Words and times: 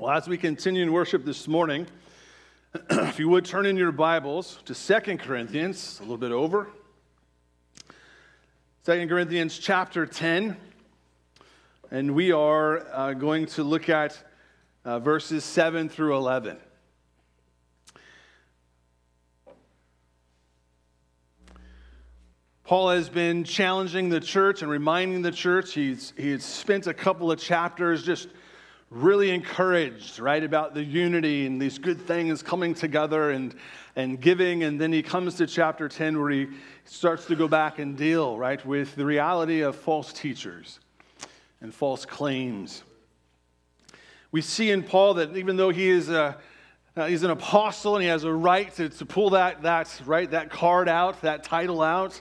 Well, 0.00 0.12
as 0.12 0.26
we 0.26 0.38
continue 0.38 0.82
in 0.82 0.94
worship 0.94 1.26
this 1.26 1.46
morning, 1.46 1.86
if 2.90 3.18
you 3.18 3.28
would 3.28 3.44
turn 3.44 3.66
in 3.66 3.76
your 3.76 3.92
Bibles 3.92 4.58
to 4.64 4.74
Second 4.74 5.20
Corinthians, 5.20 5.98
a 5.98 6.04
little 6.04 6.16
bit 6.16 6.32
over. 6.32 6.70
Second 8.82 9.10
Corinthians 9.10 9.58
chapter 9.58 10.06
10. 10.06 10.56
And 11.90 12.14
we 12.14 12.32
are 12.32 12.78
uh, 12.90 13.12
going 13.12 13.44
to 13.48 13.62
look 13.62 13.90
at 13.90 14.16
uh, 14.86 15.00
verses 15.00 15.44
7 15.44 15.90
through 15.90 16.16
11. 16.16 16.56
Paul 22.64 22.88
has 22.88 23.10
been 23.10 23.44
challenging 23.44 24.08
the 24.08 24.20
church 24.20 24.62
and 24.62 24.70
reminding 24.70 25.20
the 25.20 25.30
church. 25.30 25.74
He's, 25.74 26.14
he's 26.16 26.42
spent 26.42 26.86
a 26.86 26.94
couple 26.94 27.30
of 27.30 27.38
chapters 27.38 28.02
just 28.02 28.28
really 28.90 29.30
encouraged, 29.30 30.18
right, 30.18 30.42
about 30.42 30.74
the 30.74 30.82
unity 30.82 31.46
and 31.46 31.62
these 31.62 31.78
good 31.78 32.00
things 32.00 32.42
coming 32.42 32.74
together 32.74 33.30
and, 33.30 33.54
and 33.94 34.20
giving. 34.20 34.64
And 34.64 34.80
then 34.80 34.92
he 34.92 35.02
comes 35.02 35.36
to 35.36 35.46
chapter 35.46 35.88
10 35.88 36.20
where 36.20 36.30
he 36.30 36.48
starts 36.84 37.26
to 37.26 37.36
go 37.36 37.46
back 37.46 37.78
and 37.78 37.96
deal, 37.96 38.36
right, 38.36 38.64
with 38.66 38.96
the 38.96 39.04
reality 39.04 39.60
of 39.60 39.76
false 39.76 40.12
teachers 40.12 40.80
and 41.60 41.72
false 41.72 42.04
claims. 42.04 42.82
We 44.32 44.40
see 44.42 44.70
in 44.70 44.82
Paul 44.82 45.14
that 45.14 45.36
even 45.36 45.56
though 45.56 45.70
he 45.70 45.88
is 45.88 46.08
a 46.08 46.38
uh, 46.96 47.06
he's 47.06 47.22
an 47.22 47.30
apostle 47.30 47.94
and 47.96 48.02
he 48.02 48.08
has 48.08 48.24
a 48.24 48.32
right 48.32 48.74
to, 48.74 48.88
to 48.88 49.06
pull 49.06 49.30
that, 49.30 49.62
that, 49.62 50.00
right, 50.06 50.30
that 50.30 50.50
card 50.50 50.88
out, 50.88 51.20
that 51.22 51.44
title 51.44 51.82
out. 51.82 52.20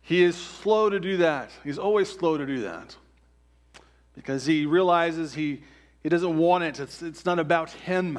He 0.00 0.22
is 0.22 0.34
slow 0.34 0.88
to 0.88 0.98
do 0.98 1.18
that. 1.18 1.50
He's 1.62 1.78
always 1.78 2.10
slow 2.10 2.38
to 2.38 2.46
do 2.46 2.62
that 2.62 2.96
because 4.14 4.46
he 4.46 4.66
realizes 4.66 5.34
he, 5.34 5.62
he 6.02 6.08
doesn't 6.08 6.36
want 6.36 6.64
it. 6.64 6.80
It's, 6.80 7.02
it's 7.02 7.24
not 7.24 7.38
about 7.38 7.70
him, 7.70 8.18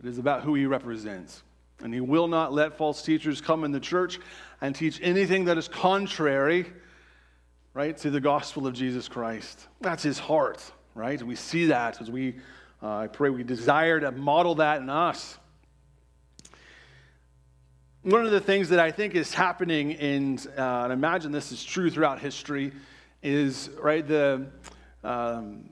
it 0.00 0.06
is 0.06 0.18
about 0.18 0.42
who 0.42 0.54
he 0.54 0.66
represents. 0.66 1.42
And 1.80 1.94
he 1.94 2.00
will 2.00 2.26
not 2.26 2.52
let 2.52 2.76
false 2.76 3.02
teachers 3.02 3.40
come 3.40 3.62
in 3.62 3.70
the 3.70 3.80
church 3.80 4.18
and 4.60 4.74
teach 4.74 4.98
anything 5.00 5.44
that 5.44 5.56
is 5.58 5.68
contrary, 5.68 6.66
right, 7.72 7.96
to 7.98 8.10
the 8.10 8.20
gospel 8.20 8.66
of 8.66 8.74
Jesus 8.74 9.06
Christ. 9.06 9.68
That's 9.80 10.02
his 10.02 10.18
heart, 10.18 10.60
right? 10.96 11.22
We 11.22 11.36
see 11.36 11.66
that 11.66 12.00
as 12.00 12.10
we, 12.10 12.34
uh, 12.82 12.96
I 12.96 13.06
pray 13.06 13.30
we 13.30 13.44
desire 13.44 14.00
to 14.00 14.10
model 14.10 14.56
that 14.56 14.80
in 14.80 14.90
us. 14.90 15.38
One 18.02 18.24
of 18.24 18.32
the 18.32 18.40
things 18.40 18.70
that 18.70 18.80
I 18.80 18.90
think 18.90 19.14
is 19.14 19.32
happening 19.32 19.92
in, 19.92 20.38
uh, 20.56 20.82
and 20.82 20.92
I 20.92 20.94
imagine 20.94 21.30
this 21.30 21.52
is 21.52 21.62
true 21.62 21.90
throughout 21.90 22.18
history, 22.18 22.72
is, 23.22 23.70
right, 23.80 24.06
the, 24.06 24.46
um, 25.04 25.70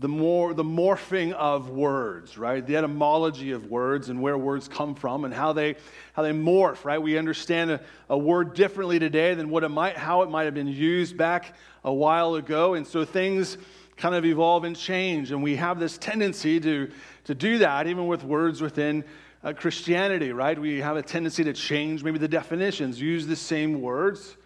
the 0.00 0.08
more 0.08 0.54
the 0.54 0.64
morphing 0.64 1.32
of 1.32 1.70
words 1.70 2.36
right? 2.36 2.66
The 2.66 2.76
etymology 2.76 3.52
of 3.52 3.66
words 3.66 4.08
and 4.08 4.20
where 4.20 4.36
words 4.36 4.66
come 4.66 4.94
from 4.94 5.24
and 5.24 5.32
how 5.32 5.52
they 5.52 5.76
how 6.14 6.22
they 6.22 6.32
morph 6.32 6.84
right? 6.84 7.00
We 7.00 7.16
understand 7.16 7.70
a, 7.70 7.80
a, 8.08 8.18
word 8.18 8.54
differently 8.54 8.98
today 8.98 9.34
than 9.34 9.50
what 9.50 9.62
it 9.62 9.68
might 9.68 9.96
how 9.96 10.22
it 10.22 10.30
might 10.30 10.44
have 10.44 10.54
been 10.54 10.66
used 10.66 11.16
back 11.16 11.54
a 11.84 11.92
while 11.92 12.34
ago. 12.34 12.74
And 12.74 12.86
so 12.86 13.04
things 13.04 13.56
kind 13.96 14.16
of 14.16 14.24
evolve 14.24 14.64
and 14.64 14.76
change. 14.76 15.30
And 15.30 15.42
we 15.42 15.54
have 15.56 15.78
this 15.78 15.96
tendency 15.96 16.58
to 16.60 16.90
to 17.24 17.34
do 17.34 17.58
that 17.58 17.86
even 17.86 18.08
with 18.08 18.24
words 18.24 18.60
within 18.60 19.04
uh, 19.44 19.52
christianity 19.52 20.32
right? 20.32 20.58
We 20.58 20.80
have 20.80 20.96
a 20.96 21.02
tendency 21.02 21.44
to 21.44 21.52
change 21.52 22.02
maybe 22.02 22.18
the 22.18 22.28
definitions 22.28 23.00
use 23.00 23.28
the 23.28 23.36
same 23.36 23.80
words 23.80 24.36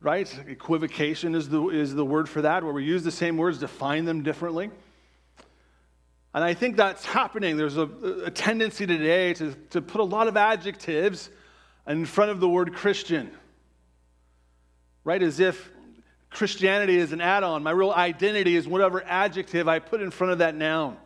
right? 0.00 0.32
Equivocation 0.46 1.34
is 1.34 1.48
the, 1.48 1.68
is 1.68 1.94
the 1.94 2.04
word 2.04 2.28
for 2.28 2.42
that, 2.42 2.62
where 2.62 2.72
we 2.72 2.84
use 2.84 3.02
the 3.02 3.10
same 3.10 3.36
words, 3.36 3.58
define 3.58 4.04
them 4.04 4.22
differently. 4.22 4.70
And 6.34 6.44
I 6.44 6.54
think 6.54 6.76
that's 6.76 7.04
happening. 7.04 7.56
There's 7.56 7.76
a, 7.76 7.88
a 8.24 8.30
tendency 8.30 8.86
today 8.86 9.34
to, 9.34 9.54
to 9.70 9.80
put 9.80 10.00
a 10.00 10.04
lot 10.04 10.28
of 10.28 10.36
adjectives 10.36 11.30
in 11.86 12.04
front 12.04 12.30
of 12.30 12.38
the 12.38 12.48
word 12.48 12.74
Christian, 12.74 13.30
right? 15.04 15.22
As 15.22 15.40
if 15.40 15.70
Christianity 16.30 16.98
is 16.98 17.12
an 17.12 17.20
add 17.20 17.42
on. 17.42 17.62
My 17.62 17.70
real 17.70 17.90
identity 17.90 18.54
is 18.54 18.68
whatever 18.68 19.02
adjective 19.04 19.66
I 19.66 19.78
put 19.78 20.02
in 20.02 20.10
front 20.10 20.32
of 20.32 20.38
that 20.38 20.54
noun 20.54 20.96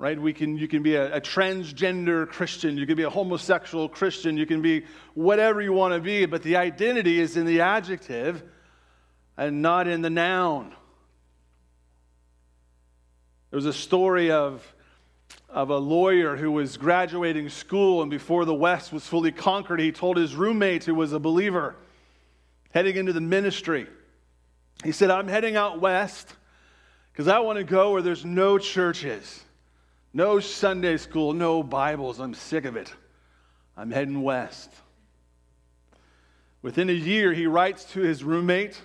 right? 0.00 0.18
We 0.18 0.32
can, 0.32 0.56
you 0.56 0.66
can 0.66 0.82
be 0.82 0.94
a, 0.94 1.16
a, 1.16 1.20
transgender 1.20 2.26
Christian, 2.26 2.78
you 2.78 2.86
can 2.86 2.96
be 2.96 3.02
a 3.02 3.10
homosexual 3.10 3.86
Christian, 3.86 4.38
you 4.38 4.46
can 4.46 4.62
be 4.62 4.86
whatever 5.12 5.60
you 5.60 5.74
want 5.74 5.92
to 5.92 6.00
be, 6.00 6.24
but 6.24 6.42
the 6.42 6.56
identity 6.56 7.20
is 7.20 7.36
in 7.36 7.44
the 7.44 7.60
adjective 7.60 8.42
and 9.36 9.60
not 9.60 9.86
in 9.86 10.00
the 10.00 10.08
noun. 10.08 10.70
There 13.50 13.58
was 13.58 13.66
a 13.66 13.74
story 13.74 14.30
of, 14.30 14.66
of 15.50 15.68
a 15.68 15.76
lawyer 15.76 16.34
who 16.34 16.50
was 16.50 16.78
graduating 16.78 17.50
school, 17.50 18.00
and 18.00 18.10
before 18.10 18.46
the 18.46 18.54
West 18.54 18.94
was 18.94 19.06
fully 19.06 19.32
conquered, 19.32 19.80
he 19.80 19.92
told 19.92 20.16
his 20.16 20.34
roommate, 20.34 20.84
who 20.84 20.94
was 20.94 21.12
a 21.12 21.20
believer, 21.20 21.76
heading 22.70 22.96
into 22.96 23.12
the 23.12 23.20
ministry, 23.20 23.86
he 24.82 24.92
said, 24.92 25.10
I'm 25.10 25.28
heading 25.28 25.56
out 25.56 25.78
west 25.78 26.36
because 27.12 27.28
I 27.28 27.40
want 27.40 27.58
to 27.58 27.64
go 27.64 27.92
where 27.92 28.00
there's 28.00 28.24
no 28.24 28.56
churches. 28.56 29.44
No 30.12 30.40
Sunday 30.40 30.96
school, 30.96 31.32
no 31.32 31.62
Bibles. 31.62 32.18
I'm 32.18 32.34
sick 32.34 32.64
of 32.64 32.76
it. 32.76 32.92
I'm 33.76 33.90
heading 33.90 34.22
west. 34.22 34.70
Within 36.62 36.90
a 36.90 36.94
year, 36.94 37.32
he 37.32 37.46
writes 37.46 37.84
to 37.92 38.00
his 38.00 38.24
roommate, 38.24 38.80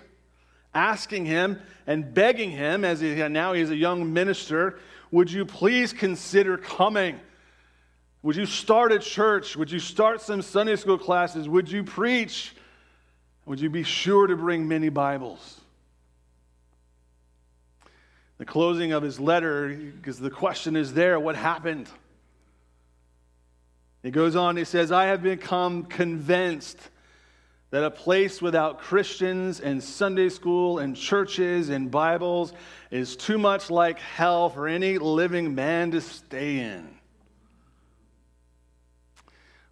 asking 0.72 1.26
him 1.26 1.60
and 1.86 2.14
begging 2.14 2.50
him, 2.50 2.84
as 2.84 3.00
he, 3.00 3.14
now 3.28 3.52
he's 3.52 3.70
a 3.70 3.76
young 3.76 4.12
minister, 4.12 4.78
would 5.10 5.30
you 5.30 5.44
please 5.44 5.92
consider 5.92 6.56
coming? 6.56 7.20
Would 8.22 8.36
you 8.36 8.46
start 8.46 8.92
a 8.92 8.98
church? 8.98 9.56
Would 9.56 9.70
you 9.70 9.78
start 9.78 10.20
some 10.20 10.42
Sunday 10.42 10.76
school 10.76 10.98
classes? 10.98 11.48
Would 11.48 11.70
you 11.70 11.84
preach? 11.84 12.54
Would 13.46 13.60
you 13.60 13.70
be 13.70 13.82
sure 13.82 14.26
to 14.26 14.36
bring 14.36 14.66
many 14.66 14.88
Bibles? 14.88 15.60
The 18.38 18.44
closing 18.44 18.92
of 18.92 19.02
his 19.02 19.18
letter, 19.18 19.68
because 19.68 20.18
the 20.18 20.30
question 20.30 20.76
is 20.76 20.94
there 20.94 21.18
what 21.18 21.36
happened? 21.36 21.88
He 24.02 24.10
goes 24.10 24.36
on, 24.36 24.56
he 24.56 24.64
says, 24.64 24.92
I 24.92 25.06
have 25.06 25.22
become 25.22 25.84
convinced 25.84 26.78
that 27.70 27.82
a 27.82 27.90
place 27.90 28.40
without 28.40 28.78
Christians 28.78 29.60
and 29.60 29.82
Sunday 29.82 30.28
school 30.28 30.78
and 30.78 30.94
churches 30.94 31.70
and 31.70 31.90
Bibles 31.90 32.52
is 32.90 33.16
too 33.16 33.38
much 33.38 33.70
like 33.70 33.98
hell 33.98 34.48
for 34.48 34.68
any 34.68 34.98
living 34.98 35.54
man 35.54 35.90
to 35.90 36.00
stay 36.00 36.60
in. 36.60 36.96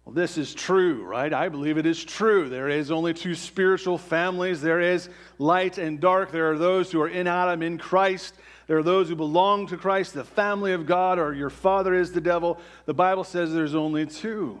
Well, 0.03 0.13
this 0.13 0.37
is 0.37 0.53
true, 0.53 1.03
right? 1.03 1.33
I 1.33 1.49
believe 1.49 1.77
it 1.77 1.85
is 1.85 2.03
true. 2.03 2.47
There 2.47 2.69
is 2.69 2.91
only 2.91 3.13
two 3.13 3.33
spiritual 3.33 3.97
families. 3.97 4.61
There 4.61 4.81
is 4.81 5.09
light 5.39 5.77
and 5.77 5.99
dark. 5.99 6.31
There 6.31 6.51
are 6.51 6.57
those 6.57 6.91
who 6.91 7.01
are 7.01 7.07
in 7.07 7.25
Adam, 7.25 7.63
in 7.63 7.79
Christ, 7.79 8.35
there 8.67 8.77
are 8.77 8.83
those 8.83 9.09
who 9.09 9.15
belong 9.15 9.67
to 9.67 9.77
Christ, 9.77 10.13
the 10.13 10.23
family 10.23 10.73
of 10.73 10.85
God, 10.85 11.19
or 11.19 11.33
your 11.33 11.49
father 11.49 11.93
is 11.93 12.11
the 12.11 12.21
devil. 12.21 12.59
The 12.85 12.93
Bible 12.93 13.23
says 13.23 13.53
there's 13.53 13.75
only 13.75 14.05
two. 14.05 14.59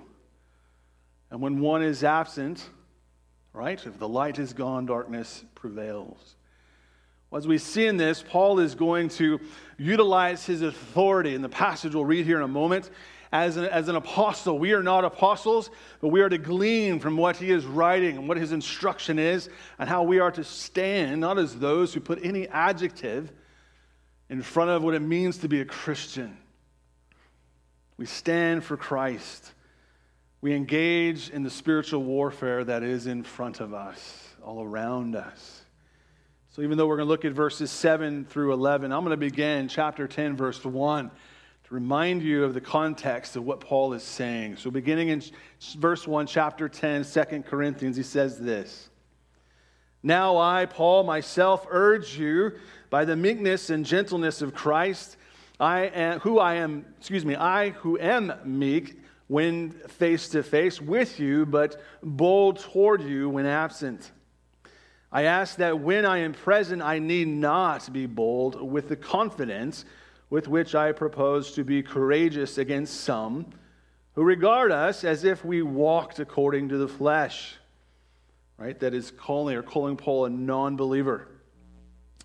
And 1.31 1.41
when 1.41 1.59
one 1.59 1.81
is 1.81 2.03
absent, 2.03 2.69
right, 3.51 3.83
if 3.83 3.97
the 3.97 4.07
light 4.07 4.37
is 4.37 4.53
gone, 4.53 4.85
darkness 4.85 5.43
prevails. 5.55 6.35
Well, 7.31 7.39
as 7.39 7.47
we 7.47 7.57
see 7.57 7.87
in 7.87 7.97
this, 7.97 8.23
Paul 8.27 8.59
is 8.59 8.75
going 8.75 9.09
to 9.09 9.39
utilize 9.77 10.45
his 10.45 10.61
authority 10.61 11.33
in 11.33 11.41
the 11.41 11.49
passage 11.49 11.95
we'll 11.95 12.05
read 12.05 12.25
here 12.25 12.37
in 12.37 12.43
a 12.43 12.47
moment. 12.47 12.91
As 13.31 13.57
an, 13.57 13.65
as 13.65 13.89
an 13.89 13.95
apostle, 13.95 14.59
we 14.59 14.73
are 14.73 14.83
not 14.83 15.03
apostles, 15.03 15.71
but 15.99 16.09
we 16.09 16.21
are 16.21 16.29
to 16.29 16.37
glean 16.37 16.99
from 16.99 17.17
what 17.17 17.35
he 17.35 17.49
is 17.51 17.65
writing 17.65 18.17
and 18.17 18.29
what 18.29 18.37
his 18.37 18.51
instruction 18.51 19.17
is, 19.17 19.49
and 19.79 19.89
how 19.89 20.03
we 20.03 20.19
are 20.19 20.31
to 20.31 20.43
stand, 20.43 21.19
not 21.19 21.39
as 21.39 21.57
those 21.57 21.93
who 21.93 21.99
put 21.99 22.23
any 22.23 22.47
adjective 22.49 23.33
in 24.29 24.41
front 24.41 24.71
of 24.71 24.83
what 24.83 24.95
it 24.95 25.01
means 25.01 25.39
to 25.39 25.47
be 25.47 25.61
a 25.61 25.65
Christian. 25.65 26.37
We 27.97 28.05
stand 28.05 28.63
for 28.63 28.75
Christ. 28.75 29.53
We 30.41 30.53
engage 30.53 31.29
in 31.29 31.43
the 31.43 31.49
spiritual 31.49 32.03
warfare 32.03 32.63
that 32.63 32.83
is 32.83 33.07
in 33.07 33.23
front 33.23 33.59
of 33.59 33.73
us, 33.73 34.29
all 34.43 34.63
around 34.63 35.15
us. 35.15 35.61
So, 36.51 36.61
even 36.61 36.77
though 36.77 36.87
we're 36.87 36.97
going 36.97 37.07
to 37.07 37.11
look 37.11 37.25
at 37.25 37.33
verses 37.33 37.69
7 37.69 38.25
through 38.25 38.53
11, 38.53 38.91
I'm 38.91 39.01
going 39.01 39.11
to 39.11 39.17
begin 39.17 39.67
chapter 39.67 40.07
10, 40.07 40.37
verse 40.37 40.63
1, 40.63 41.09
to 41.09 41.73
remind 41.73 42.21
you 42.21 42.45
of 42.45 42.53
the 42.53 42.61
context 42.61 43.35
of 43.35 43.43
what 43.43 43.59
Paul 43.59 43.93
is 43.93 44.03
saying. 44.03 44.57
So, 44.57 44.71
beginning 44.71 45.09
in 45.09 45.21
verse 45.77 46.07
1, 46.07 46.27
chapter 46.27 46.69
10, 46.69 47.03
2 47.03 47.43
Corinthians, 47.43 47.97
he 47.97 48.03
says 48.03 48.39
this 48.39 48.89
Now 50.05 50.37
I, 50.37 50.67
Paul, 50.67 51.03
myself 51.03 51.65
urge 51.67 52.15
you 52.15 52.51
by 52.91 53.05
the 53.05 53.15
meekness 53.15 53.71
and 53.71 53.83
gentleness 53.83 54.43
of 54.43 54.53
Christ, 54.53 55.17
I 55.59 55.87
am, 55.87 56.19
who 56.19 56.37
I 56.37 56.53
am, 56.55 56.85
excuse 56.99 57.25
me, 57.25 57.35
I 57.35 57.71
who 57.71 57.97
am 57.97 58.31
meek 58.45 59.01
when 59.25 59.71
face 59.71 60.29
to 60.29 60.43
face 60.43 60.79
with 60.79 61.19
you, 61.19 61.47
but 61.47 61.81
bold 62.03 62.59
toward 62.59 63.01
you 63.01 63.29
when 63.29 63.47
absent. 63.47 64.11
I 65.11 65.23
ask 65.23 65.57
that 65.57 65.79
when 65.79 66.05
I 66.05 66.19
am 66.19 66.33
present, 66.33 66.83
I 66.83 66.99
need 66.99 67.27
not 67.27 67.91
be 67.91 68.05
bold 68.05 68.61
with 68.61 68.89
the 68.89 68.95
confidence 68.95 69.85
with 70.29 70.47
which 70.47 70.75
I 70.75 70.91
propose 70.91 71.51
to 71.53 71.63
be 71.63 71.81
courageous 71.81 72.59
against 72.59 73.01
some 73.01 73.47
who 74.13 74.21
regard 74.21 74.71
us 74.71 75.03
as 75.03 75.23
if 75.23 75.43
we 75.43 75.63
walked 75.63 76.19
according 76.19 76.69
to 76.69 76.77
the 76.77 76.87
flesh. 76.87 77.55
Right? 78.57 78.79
That 78.79 78.93
is 78.93 79.11
calling 79.11 79.55
or 79.55 79.63
calling 79.63 79.97
Paul 79.97 80.25
a 80.25 80.29
non 80.29 80.75
believer. 80.75 81.27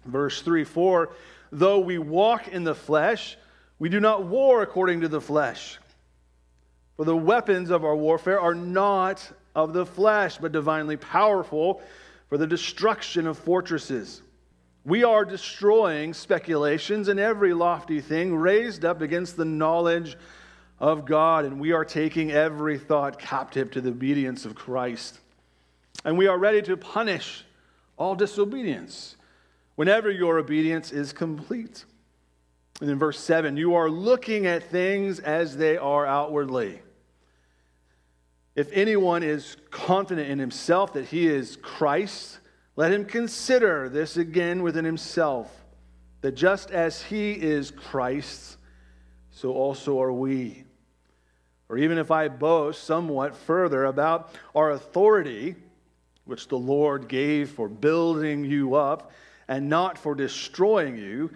Verse 0.05 0.43
3 0.43 0.65
4 0.65 1.11
Though 1.53 1.81
we 1.81 1.99
walk 1.99 2.49
in 2.49 2.65
the 2.65 2.75
flesh, 2.75 3.37
we 3.79 3.89
do 3.89 3.99
not 3.99 4.25
war 4.25 4.63
according 4.63 5.01
to 5.01 5.09
the 5.09 5.21
flesh. 5.21 5.79
For 6.97 7.05
the 7.05 7.17
weapons 7.17 7.71
of 7.71 7.85
our 7.85 7.97
warfare 7.97 8.41
are 8.41 8.55
not 8.55 9.33
of 9.55 9.73
the 9.73 9.87
flesh, 9.87 10.39
but 10.39 10.53
divinely 10.53 10.97
powerful 10.97 11.83
for 12.29 12.39
the 12.39 12.47
destruction 12.47 13.27
of 13.27 13.39
fortresses. 13.39 14.23
We 14.85 15.03
are 15.05 15.25
destroying 15.25 16.15
speculations 16.15 17.09
and 17.09 17.19
every 17.19 17.53
lofty 17.53 18.01
thing 18.01 18.35
raised 18.35 18.85
up 18.85 19.01
against 19.01 19.37
the 19.37 19.45
knowledge 19.45 20.17
of 20.79 21.05
God, 21.05 21.45
and 21.45 21.61
we 21.61 21.73
are 21.73 21.85
taking 21.85 22.31
every 22.31 22.79
thought 22.79 23.19
captive 23.19 23.71
to 23.73 23.81
the 23.81 23.91
obedience 23.91 24.45
of 24.47 24.55
Christ. 24.55 25.19
And 26.05 26.17
we 26.17 26.27
are 26.27 26.39
ready 26.39 26.63
to 26.63 26.77
punish 26.77 27.45
all 27.97 28.15
disobedience 28.15 29.17
whenever 29.75 30.11
your 30.11 30.39
obedience 30.39 30.93
is 30.93 31.13
complete. 31.13 31.85
And 32.81 32.91
in 32.91 32.99
verse 32.99 33.21
7, 33.21 33.57
you 33.57 33.75
are 33.75 33.91
looking 33.91 34.47
at 34.47 34.65
things 34.65 35.21
as 35.21 35.57
they 35.57 35.77
are 35.77 36.07
outwardly. 36.07 36.81
If 38.55 38.71
anyone 38.73 39.23
is 39.23 39.57
confident 39.71 40.29
in 40.29 40.39
himself 40.39 40.95
that 40.95 41.07
he 41.07 41.27
is 41.27 41.57
Christ, 41.57 42.41
let 42.77 42.93
him 42.93 43.05
consider 43.05 43.89
this 43.89 44.17
again 44.17 44.63
within 44.63 44.85
himself 44.85 45.55
that 46.23 46.33
just 46.33 46.71
as 46.71 47.03
he 47.03 47.33
is 47.33 47.71
Christ, 47.71 48.57
so 49.31 49.53
also 49.53 50.01
are 50.01 50.13
we. 50.13 50.65
Or 51.69 51.79
even 51.79 51.99
if 51.99 52.11
I 52.11 52.29
boast 52.29 52.85
somewhat 52.85 53.37
further 53.37 53.85
about 53.85 54.35
our 54.55 54.71
authority, 54.71 55.57
which 56.31 56.47
the 56.47 56.57
Lord 56.57 57.09
gave 57.09 57.51
for 57.51 57.69
building 57.69 58.45
you 58.45 58.77
up 58.77 59.11
and 59.49 59.69
not 59.69 59.99
for 59.99 60.15
destroying 60.15 60.97
you, 60.97 61.29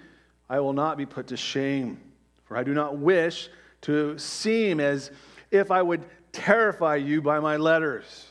I 0.49 0.61
will 0.61 0.73
not 0.73 0.97
be 0.97 1.05
put 1.05 1.27
to 1.27 1.37
shame. 1.37 2.01
For 2.45 2.57
I 2.57 2.63
do 2.63 2.73
not 2.75 2.97
wish 2.97 3.49
to 3.83 4.17
seem 4.19 4.79
as 4.79 5.11
if 5.51 5.73
I 5.73 5.83
would 5.83 6.05
terrify 6.31 6.95
you 6.95 7.21
by 7.21 7.41
my 7.41 7.57
letters. 7.57 8.29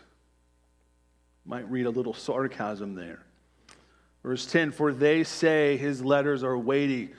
Might 1.45 1.69
read 1.69 1.86
a 1.86 1.89
little 1.89 2.13
sarcasm 2.13 2.95
there. 2.95 3.19
Verse 4.24 4.45
10 4.45 4.71
For 4.71 4.94
they 4.94 5.25
say 5.25 5.75
his 5.75 6.01
letters 6.01 6.45
are 6.45 6.57
weighty 6.57 7.12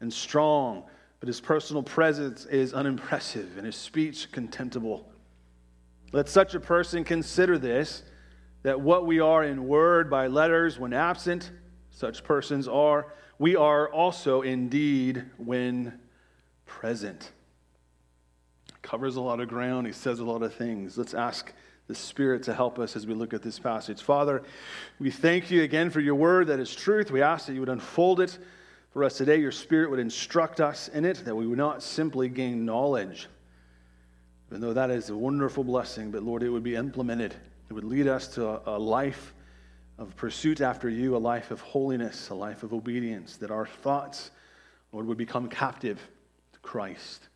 and 0.00 0.12
strong, 0.12 0.84
but 1.18 1.28
his 1.28 1.40
personal 1.40 1.82
presence 1.82 2.44
is 2.44 2.74
unimpressive 2.74 3.56
and 3.56 3.64
his 3.64 3.76
speech 3.76 4.30
contemptible. 4.32 5.08
Let 6.12 6.28
such 6.28 6.54
a 6.54 6.60
person 6.60 7.04
consider 7.04 7.56
this 7.56 8.02
that 8.62 8.80
what 8.80 9.06
we 9.06 9.20
are 9.20 9.42
in 9.42 9.66
word 9.66 10.08
by 10.08 10.28
letters 10.28 10.78
when 10.78 10.92
absent, 10.92 11.50
such 11.90 12.22
persons 12.24 12.68
are, 12.68 13.12
we 13.38 13.56
are 13.56 13.88
also 13.90 14.42
indeed 14.42 15.24
when 15.36 15.98
present. 16.66 17.32
Covers 18.82 19.16
a 19.16 19.20
lot 19.20 19.40
of 19.40 19.48
ground, 19.48 19.86
he 19.86 19.92
says 19.92 20.20
a 20.20 20.24
lot 20.24 20.42
of 20.42 20.54
things. 20.54 20.96
Let's 20.96 21.14
ask 21.14 21.52
the 21.88 21.94
Spirit 21.94 22.44
to 22.44 22.54
help 22.54 22.78
us 22.78 22.96
as 22.96 23.06
we 23.06 23.14
look 23.14 23.34
at 23.34 23.42
this 23.42 23.58
passage. 23.58 24.00
Father, 24.00 24.42
we 25.00 25.10
thank 25.10 25.50
you 25.50 25.62
again 25.62 25.90
for 25.90 26.00
your 26.00 26.14
word 26.14 26.46
that 26.46 26.60
is 26.60 26.74
truth. 26.74 27.10
We 27.10 27.22
ask 27.22 27.46
that 27.46 27.54
you 27.54 27.60
would 27.60 27.68
unfold 27.68 28.20
it 28.20 28.38
for 28.92 29.04
us 29.04 29.16
today. 29.16 29.36
Your 29.36 29.52
Spirit 29.52 29.90
would 29.90 29.98
instruct 29.98 30.60
us 30.60 30.88
in 30.88 31.04
it, 31.04 31.24
that 31.24 31.34
we 31.34 31.46
would 31.46 31.58
not 31.58 31.82
simply 31.82 32.28
gain 32.28 32.64
knowledge, 32.64 33.28
even 34.50 34.60
though 34.60 34.72
that 34.72 34.90
is 34.90 35.10
a 35.10 35.16
wonderful 35.16 35.64
blessing, 35.64 36.10
but 36.10 36.22
Lord, 36.22 36.42
it 36.42 36.48
would 36.48 36.62
be 36.62 36.76
implemented. 36.76 37.34
It 37.72 37.76
would 37.76 37.84
lead 37.84 38.06
us 38.06 38.28
to 38.34 38.60
a, 38.68 38.78
life 38.78 39.32
of 39.96 40.14
pursuit 40.14 40.60
after 40.60 40.90
you, 40.90 41.16
a 41.16 41.18
life 41.18 41.50
of 41.50 41.62
holiness, 41.62 42.28
a 42.28 42.34
life 42.34 42.62
of 42.62 42.74
obedience, 42.74 43.38
that 43.38 43.50
our 43.50 43.64
thoughts, 43.64 44.30
Lord, 44.92 45.06
would 45.06 45.16
become 45.16 45.48
captive 45.48 45.98
to 46.52 46.58
Christ. 46.58 47.28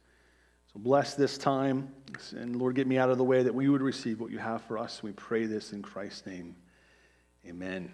So 0.74 0.78
bless 0.78 1.14
this 1.14 1.38
time. 1.38 1.88
And 2.32 2.54
Lord, 2.54 2.74
get 2.74 2.86
me 2.86 2.98
out 2.98 3.08
of 3.08 3.16
the 3.16 3.24
way 3.24 3.44
that 3.44 3.54
we 3.54 3.70
would 3.70 3.80
receive 3.80 4.20
what 4.20 4.30
you 4.30 4.36
have 4.36 4.60
for 4.64 4.76
us. 4.76 5.02
We 5.02 5.12
pray 5.12 5.46
this 5.46 5.72
in 5.72 5.80
Christ's 5.80 6.26
name. 6.26 6.54
Amen. 7.46 7.90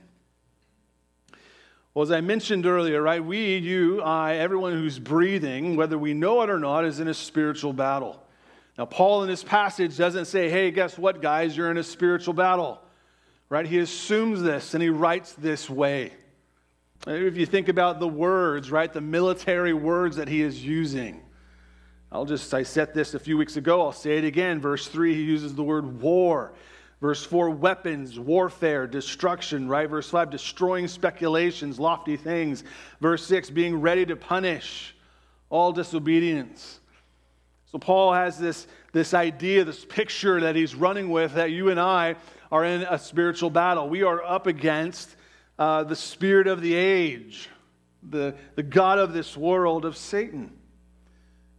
Well, 1.94 2.02
as 2.02 2.10
I 2.10 2.22
mentioned 2.22 2.66
earlier, 2.66 3.00
right, 3.00 3.24
we, 3.24 3.58
you, 3.58 4.02
I, 4.02 4.34
everyone 4.34 4.72
who's 4.72 4.98
breathing, 4.98 5.76
whether 5.76 5.96
we 5.96 6.12
know 6.12 6.42
it 6.42 6.50
or 6.50 6.58
not, 6.58 6.84
is 6.86 6.98
in 6.98 7.06
a 7.06 7.14
spiritual 7.14 7.72
battle. 7.72 8.20
Now, 8.78 8.86
Paul 8.86 9.22
in 9.22 9.28
this 9.28 9.44
passage 9.44 9.96
doesn't 9.96 10.24
say, 10.24 10.48
hey, 10.48 10.70
guess 10.70 10.96
what, 10.96 11.20
guys, 11.20 11.56
you're 11.56 11.70
in 11.70 11.76
a 11.76 11.82
spiritual 11.82 12.34
battle, 12.34 12.80
right? 13.48 13.66
He 13.66 13.78
assumes 13.78 14.40
this 14.42 14.74
and 14.74 14.82
he 14.82 14.88
writes 14.88 15.34
this 15.34 15.68
way. 15.68 16.12
If 17.06 17.36
you 17.36 17.46
think 17.46 17.68
about 17.68 18.00
the 18.00 18.08
words, 18.08 18.70
right, 18.70 18.90
the 18.90 19.00
military 19.00 19.74
words 19.74 20.16
that 20.16 20.28
he 20.28 20.40
is 20.40 20.64
using, 20.64 21.20
I'll 22.10 22.24
just, 22.24 22.52
I 22.54 22.62
said 22.62 22.94
this 22.94 23.14
a 23.14 23.18
few 23.18 23.36
weeks 23.36 23.56
ago. 23.56 23.80
I'll 23.82 23.92
say 23.92 24.18
it 24.18 24.24
again. 24.24 24.60
Verse 24.60 24.86
3, 24.86 25.14
he 25.14 25.22
uses 25.22 25.54
the 25.54 25.62
word 25.62 26.00
war. 26.00 26.52
Verse 27.00 27.24
4, 27.24 27.50
weapons, 27.50 28.18
warfare, 28.18 28.86
destruction, 28.86 29.66
right? 29.66 29.88
Verse 29.88 30.08
5, 30.08 30.30
destroying 30.30 30.86
speculations, 30.86 31.80
lofty 31.80 32.16
things. 32.16 32.64
Verse 33.00 33.26
6, 33.26 33.50
being 33.50 33.80
ready 33.80 34.06
to 34.06 34.14
punish 34.14 34.94
all 35.50 35.72
disobedience. 35.72 36.78
So 37.72 37.78
Paul 37.78 38.12
has 38.12 38.38
this, 38.38 38.66
this 38.92 39.14
idea, 39.14 39.64
this 39.64 39.84
picture 39.84 40.40
that 40.42 40.54
he's 40.54 40.74
running 40.74 41.08
with 41.08 41.32
that 41.34 41.50
you 41.50 41.70
and 41.70 41.80
I 41.80 42.16
are 42.50 42.66
in 42.66 42.82
a 42.82 42.98
spiritual 42.98 43.48
battle. 43.48 43.88
We 43.88 44.02
are 44.02 44.22
up 44.22 44.46
against 44.46 45.16
uh, 45.58 45.84
the 45.84 45.96
spirit 45.96 46.46
of 46.46 46.60
the 46.60 46.74
age, 46.74 47.48
the, 48.02 48.34
the 48.56 48.62
God 48.62 48.98
of 48.98 49.14
this 49.14 49.38
world, 49.38 49.86
of 49.86 49.96
Satan. 49.96 50.52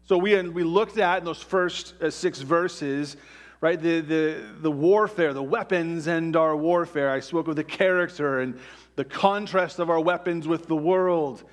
So 0.05 0.17
we, 0.17 0.39
we 0.49 0.63
looked 0.63 0.99
at 0.99 1.17
in 1.19 1.25
those 1.25 1.41
first 1.41 1.95
uh, 1.99 2.11
six 2.11 2.39
verses, 2.41 3.17
right, 3.59 3.81
the, 3.81 4.01
the, 4.01 4.45
the 4.61 4.71
warfare, 4.71 5.33
the 5.33 5.41
weapons 5.41 6.05
and 6.05 6.35
our 6.35 6.55
warfare. 6.55 7.09
I 7.09 7.21
spoke 7.21 7.47
of 7.47 7.55
the 7.55 7.63
character 7.63 8.41
and 8.41 8.59
the 8.95 9.05
contrast 9.05 9.79
of 9.79 9.89
our 9.89 9.99
weapons 9.99 10.47
with 10.47 10.67
the 10.67 10.75
world. 10.75 11.43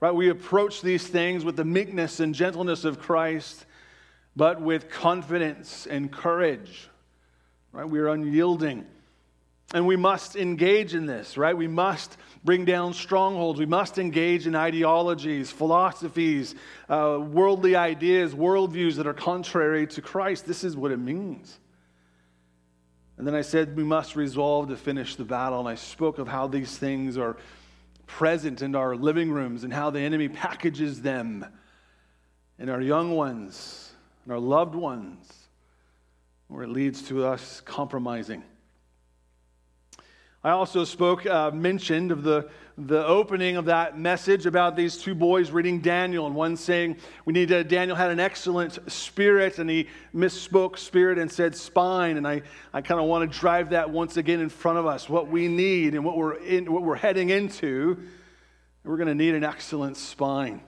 Right, 0.00 0.14
we 0.14 0.28
approach 0.28 0.80
these 0.80 1.06
things 1.06 1.44
with 1.44 1.56
the 1.56 1.64
meekness 1.64 2.20
and 2.20 2.32
gentleness 2.32 2.84
of 2.84 3.00
Christ, 3.00 3.66
but 4.38 4.60
with 4.60 4.88
confidence 4.88 5.84
and 5.90 6.12
courage. 6.12 6.88
Right, 7.72 7.88
we 7.88 7.98
are 7.98 8.06
unyielding. 8.06 8.86
And 9.74 9.84
we 9.84 9.96
must 9.96 10.36
engage 10.36 10.94
in 10.94 11.06
this, 11.06 11.36
right? 11.36 11.56
We 11.56 11.66
must 11.66 12.16
bring 12.44 12.64
down 12.64 12.94
strongholds. 12.94 13.58
We 13.58 13.66
must 13.66 13.98
engage 13.98 14.46
in 14.46 14.54
ideologies, 14.54 15.50
philosophies, 15.50 16.54
uh, 16.88 17.18
worldly 17.20 17.74
ideas, 17.74 18.32
worldviews 18.32 18.94
that 18.94 19.08
are 19.08 19.12
contrary 19.12 19.88
to 19.88 20.00
Christ. 20.00 20.46
This 20.46 20.62
is 20.62 20.76
what 20.76 20.92
it 20.92 20.98
means. 20.98 21.58
And 23.16 23.26
then 23.26 23.34
I 23.34 23.42
said 23.42 23.76
we 23.76 23.82
must 23.82 24.14
resolve 24.14 24.68
to 24.68 24.76
finish 24.76 25.16
the 25.16 25.24
battle. 25.24 25.58
And 25.58 25.68
I 25.68 25.74
spoke 25.74 26.18
of 26.18 26.28
how 26.28 26.46
these 26.46 26.78
things 26.78 27.18
are 27.18 27.36
present 28.06 28.62
in 28.62 28.76
our 28.76 28.94
living 28.94 29.32
rooms 29.32 29.64
and 29.64 29.72
how 29.72 29.90
the 29.90 30.00
enemy 30.00 30.28
packages 30.28 31.02
them 31.02 31.44
in 32.56 32.68
our 32.68 32.80
young 32.80 33.16
ones 33.16 33.87
and 34.28 34.34
our 34.34 34.38
loved 34.38 34.74
ones, 34.74 35.26
where 36.48 36.62
it 36.62 36.68
leads 36.68 37.00
to 37.00 37.24
us 37.24 37.62
compromising. 37.64 38.42
I 40.44 40.50
also 40.50 40.84
spoke, 40.84 41.24
uh, 41.24 41.50
mentioned 41.50 42.12
of 42.12 42.24
the, 42.24 42.50
the 42.76 43.06
opening 43.06 43.56
of 43.56 43.64
that 43.64 43.98
message 43.98 44.44
about 44.44 44.76
these 44.76 44.98
two 44.98 45.14
boys 45.14 45.50
reading 45.50 45.80
Daniel, 45.80 46.26
and 46.26 46.34
one 46.34 46.58
saying 46.58 46.98
we 47.24 47.32
need 47.32 47.48
to, 47.48 47.64
Daniel 47.64 47.96
had 47.96 48.10
an 48.10 48.20
excellent 48.20 48.92
spirit, 48.92 49.58
and 49.58 49.70
he 49.70 49.88
misspoke 50.14 50.76
spirit 50.76 51.18
and 51.18 51.32
said 51.32 51.56
spine. 51.56 52.18
And 52.18 52.28
I, 52.28 52.42
I 52.74 52.82
kind 52.82 53.00
of 53.00 53.06
want 53.06 53.32
to 53.32 53.38
drive 53.38 53.70
that 53.70 53.88
once 53.88 54.18
again 54.18 54.40
in 54.40 54.50
front 54.50 54.76
of 54.76 54.84
us. 54.84 55.08
What 55.08 55.28
we 55.28 55.48
need 55.48 55.94
and 55.94 56.04
what 56.04 56.18
we're, 56.18 56.34
in, 56.34 56.70
what 56.70 56.82
we're 56.82 56.96
heading 56.96 57.30
into, 57.30 57.98
we're 58.84 58.98
going 58.98 59.08
to 59.08 59.14
need 59.14 59.34
an 59.34 59.42
excellent 59.42 59.96
spine. 59.96 60.60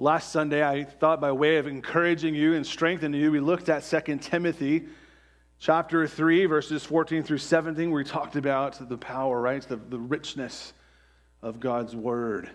Last 0.00 0.32
Sunday, 0.32 0.66
I 0.66 0.84
thought 0.84 1.20
by 1.20 1.30
way 1.30 1.58
of 1.58 1.66
encouraging 1.66 2.34
you 2.34 2.54
and 2.54 2.66
strengthening 2.66 3.20
you, 3.20 3.30
we 3.30 3.38
looked 3.38 3.68
at 3.68 3.82
2 3.82 4.16
Timothy 4.16 4.86
chapter 5.58 6.08
3, 6.08 6.46
verses 6.46 6.82
14 6.86 7.22
through 7.22 7.36
17, 7.36 7.90
where 7.90 8.02
he 8.02 8.08
talked 8.08 8.34
about 8.34 8.88
the 8.88 8.96
power, 8.96 9.38
right? 9.38 9.60
The, 9.60 9.76
the 9.76 9.98
richness 9.98 10.72
of 11.42 11.60
God's 11.60 11.94
word. 11.94 12.48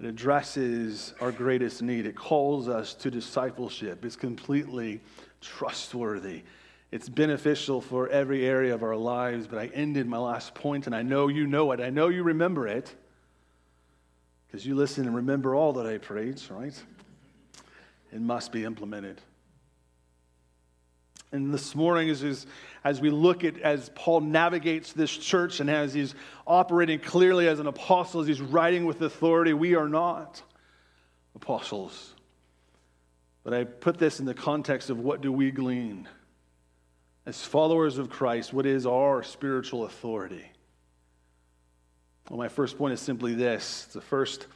It 0.00 0.06
addresses 0.06 1.12
our 1.20 1.30
greatest 1.30 1.82
need. 1.82 2.06
It 2.06 2.16
calls 2.16 2.66
us 2.66 2.94
to 2.94 3.10
discipleship. 3.10 4.02
It's 4.02 4.16
completely 4.16 5.02
trustworthy. 5.42 6.44
It's 6.90 7.10
beneficial 7.10 7.82
for 7.82 8.08
every 8.08 8.46
area 8.46 8.74
of 8.74 8.82
our 8.82 8.96
lives. 8.96 9.46
But 9.46 9.58
I 9.58 9.66
ended 9.74 10.06
my 10.06 10.16
last 10.16 10.54
point, 10.54 10.86
and 10.86 10.96
I 10.96 11.02
know 11.02 11.28
you 11.28 11.46
know 11.46 11.72
it. 11.72 11.80
I 11.80 11.90
know 11.90 12.08
you 12.08 12.22
remember 12.22 12.66
it. 12.66 12.96
Because 14.54 14.64
you 14.64 14.76
listen 14.76 15.04
and 15.04 15.16
remember 15.16 15.52
all 15.56 15.72
that 15.72 15.84
I 15.84 15.98
preach, 15.98 16.48
right? 16.48 16.80
It 18.12 18.20
must 18.20 18.52
be 18.52 18.62
implemented. 18.62 19.20
And 21.32 21.52
this 21.52 21.74
morning, 21.74 22.08
as, 22.08 22.46
as 22.84 23.00
we 23.00 23.10
look 23.10 23.42
at, 23.42 23.58
as 23.58 23.90
Paul 23.96 24.20
navigates 24.20 24.92
this 24.92 25.10
church 25.10 25.58
and 25.58 25.68
as 25.68 25.92
he's 25.92 26.14
operating 26.46 27.00
clearly 27.00 27.48
as 27.48 27.58
an 27.58 27.66
apostle, 27.66 28.20
as 28.20 28.28
he's 28.28 28.40
writing 28.40 28.86
with 28.86 29.02
authority, 29.02 29.52
we 29.54 29.74
are 29.74 29.88
not 29.88 30.40
apostles. 31.34 32.14
But 33.42 33.54
I 33.54 33.64
put 33.64 33.98
this 33.98 34.20
in 34.20 34.24
the 34.24 34.34
context 34.34 34.88
of 34.88 35.00
what 35.00 35.20
do 35.20 35.32
we 35.32 35.50
glean? 35.50 36.08
As 37.26 37.44
followers 37.44 37.98
of 37.98 38.08
Christ, 38.08 38.52
what 38.52 38.66
is 38.66 38.86
our 38.86 39.24
spiritual 39.24 39.84
authority? 39.84 40.44
Well, 42.28 42.38
my 42.38 42.48
first 42.48 42.78
point 42.78 42.94
is 42.94 43.00
simply 43.00 43.34
this 43.34 43.84
it's 43.84 43.94
the 43.94 44.00
first 44.00 44.46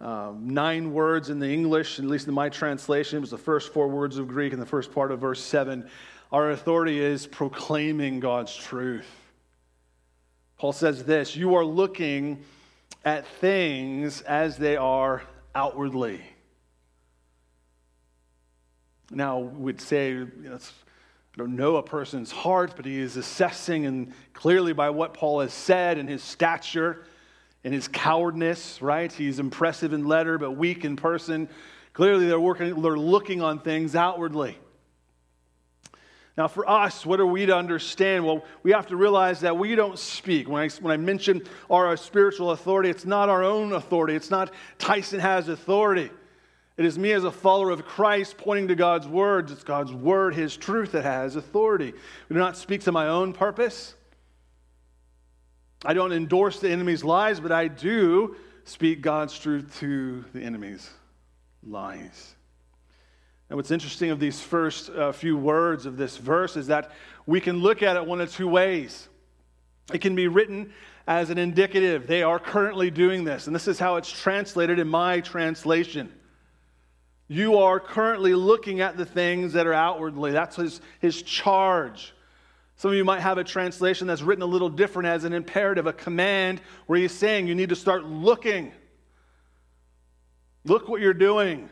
um, 0.00 0.50
nine 0.50 0.92
words 0.92 1.30
in 1.30 1.38
the 1.38 1.48
English, 1.48 1.98
at 1.98 2.04
least 2.04 2.28
in 2.28 2.34
my 2.34 2.48
translation, 2.48 3.18
it 3.18 3.20
was 3.20 3.30
the 3.30 3.38
first 3.38 3.72
four 3.72 3.88
words 3.88 4.18
of 4.18 4.28
Greek 4.28 4.52
in 4.52 4.60
the 4.60 4.66
first 4.66 4.92
part 4.92 5.10
of 5.10 5.20
verse 5.20 5.42
7. 5.42 5.88
Our 6.30 6.50
authority 6.50 6.98
is 6.98 7.26
proclaiming 7.26 8.20
God's 8.20 8.54
truth. 8.54 9.06
Paul 10.58 10.72
says 10.72 11.04
this 11.04 11.36
You 11.36 11.54
are 11.54 11.64
looking 11.64 12.44
at 13.04 13.26
things 13.26 14.20
as 14.22 14.56
they 14.56 14.76
are 14.76 15.22
outwardly. 15.54 16.20
Now, 19.10 19.38
we'd 19.38 19.80
say, 19.80 20.10
you 20.10 20.28
know, 20.42 20.58
I 21.34 21.38
don't 21.38 21.56
know 21.56 21.76
a 21.76 21.82
person's 21.82 22.30
heart, 22.30 22.74
but 22.76 22.86
he 22.86 22.96
is 22.96 23.16
assessing, 23.16 23.86
and 23.86 24.12
clearly 24.34 24.72
by 24.72 24.90
what 24.90 25.14
Paul 25.14 25.40
has 25.40 25.52
said 25.52 25.98
and 25.98 26.08
his 26.08 26.22
stature 26.22 27.06
and 27.64 27.74
his 27.74 27.88
cowardness, 27.88 28.80
right? 28.80 29.12
He's 29.12 29.40
impressive 29.40 29.92
in 29.92 30.06
letter, 30.06 30.38
but 30.38 30.52
weak 30.52 30.84
in 30.84 30.94
person. 30.94 31.48
Clearly, 31.92 32.28
they're, 32.28 32.38
working, 32.38 32.80
they're 32.80 32.96
looking 32.96 33.42
on 33.42 33.58
things 33.58 33.96
outwardly. 33.96 34.56
Now, 36.36 36.46
for 36.46 36.68
us, 36.68 37.04
what 37.04 37.18
are 37.18 37.26
we 37.26 37.46
to 37.46 37.56
understand? 37.56 38.24
Well, 38.24 38.44
we 38.62 38.70
have 38.70 38.86
to 38.88 38.96
realize 38.96 39.40
that 39.40 39.56
we 39.56 39.74
don't 39.74 39.98
speak. 39.98 40.48
When 40.48 40.62
I, 40.62 40.68
when 40.80 40.92
I 40.92 40.96
mention 40.96 41.42
our 41.68 41.96
spiritual 41.96 42.52
authority, 42.52 42.90
it's 42.90 43.06
not 43.06 43.28
our 43.28 43.42
own 43.42 43.72
authority. 43.72 44.14
It's 44.14 44.30
not 44.30 44.52
Tyson 44.78 45.18
has 45.18 45.48
authority. 45.48 46.10
It 46.76 46.84
is 46.84 46.98
me 46.98 47.12
as 47.12 47.22
a 47.22 47.30
follower 47.30 47.70
of 47.70 47.84
Christ 47.84 48.36
pointing 48.36 48.68
to 48.68 48.74
God's 48.74 49.06
words. 49.06 49.52
It's 49.52 49.62
God's 49.62 49.92
word, 49.92 50.34
His 50.34 50.56
truth, 50.56 50.92
that 50.92 51.04
has 51.04 51.36
authority. 51.36 51.92
We 52.28 52.34
do 52.34 52.40
not 52.40 52.56
speak 52.56 52.82
to 52.82 52.92
my 52.92 53.06
own 53.06 53.32
purpose. 53.32 53.94
I 55.84 55.94
don't 55.94 56.12
endorse 56.12 56.58
the 56.58 56.70
enemy's 56.70 57.04
lies, 57.04 57.38
but 57.38 57.52
I 57.52 57.68
do 57.68 58.36
speak 58.64 59.02
God's 59.02 59.38
truth 59.38 59.76
to 59.80 60.24
the 60.32 60.40
enemy's 60.40 60.90
lies. 61.62 62.34
And 63.50 63.56
what's 63.56 63.70
interesting 63.70 64.10
of 64.10 64.18
these 64.18 64.40
first 64.40 64.90
uh, 64.90 65.12
few 65.12 65.36
words 65.36 65.86
of 65.86 65.96
this 65.96 66.16
verse 66.16 66.56
is 66.56 66.68
that 66.68 66.90
we 67.26 67.40
can 67.40 67.58
look 67.58 67.82
at 67.82 67.96
it 67.96 68.04
one 68.04 68.20
of 68.20 68.32
two 68.32 68.48
ways. 68.48 69.08
It 69.92 70.00
can 70.00 70.16
be 70.16 70.26
written 70.26 70.72
as 71.06 71.30
an 71.30 71.38
indicative. 71.38 72.06
They 72.06 72.22
are 72.22 72.38
currently 72.38 72.90
doing 72.90 73.22
this. 73.22 73.46
And 73.46 73.54
this 73.54 73.68
is 73.68 73.78
how 73.78 73.96
it's 73.96 74.10
translated 74.10 74.78
in 74.78 74.88
my 74.88 75.20
translation. 75.20 76.10
You 77.28 77.58
are 77.58 77.80
currently 77.80 78.34
looking 78.34 78.80
at 78.80 78.96
the 78.96 79.06
things 79.06 79.54
that 79.54 79.66
are 79.66 79.72
outwardly. 79.72 80.32
That's 80.32 80.56
his, 80.56 80.80
his 81.00 81.22
charge. 81.22 82.12
Some 82.76 82.90
of 82.90 82.96
you 82.96 83.04
might 83.04 83.20
have 83.20 83.38
a 83.38 83.44
translation 83.44 84.06
that's 84.06 84.22
written 84.22 84.42
a 84.42 84.46
little 84.46 84.68
different 84.68 85.08
as 85.08 85.24
an 85.24 85.32
imperative, 85.32 85.86
a 85.86 85.92
command, 85.92 86.60
where 86.86 86.98
he's 86.98 87.12
saying 87.12 87.46
you 87.46 87.54
need 87.54 87.70
to 87.70 87.76
start 87.76 88.04
looking. 88.04 88.72
Look 90.64 90.88
what 90.88 91.00
you're 91.00 91.14
doing. 91.14 91.70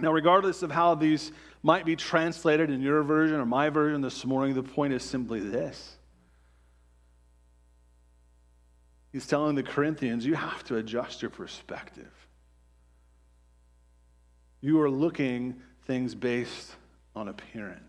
Now, 0.00 0.12
regardless 0.12 0.62
of 0.62 0.70
how 0.70 0.94
these 0.94 1.30
might 1.62 1.84
be 1.84 1.96
translated 1.96 2.70
in 2.70 2.82
your 2.82 3.02
version 3.02 3.36
or 3.36 3.46
my 3.46 3.68
version 3.68 4.00
this 4.00 4.24
morning, 4.24 4.54
the 4.54 4.62
point 4.62 4.92
is 4.92 5.02
simply 5.02 5.40
this. 5.40 5.96
He's 9.12 9.26
telling 9.26 9.54
the 9.54 9.62
Corinthians, 9.62 10.26
you 10.26 10.34
have 10.34 10.64
to 10.64 10.76
adjust 10.76 11.22
your 11.22 11.30
perspective. 11.30 12.10
You 14.64 14.80
are 14.80 14.90
looking 14.90 15.60
things 15.86 16.14
based 16.14 16.74
on 17.14 17.28
appearance 17.28 17.84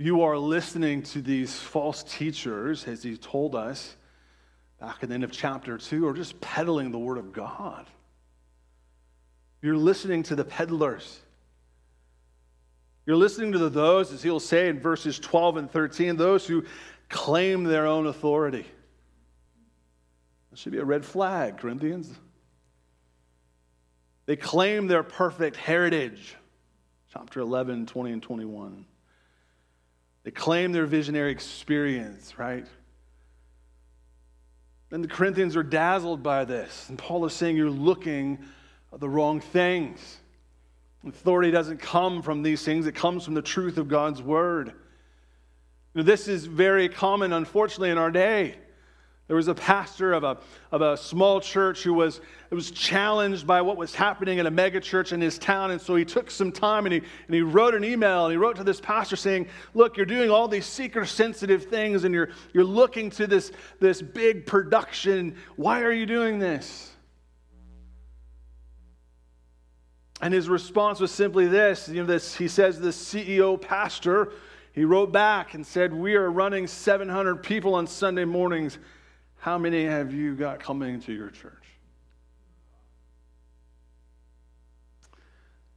you 0.00 0.22
are 0.22 0.38
listening 0.38 1.02
to 1.02 1.20
these 1.20 1.54
false 1.54 2.02
teachers, 2.02 2.88
as 2.88 3.02
he 3.02 3.18
told 3.18 3.54
us 3.54 3.96
back 4.80 4.96
at 5.02 5.10
the 5.10 5.14
end 5.14 5.24
of 5.24 5.30
chapter 5.30 5.76
2, 5.76 6.06
or 6.06 6.14
just 6.14 6.40
peddling 6.40 6.90
the 6.90 6.98
word 6.98 7.18
of 7.18 7.34
God. 7.34 7.84
You're 9.60 9.76
listening 9.76 10.22
to 10.24 10.34
the 10.34 10.44
peddlers. 10.44 11.20
You're 13.04 13.16
listening 13.16 13.52
to 13.52 13.58
the, 13.58 13.68
those, 13.68 14.10
as 14.10 14.22
he'll 14.22 14.40
say 14.40 14.70
in 14.70 14.80
verses 14.80 15.18
12 15.18 15.58
and 15.58 15.70
13, 15.70 16.16
those 16.16 16.46
who 16.46 16.64
claim 17.10 17.64
their 17.64 17.86
own 17.86 18.06
authority. 18.06 18.64
That 20.50 20.58
should 20.58 20.72
be 20.72 20.78
a 20.78 20.84
red 20.84 21.04
flag, 21.04 21.58
Corinthians. 21.58 22.10
They 24.30 24.36
claim 24.36 24.86
their 24.86 25.02
perfect 25.02 25.56
heritage. 25.56 26.36
Chapter 27.12 27.40
11, 27.40 27.86
20, 27.86 28.12
and 28.12 28.22
21. 28.22 28.86
They 30.22 30.30
claim 30.30 30.70
their 30.70 30.86
visionary 30.86 31.32
experience, 31.32 32.38
right? 32.38 32.64
And 34.92 35.02
the 35.02 35.08
Corinthians 35.08 35.56
are 35.56 35.64
dazzled 35.64 36.22
by 36.22 36.44
this. 36.44 36.88
And 36.88 36.96
Paul 36.96 37.24
is 37.24 37.32
saying 37.32 37.56
you're 37.56 37.70
looking 37.70 38.38
at 38.92 39.00
the 39.00 39.08
wrong 39.08 39.40
things. 39.40 40.18
Authority 41.04 41.50
doesn't 41.50 41.78
come 41.78 42.22
from 42.22 42.44
these 42.44 42.64
things, 42.64 42.86
it 42.86 42.94
comes 42.94 43.24
from 43.24 43.34
the 43.34 43.42
truth 43.42 43.78
of 43.78 43.88
God's 43.88 44.22
word. 44.22 44.74
this 45.92 46.28
is 46.28 46.46
very 46.46 46.88
common, 46.88 47.32
unfortunately, 47.32 47.90
in 47.90 47.98
our 47.98 48.12
day. 48.12 48.54
There 49.30 49.36
was 49.36 49.46
a 49.46 49.54
pastor 49.54 50.12
of 50.12 50.24
a, 50.24 50.38
of 50.72 50.82
a 50.82 50.96
small 50.96 51.40
church 51.40 51.84
who 51.84 51.94
was, 51.94 52.20
was 52.50 52.72
challenged 52.72 53.46
by 53.46 53.62
what 53.62 53.76
was 53.76 53.94
happening 53.94 54.40
at 54.40 54.46
a 54.46 54.50
megachurch 54.50 55.12
in 55.12 55.20
his 55.20 55.38
town. 55.38 55.70
And 55.70 55.80
so 55.80 55.94
he 55.94 56.04
took 56.04 56.32
some 56.32 56.50
time 56.50 56.84
and 56.84 56.92
he, 56.94 56.98
and 56.98 57.34
he 57.36 57.40
wrote 57.40 57.76
an 57.76 57.84
email 57.84 58.24
and 58.24 58.32
he 58.32 58.36
wrote 58.36 58.56
to 58.56 58.64
this 58.64 58.80
pastor 58.80 59.14
saying, 59.14 59.46
Look, 59.72 59.96
you're 59.96 60.04
doing 60.04 60.30
all 60.30 60.48
these 60.48 60.66
seeker 60.66 61.06
sensitive 61.06 61.66
things 61.66 62.02
and 62.02 62.12
you're, 62.12 62.30
you're 62.52 62.64
looking 62.64 63.08
to 63.10 63.28
this, 63.28 63.52
this 63.78 64.02
big 64.02 64.46
production. 64.46 65.36
Why 65.54 65.82
are 65.82 65.92
you 65.92 66.06
doing 66.06 66.40
this? 66.40 66.90
And 70.20 70.34
his 70.34 70.48
response 70.48 70.98
was 70.98 71.12
simply 71.12 71.46
this, 71.46 71.88
you 71.88 72.00
know, 72.00 72.06
this 72.06 72.34
he 72.34 72.48
says, 72.48 72.80
the 72.80 72.88
CEO 72.88 73.60
pastor, 73.60 74.32
he 74.72 74.84
wrote 74.84 75.12
back 75.12 75.54
and 75.54 75.64
said, 75.64 75.94
We 75.94 76.16
are 76.16 76.28
running 76.32 76.66
700 76.66 77.44
people 77.44 77.76
on 77.76 77.86
Sunday 77.86 78.24
mornings 78.24 78.76
how 79.40 79.56
many 79.56 79.86
have 79.86 80.12
you 80.12 80.34
got 80.34 80.60
coming 80.60 81.00
to 81.00 81.14
your 81.14 81.30
church? 81.30 81.54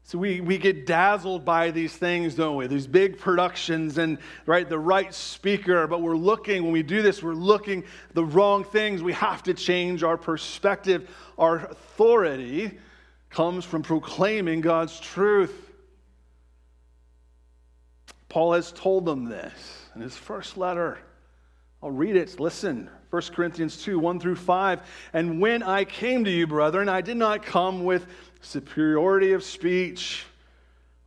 So 0.03 0.17
we, 0.17 0.41
we 0.41 0.57
get 0.57 0.85
dazzled 0.85 1.45
by 1.45 1.71
these 1.71 1.95
things, 1.95 2.35
don't 2.35 2.57
we? 2.57 2.67
These 2.67 2.87
big 2.87 3.17
productions 3.17 3.97
and 3.97 4.17
right 4.45 4.67
the 4.67 4.77
right 4.77 5.13
speaker, 5.13 5.87
but 5.87 6.01
we're 6.01 6.17
looking 6.17 6.63
when 6.63 6.73
we 6.73 6.83
do 6.83 7.01
this, 7.01 7.23
we're 7.23 7.33
looking 7.33 7.85
the 8.13 8.25
wrong 8.25 8.65
things. 8.65 9.01
We 9.01 9.13
have 9.13 9.43
to 9.43 9.53
change 9.53 10.03
our 10.03 10.17
perspective. 10.17 11.09
Our 11.37 11.65
authority 11.65 12.77
comes 13.29 13.63
from 13.63 13.81
proclaiming 13.81 14.59
God's 14.59 14.99
truth. 14.99 15.71
Paul 18.27 18.53
has 18.53 18.73
told 18.73 19.05
them 19.05 19.23
this 19.23 19.87
in 19.95 20.01
his 20.01 20.17
first 20.17 20.57
letter. 20.57 20.99
I'll 21.81 21.91
read 21.91 22.17
it. 22.17 22.41
Listen. 22.41 22.89
1 23.13 23.21
Corinthians 23.31 23.77
2 23.83 23.99
1 23.99 24.19
through 24.19 24.35
5. 24.35 24.79
And 25.13 25.39
when 25.39 25.61
I 25.61 25.83
came 25.83 26.23
to 26.23 26.31
you, 26.31 26.47
brethren, 26.47 26.89
I 26.89 27.01
did 27.01 27.15
not 27.15 27.45
come 27.45 27.83
with 27.83 28.07
superiority 28.41 29.33
of 29.33 29.43
speech 29.43 30.25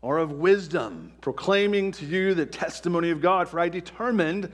or 0.02 0.18
of 0.18 0.30
wisdom, 0.30 1.12
proclaiming 1.20 1.90
to 1.90 2.06
you 2.06 2.32
the 2.32 2.46
testimony 2.46 3.10
of 3.10 3.20
God, 3.20 3.48
for 3.48 3.58
I 3.58 3.68
determined 3.68 4.52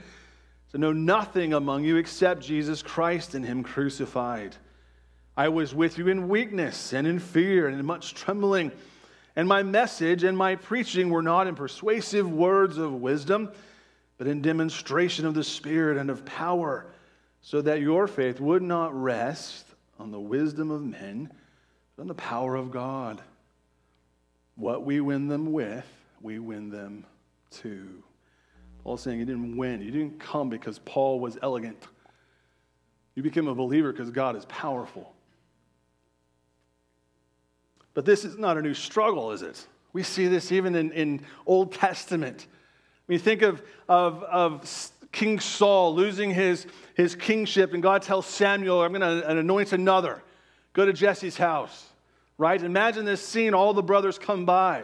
to 0.71 0.79
know 0.79 0.93
nothing 0.93 1.53
among 1.53 1.83
you 1.83 1.97
except 1.97 2.41
Jesus 2.41 2.81
Christ 2.81 3.35
and 3.35 3.45
Him 3.45 3.61
crucified. 3.61 4.55
I 5.37 5.49
was 5.49 5.75
with 5.75 5.99
you 5.99 6.07
in 6.07 6.29
weakness 6.29 6.91
and 6.91 7.05
in 7.05 7.19
fear 7.19 7.67
and 7.67 7.79
in 7.79 7.85
much 7.85 8.15
trembling. 8.15 8.71
And 9.35 9.47
my 9.47 9.61
message 9.61 10.23
and 10.23 10.35
my 10.35 10.55
preaching 10.55 11.11
were 11.11 11.21
not 11.21 11.45
in 11.45 11.53
persuasive 11.53 12.31
words 12.31 12.79
of 12.79 12.95
wisdom, 12.95 13.51
but 14.17 14.25
in 14.25 14.41
demonstration 14.41 15.27
of 15.27 15.35
the 15.35 15.43
Spirit 15.43 15.99
and 15.99 16.09
of 16.09 16.25
power 16.25 16.87
so 17.43 17.61
that 17.61 17.81
your 17.81 18.07
faith 18.07 18.39
would 18.39 18.63
not 18.63 18.99
rest 18.99 19.65
on 19.99 20.11
the 20.11 20.19
wisdom 20.19 20.71
of 20.71 20.81
men, 20.81 21.29
but 21.95 22.03
on 22.03 22.07
the 22.07 22.15
power 22.15 22.55
of 22.55 22.71
God. 22.71 23.21
What 24.55 24.85
we 24.85 25.01
win 25.01 25.27
them 25.27 25.51
with, 25.51 25.85
we 26.21 26.39
win 26.39 26.69
them 26.69 27.05
to. 27.51 28.01
Paul's 28.83 29.01
saying 29.01 29.19
he 29.19 29.25
didn't 29.25 29.57
win. 29.57 29.81
He 29.81 29.91
didn't 29.91 30.19
come 30.19 30.49
because 30.49 30.79
Paul 30.79 31.19
was 31.19 31.37
elegant. 31.41 31.77
You 33.13 33.23
became 33.23 33.47
a 33.47 33.55
believer 33.55 33.91
because 33.91 34.09
God 34.09 34.35
is 34.37 34.45
powerful. 34.45 35.13
But 37.93 38.05
this 38.05 38.23
is 38.23 38.37
not 38.37 38.57
a 38.57 38.61
new 38.61 38.73
struggle, 38.73 39.31
is 39.31 39.41
it? 39.41 39.67
We 39.91 40.01
see 40.01 40.27
this 40.27 40.51
even 40.51 40.75
in, 40.75 40.91
in 40.93 41.21
Old 41.45 41.73
Testament. 41.73 42.47
When 43.05 43.13
you 43.13 43.19
think 43.19 43.41
of, 43.41 43.61
of, 43.89 44.23
of 44.23 44.65
King 45.13 45.39
Saul 45.39 45.95
losing 45.95 46.31
his, 46.31 46.65
his 46.95 47.15
kingship, 47.15 47.73
and 47.73 47.81
God 47.81 48.01
tells 48.01 48.25
Samuel, 48.25 48.81
I'm 48.81 48.91
going 48.91 49.21
to 49.21 49.29
anoint 49.29 49.71
another. 49.71 50.21
Go 50.73 50.85
to 50.85 50.91
Jesse's 50.91 51.37
house, 51.37 51.87
right? 52.37 52.61
Imagine 52.61 53.05
this 53.05 53.25
scene, 53.25 53.53
all 53.53 53.73
the 53.73 53.83
brothers 53.83 54.17
come 54.17 54.43
by. 54.43 54.83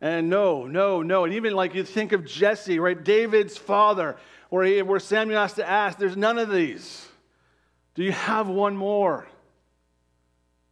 And 0.00 0.30
no, 0.30 0.66
no, 0.66 1.02
no. 1.02 1.24
And 1.24 1.34
even 1.34 1.52
like 1.52 1.74
you 1.74 1.84
think 1.84 2.12
of 2.12 2.24
Jesse, 2.24 2.78
right? 2.78 3.02
David's 3.02 3.58
father, 3.58 4.16
where, 4.50 4.64
he, 4.64 4.80
where 4.82 5.00
Samuel 5.00 5.40
has 5.40 5.54
to 5.54 5.68
ask, 5.68 5.98
there's 5.98 6.16
none 6.16 6.38
of 6.38 6.50
these. 6.50 7.06
Do 7.94 8.04
you 8.04 8.12
have 8.12 8.48
one 8.48 8.76
more? 8.76 9.26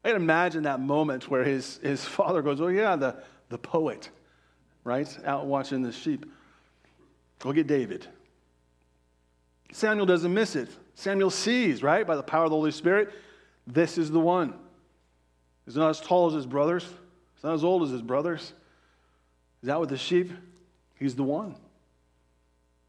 I 0.04 0.08
can 0.08 0.16
imagine 0.16 0.62
that 0.62 0.80
moment 0.80 1.28
where 1.28 1.44
his, 1.44 1.78
his 1.78 2.04
father 2.04 2.42
goes, 2.42 2.60
Oh, 2.60 2.68
yeah, 2.68 2.96
the, 2.96 3.16
the 3.48 3.58
poet, 3.58 4.08
right? 4.84 5.18
Out 5.24 5.46
watching 5.46 5.82
the 5.82 5.92
sheep. 5.92 6.26
Go 7.40 7.52
get 7.52 7.66
David. 7.66 8.06
Samuel 9.72 10.06
doesn't 10.06 10.32
miss 10.32 10.56
it. 10.56 10.68
Samuel 10.94 11.30
sees, 11.30 11.82
right, 11.82 12.06
by 12.06 12.16
the 12.16 12.22
power 12.22 12.44
of 12.44 12.50
the 12.50 12.56
Holy 12.56 12.72
Spirit, 12.72 13.10
this 13.66 13.98
is 13.98 14.10
the 14.10 14.20
one. 14.20 14.54
He's 15.64 15.76
not 15.76 15.90
as 15.90 16.00
tall 16.00 16.26
as 16.26 16.34
his 16.34 16.46
brothers, 16.46 16.84
he's 17.34 17.44
not 17.44 17.54
as 17.54 17.64
old 17.64 17.82
as 17.82 17.90
his 17.90 18.02
brothers. 18.02 18.52
He's 19.60 19.68
out 19.68 19.80
with 19.80 19.90
the 19.90 19.98
sheep. 19.98 20.32
He's 20.98 21.14
the 21.14 21.22
one. 21.22 21.54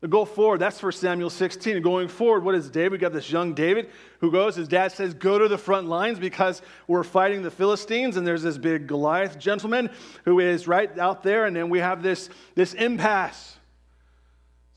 Go 0.09 0.25
forward, 0.25 0.59
that's 0.59 0.79
for 0.79 0.91
Samuel 0.91 1.29
16. 1.29 1.75
And 1.75 1.83
going 1.83 2.07
forward, 2.07 2.43
what 2.43 2.55
is 2.55 2.71
David? 2.71 2.93
We 2.93 2.97
got 2.97 3.13
this 3.13 3.29
young 3.29 3.53
David 3.53 3.91
who 4.19 4.31
goes, 4.31 4.55
his 4.55 4.67
dad 4.67 4.91
says, 4.91 5.13
go 5.13 5.37
to 5.37 5.47
the 5.47 5.59
front 5.59 5.87
lines 5.87 6.17
because 6.17 6.63
we're 6.87 7.03
fighting 7.03 7.43
the 7.43 7.51
Philistines. 7.51 8.17
And 8.17 8.25
there's 8.25 8.41
this 8.41 8.57
big 8.57 8.87
Goliath 8.87 9.37
gentleman 9.37 9.91
who 10.25 10.39
is 10.39 10.67
right 10.67 10.97
out 10.97 11.21
there. 11.21 11.45
And 11.45 11.55
then 11.55 11.69
we 11.69 11.79
have 11.79 12.01
this, 12.01 12.29
this 12.55 12.73
impasse. 12.73 13.57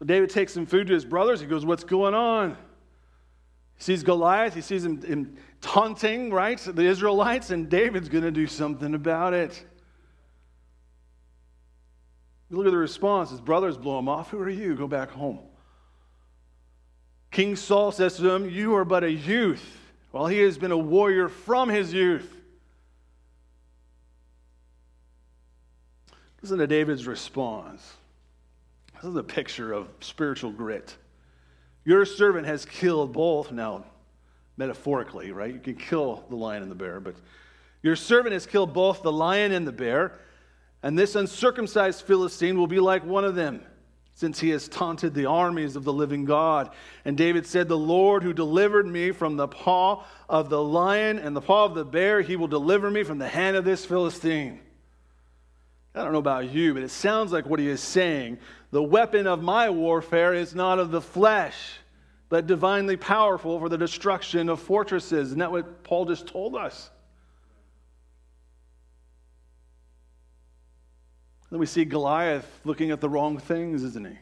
David 0.05 0.31
takes 0.31 0.53
some 0.53 0.67
food 0.67 0.87
to 0.89 0.95
his 0.95 1.05
brothers. 1.05 1.41
He 1.41 1.47
goes, 1.47 1.65
What's 1.65 1.85
going 1.85 2.15
on? 2.15 2.57
He 3.77 3.83
sees 3.83 4.03
Goliath. 4.03 4.55
He 4.55 4.61
sees 4.61 4.85
him, 4.85 5.03
him 5.03 5.37
taunting, 5.61 6.31
right, 6.31 6.59
the 6.59 6.85
Israelites. 6.85 7.51
And 7.51 7.69
David's 7.69 8.09
going 8.09 8.25
to 8.25 8.31
do 8.31 8.47
something 8.47 8.95
about 8.95 9.35
it. 9.35 9.65
Look 12.51 12.67
at 12.67 12.71
the 12.71 12.79
response. 12.79 13.31
His 13.31 13.41
brothers 13.41 13.77
blow 13.77 13.99
him 13.99 14.09
off. 14.09 14.31
Who 14.31 14.39
are 14.41 14.51
you? 14.51 14.75
Go 14.75 14.87
back 14.87 15.11
home. 15.11 15.41
King 17.31 17.57
Saul 17.57 17.91
says 17.91 18.17
to 18.19 18.31
him, 18.31 18.49
You 18.49 18.77
are 18.77 18.85
but 18.85 19.03
a 19.03 19.11
youth, 19.11 19.65
while 20.13 20.27
he 20.27 20.39
has 20.41 20.57
been 20.57 20.71
a 20.71 20.79
warrior 20.79 21.29
from 21.29 21.69
his 21.69 21.93
youth. 21.93 22.31
Listen 26.43 26.59
to 26.59 26.67
David's 26.67 27.07
response. 27.07 27.95
This 29.05 29.11
is 29.11 29.17
a 29.17 29.23
picture 29.23 29.71
of 29.75 29.89
spiritual 30.01 30.51
grit. 30.51 30.97
Your 31.85 32.07
servant 32.07 32.47
has 32.47 32.65
killed 32.65 33.13
both, 33.13 33.53
now, 33.53 33.85
metaphorically, 34.57 35.31
right? 35.31 35.53
You 35.53 35.61
can 35.61 35.75
kill 35.75 36.25
the 36.31 36.37
lion 36.37 36.63
and 36.63 36.71
the 36.71 36.75
bear, 36.75 37.01
but 37.01 37.15
your 37.83 37.97
servant 37.97 38.33
has 38.33 38.47
killed 38.47 38.73
both 38.73 39.03
the 39.03 39.13
lion 39.13 39.53
and 39.53 39.67
the 39.67 39.73
bear. 39.73 40.21
And 40.83 40.99
this 40.99 41.17
uncircumcised 41.17 42.01
Philistine 42.07 42.57
will 42.57 42.67
be 42.67 42.81
like 42.81 43.05
one 43.05 43.27
of 43.27 43.35
them, 43.35 43.61
since 44.15 44.41
he 44.41 44.49
has 44.49 44.69
taunted 44.69 45.13
the 45.13 45.27
armies 45.27 45.77
of 45.77 45.85
the 45.85 45.93
living 45.93 46.25
God. 46.25 46.71
And 47.05 47.15
David 47.15 47.47
said, 47.47 47.69
The 47.69 47.77
Lord 47.77 48.23
who 48.23 48.33
delivered 48.33 48.87
me 48.87 49.11
from 49.11 49.37
the 49.37 49.49
paw 49.49 50.07
of 50.31 50.49
the 50.49 50.65
lion 50.65 51.19
and 51.19 51.37
the 51.37 51.43
paw 51.43 51.67
of 51.67 51.75
the 51.75 51.85
bear, 51.85 52.23
he 52.23 52.37
will 52.37 52.49
deliver 52.49 52.91
me 52.91 53.03
from 53.03 53.19
the 53.19 53.29
hand 53.29 53.55
of 53.55 53.67
this 53.67 53.85
Philistine. 53.85 54.61
I 55.95 56.03
don't 56.03 56.13
know 56.13 56.19
about 56.19 56.51
you, 56.51 56.75
but 56.75 56.83
it 56.83 56.91
sounds 56.91 57.31
like 57.31 57.47
what 57.47 57.61
he 57.61 57.69
is 57.69 57.81
saying. 57.81 58.39
The 58.75 58.83
weapon 58.83 59.29
of 59.29 59.41
my 59.41 59.71
warfare 59.71 60.35
is 60.35 60.53
not 60.53 60.81
of 60.81 60.91
the 60.91 61.01
flesh, 61.01 61.55
but 62.29 62.49
divinely 62.49 62.97
powerful 62.97 63.61
for 63.61 63.69
the 63.69 63.79
destruction 63.79 64.49
of 64.49 64.59
fortresses. 64.59 65.29
Isn't 65.29 65.39
that 65.39 65.53
what 65.53 65.85
Paul 65.85 66.07
just 66.07 66.27
told 66.27 66.57
us? 66.57 66.91
Then 71.51 71.61
we 71.61 71.67
see 71.67 71.85
Goliath 71.85 72.51
looking 72.65 72.91
at 72.91 73.01
the 73.01 73.09
wrong 73.09 73.39
things, 73.39 73.85
isn't 73.85 74.09
he? 74.09 74.19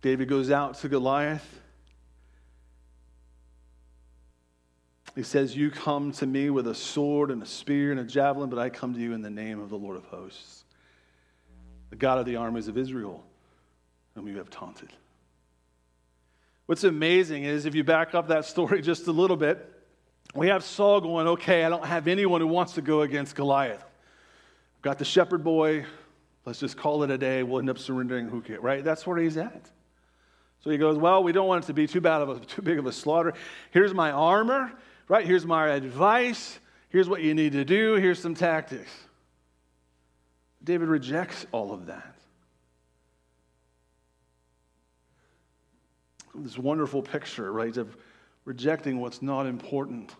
David 0.00 0.28
goes 0.28 0.52
out 0.52 0.76
to 0.76 0.88
Goliath. 0.88 1.60
He 5.16 5.22
says, 5.22 5.56
You 5.56 5.70
come 5.70 6.12
to 6.12 6.26
me 6.26 6.50
with 6.50 6.68
a 6.68 6.74
sword 6.74 7.32
and 7.32 7.42
a 7.42 7.46
spear 7.46 7.90
and 7.90 7.98
a 7.98 8.04
javelin, 8.04 8.50
but 8.50 8.58
I 8.58 8.68
come 8.68 8.94
to 8.94 9.00
you 9.00 9.14
in 9.14 9.22
the 9.22 9.30
name 9.30 9.58
of 9.58 9.70
the 9.70 9.78
Lord 9.78 9.96
of 9.96 10.04
hosts, 10.04 10.64
the 11.90 11.96
God 11.96 12.18
of 12.18 12.26
the 12.26 12.36
armies 12.36 12.68
of 12.68 12.78
Israel, 12.78 13.24
whom 14.14 14.28
you 14.28 14.36
have 14.36 14.50
taunted. 14.50 14.90
What's 16.66 16.84
amazing 16.84 17.44
is 17.44 17.64
if 17.64 17.74
you 17.74 17.82
back 17.82 18.14
up 18.14 18.28
that 18.28 18.44
story 18.44 18.82
just 18.82 19.06
a 19.06 19.12
little 19.12 19.36
bit, 19.36 19.72
we 20.34 20.48
have 20.48 20.62
Saul 20.62 21.00
going, 21.00 21.26
okay, 21.28 21.64
I 21.64 21.70
don't 21.70 21.86
have 21.86 22.08
anyone 22.08 22.40
who 22.40 22.46
wants 22.46 22.74
to 22.74 22.82
go 22.82 23.00
against 23.00 23.34
Goliath. 23.34 23.82
I've 23.82 24.82
got 24.82 24.98
the 24.98 25.04
shepherd 25.04 25.42
boy. 25.42 25.86
Let's 26.44 26.60
just 26.60 26.76
call 26.76 27.02
it 27.04 27.10
a 27.10 27.16
day. 27.16 27.42
We'll 27.42 27.60
end 27.60 27.70
up 27.70 27.78
surrendering. 27.78 28.28
Who 28.28 28.42
cares, 28.42 28.60
right? 28.60 28.84
That's 28.84 29.06
where 29.06 29.16
he's 29.16 29.36
at. 29.36 29.70
So 30.60 30.70
he 30.70 30.78
goes, 30.78 30.98
well, 30.98 31.22
we 31.22 31.32
don't 31.32 31.46
want 31.46 31.64
it 31.64 31.66
to 31.68 31.72
be 31.72 31.86
too 31.86 32.00
bad 32.00 32.22
of 32.22 32.28
a, 32.28 32.40
too 32.40 32.60
big 32.60 32.78
of 32.78 32.86
a 32.86 32.92
slaughter. 32.92 33.32
Here's 33.70 33.94
my 33.94 34.10
armor, 34.10 34.72
right? 35.08 35.26
Here's 35.26 35.46
my 35.46 35.68
advice. 35.68 36.58
Here's 36.88 37.08
what 37.08 37.22
you 37.22 37.34
need 37.34 37.52
to 37.52 37.64
do. 37.64 37.94
Here's 37.94 38.18
some 38.18 38.34
tactics. 38.34 38.90
David 40.62 40.88
rejects 40.88 41.46
all 41.52 41.72
of 41.72 41.86
that. 41.86 42.14
This 46.34 46.58
wonderful 46.58 47.02
picture, 47.02 47.50
right, 47.52 47.76
of 47.76 47.96
rejecting 48.44 49.00
what's 49.00 49.22
not 49.22 49.46
important, 49.46 50.14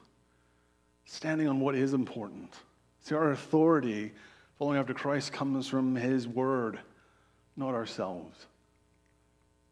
standing 1.05 1.49
on 1.49 1.61
what 1.61 1.75
is 1.75 1.93
important. 1.93 2.55
See, 3.03 3.15
our 3.15 3.33
authority 3.33 4.13
following 4.59 4.79
after 4.79 4.95
Christ 4.95 5.33
comes 5.33 5.69
from 5.69 5.95
His 5.95 6.27
Word, 6.27 6.79
not 7.57 7.75
ourselves. 7.75 8.47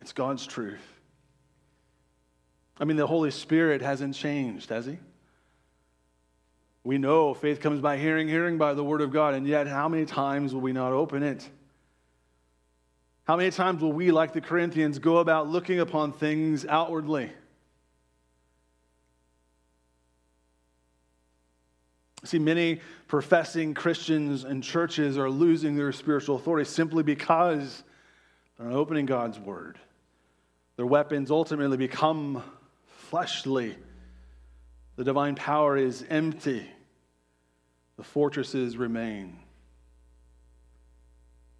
It's 0.00 0.12
God's 0.12 0.46
truth. 0.46 0.93
I 2.78 2.84
mean, 2.84 2.96
the 2.96 3.06
Holy 3.06 3.30
Spirit 3.30 3.82
hasn't 3.82 4.14
changed, 4.14 4.70
has 4.70 4.86
He? 4.86 4.98
We 6.82 6.98
know 6.98 7.32
faith 7.32 7.60
comes 7.60 7.80
by 7.80 7.96
hearing, 7.96 8.28
hearing 8.28 8.58
by 8.58 8.74
the 8.74 8.84
Word 8.84 9.00
of 9.00 9.12
God, 9.12 9.34
and 9.34 9.46
yet 9.46 9.66
how 9.66 9.88
many 9.88 10.04
times 10.04 10.52
will 10.52 10.60
we 10.60 10.72
not 10.72 10.92
open 10.92 11.22
it? 11.22 11.48
How 13.24 13.36
many 13.36 13.50
times 13.50 13.80
will 13.80 13.92
we, 13.92 14.10
like 14.10 14.34
the 14.34 14.40
Corinthians, 14.40 14.98
go 14.98 15.18
about 15.18 15.48
looking 15.48 15.80
upon 15.80 16.12
things 16.12 16.66
outwardly? 16.66 17.30
See, 22.24 22.38
many 22.38 22.80
professing 23.06 23.74
Christians 23.74 24.44
and 24.44 24.62
churches 24.62 25.16
are 25.16 25.30
losing 25.30 25.76
their 25.76 25.92
spiritual 25.92 26.36
authority 26.36 26.68
simply 26.68 27.02
because 27.02 27.82
they're 28.58 28.68
not 28.68 28.76
opening 28.76 29.06
God's 29.06 29.38
word. 29.38 29.78
Their 30.76 30.86
weapons 30.86 31.30
ultimately 31.30 31.76
become 31.76 32.42
fleshly. 33.10 33.76
The 34.96 35.04
divine 35.04 35.34
power 35.34 35.76
is 35.76 36.04
empty. 36.08 36.66
The 37.96 38.04
fortresses 38.04 38.76
remain. 38.76 39.38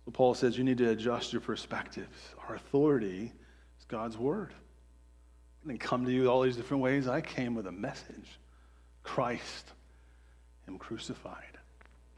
So 0.05 0.11
Paul 0.11 0.35
says 0.35 0.59
you 0.59 0.65
need 0.65 0.79
to 0.79 0.91
adjust 0.91 1.33
your 1.33 1.41
perspectives. 1.41 2.35
Our 2.49 2.57
authority 2.57 3.33
is 3.79 3.85
God's 3.87 4.19
word. 4.19 4.53
I 5.65 5.69
didn't 5.69 5.81
come 5.81 6.05
to 6.05 6.13
you 6.13 6.29
all 6.29 6.43
these 6.43 6.57
different 6.57 6.83
ways. 6.83 7.09
I 7.09 7.21
came 7.21 7.55
with 7.55 7.67
a 7.67 7.73
message 7.73 8.39
Christ 9.03 9.73
him 10.67 10.79
crucified. 10.79 11.59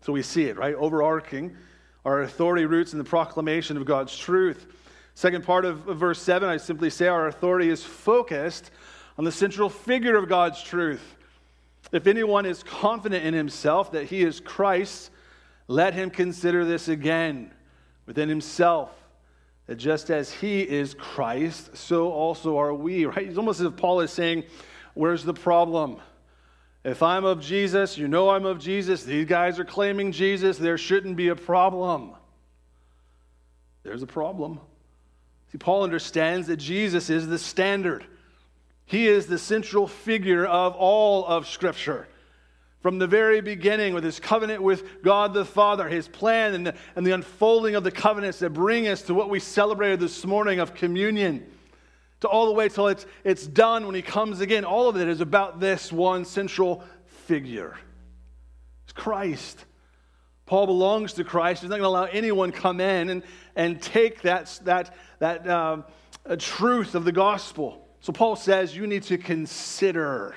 So 0.01 0.13
we 0.13 0.23
see 0.23 0.45
it, 0.45 0.57
right? 0.57 0.75
Overarching 0.75 1.57
our 2.05 2.23
authority 2.23 2.65
roots 2.65 2.93
in 2.93 2.99
the 2.99 3.05
proclamation 3.05 3.77
of 3.77 3.85
God's 3.85 4.17
truth. 4.17 4.67
Second 5.15 5.45
part 5.45 5.65
of 5.65 5.79
verse 5.79 6.21
7, 6.23 6.49
I 6.49 6.57
simply 6.57 6.91
say 6.91 7.09
our 7.09 7.27
authority 7.27 7.69
is 7.69 7.83
focused 7.83 8.71
on 9.19 9.25
the 9.25 9.33
central 9.33 9.69
figure 9.69 10.17
of 10.17 10.29
God's 10.29 10.63
truth. 10.63 11.17
If 11.93 12.07
anyone 12.07 12.47
is 12.47 12.63
confident 12.63 13.25
in 13.25 13.35
himself 13.35 13.93
that 13.93 14.07
he 14.07 14.23
is 14.23 14.41
Christ, 14.41 15.11
let 15.69 15.95
him 15.95 16.11
consider 16.11 16.65
this 16.65 16.89
again 16.89 17.53
within 18.07 18.29
himself. 18.29 18.91
That 19.67 19.77
just 19.77 20.11
as 20.11 20.33
he 20.33 20.63
is 20.63 20.95
Christ, 20.95 21.77
so 21.77 22.13
also 22.13 22.59
are 22.59 22.75
we, 22.75 23.05
right? 23.07 23.27
It's 23.27 23.39
almost 23.39 23.61
as 23.61 23.67
if 23.67 23.77
Paul 23.77 24.01
is 24.01 24.13
saying, 24.13 24.45
Where's 24.95 25.25
the 25.25 25.35
problem? 25.35 25.99
If 26.85 27.03
I'm 27.03 27.25
of 27.25 27.41
Jesus, 27.41 27.99
you 27.99 28.07
know 28.07 28.31
I'm 28.31 28.47
of 28.47 28.61
Jesus, 28.61 29.03
these 29.03 29.27
guys 29.27 29.59
are 29.59 29.65
claiming 29.65 30.13
Jesus, 30.13 30.57
there 30.57 30.79
shouldn't 30.79 31.17
be 31.17 31.29
a 31.29 31.37
problem. 31.37 32.13
There's 33.83 34.03
a 34.03 34.07
problem. 34.07 34.61
See, 35.51 35.59
Paul 35.59 35.83
understands 35.83 36.47
that 36.47 36.59
Jesus 36.59 37.11
is 37.11 37.27
the 37.27 37.39
standard. 37.39 38.07
He 38.87 39.09
is 39.09 39.27
the 39.27 39.39
central 39.39 39.87
figure 39.87 40.47
of 40.47 40.75
all 40.75 41.27
of 41.27 41.47
Scripture. 41.49 42.07
From 42.81 42.99
the 42.99 43.09
very 43.09 43.41
beginning, 43.41 43.95
with 43.95 44.05
his 44.05 44.21
covenant 44.21 44.63
with 44.63 45.03
God 45.03 45.35
the 45.35 45.45
Father, 45.45 45.89
his 45.89 46.07
plan, 46.07 46.55
and 46.55 46.69
the, 46.69 46.75
and 46.95 47.05
the 47.05 47.11
unfolding 47.11 47.75
of 47.75 47.83
the 47.83 47.91
covenants 47.91 48.39
that 48.39 48.51
bring 48.51 48.87
us 48.87 49.03
to 49.03 49.15
what 49.15 49.29
we 49.29 49.41
celebrated 49.41 49.99
this 49.99 50.25
morning 50.25 50.61
of 50.61 50.73
communion, 50.73 51.45
to 52.21 52.29
all 52.29 52.47
the 52.47 52.53
way 52.53 52.69
till 52.69 52.87
it's, 52.87 53.05
it's 53.25 53.45
done 53.45 53.87
when 53.87 53.97
he 53.97 54.03
comes 54.03 54.41
again, 54.41 54.65
all 54.65 54.89
of 54.89 54.97
it 54.97 55.09
is 55.09 55.21
about 55.21 55.59
this 55.59 55.93
one 55.93 56.25
central 56.25 56.85
figure. 57.27 57.77
It's 58.85 58.93
Christ. 58.93 59.65
Paul 60.47 60.67
belongs 60.67 61.15
to 61.15 61.25
Christ. 61.25 61.63
He's 61.63 61.71
not 61.71 61.81
going 61.81 61.83
to 61.83 61.89
allow 61.89 62.05
anyone 62.05 62.53
come 62.53 62.81
in 62.81 63.11
and, 63.11 63.23
and 63.57 63.83
take 63.83 64.23
that, 64.23 64.61
that, 64.63 64.95
that 65.19 65.49
um, 65.49 65.85
truth 66.39 66.95
of 66.95 67.05
the 67.05 67.11
gospel. 67.11 67.86
So 68.07 68.13
Paul 68.13 68.37
says 68.37 68.77
you 68.77 68.87
need 68.87 69.03
to 69.05 69.19
consider. 69.19 70.37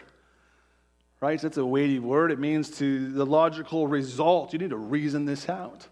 Right? 1.22 1.40
That's 1.40 1.58
a 1.58 1.66
weighty 1.66 2.00
word. 2.00 2.32
It 2.32 2.40
means 2.40 2.72
to 2.80 3.12
the 3.12 3.28
logical 3.28 3.86
result. 3.86 4.54
You 4.54 4.58
need 4.58 4.72
to 4.72 4.76
reason 4.76 5.26
this 5.26 5.48
out. 5.48 5.88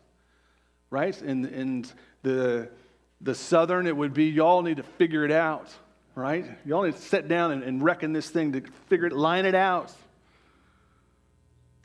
Right? 0.89 1.21
And, 1.21 1.45
and 1.45 1.93
the, 2.23 2.69
the 3.21 3.35
southern, 3.35 3.85
it 3.85 3.95
would 3.95 4.15
be 4.15 4.25
y'all 4.25 4.63
need 4.63 4.77
to 4.77 4.83
figure 4.83 5.23
it 5.23 5.29
out. 5.29 5.69
Right? 6.15 6.49
Y'all 6.65 6.81
need 6.81 6.95
to 6.95 7.01
sit 7.01 7.27
down 7.27 7.51
and, 7.51 7.61
and 7.61 7.83
reckon 7.83 8.11
this 8.11 8.27
thing 8.27 8.53
to 8.53 8.63
figure 8.89 9.05
it, 9.05 9.13
line 9.13 9.45
it 9.45 9.53
out. 9.53 9.93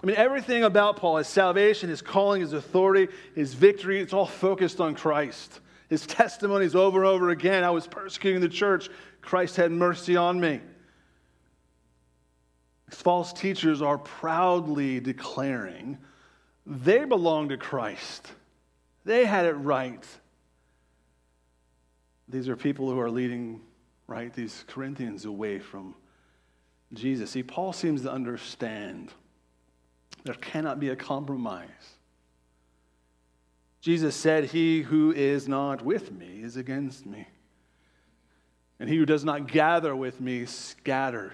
I 0.03 0.07
mean, 0.07 0.17
everything 0.17 0.65
about 0.65 0.97
Paul, 0.97 1.19
his 1.19 1.29
salvation, 1.29 1.91
his 1.91 2.01
calling, 2.01 2.41
his 2.41 2.55
authority, 2.55 3.13
his 3.35 3.53
victory, 3.53 4.01
it's 4.01 4.15
all 4.15 4.25
focused 4.25 4.81
on 4.81 4.95
Christ. 4.95 5.61
His 5.91 6.07
testimonies 6.07 6.75
over 6.75 7.01
and 7.01 7.07
over 7.07 7.29
again 7.29 7.65
I 7.65 7.71
was 7.71 7.87
persecuting 7.87 8.41
the 8.41 8.49
church, 8.49 8.89
Christ 9.23 9.57
had 9.57 9.73
mercy 9.73 10.17
on 10.17 10.41
me. 10.41 10.61
These 12.91 13.01
false 13.01 13.33
teachers 13.33 13.81
are 13.81 13.97
proudly 13.97 15.01
declaring 15.01 15.97
they 16.67 17.05
belong 17.05 17.49
to 17.49 17.57
Christ, 17.57 18.31
they 19.05 19.25
had 19.25 19.47
it 19.47 19.55
right. 19.55 20.05
These 22.29 22.49
are 22.49 22.57
people 22.57 22.89
who 22.89 22.99
are 22.99 23.11
leading, 23.11 23.61
right, 24.07 24.33
these 24.33 24.65
Corinthians 24.67 25.25
away 25.27 25.59
from 25.59 25.95
Jesus. 26.95 27.31
See, 27.31 27.43
Paul 27.43 27.73
seems 27.73 28.03
to 28.03 28.13
understand 28.13 29.13
there 30.25 30.35
cannot 30.35 30.81
be 30.81 30.89
a 30.91 30.97
compromise. 30.97 31.69
Jesus 33.81 34.15
said, 34.15 34.45
He 34.45 34.83
who 34.83 35.13
is 35.13 35.49
not 35.49 35.85
with 35.85 36.13
me 36.13 36.41
is 36.43 36.57
against 36.57 37.05
me. 37.05 37.27
And 38.83 38.91
he 38.91 38.97
who 38.97 39.07
does 39.07 39.25
not 39.25 39.47
gather 39.47 39.95
with 39.95 40.21
me 40.21 40.45
scatters. 40.45 41.31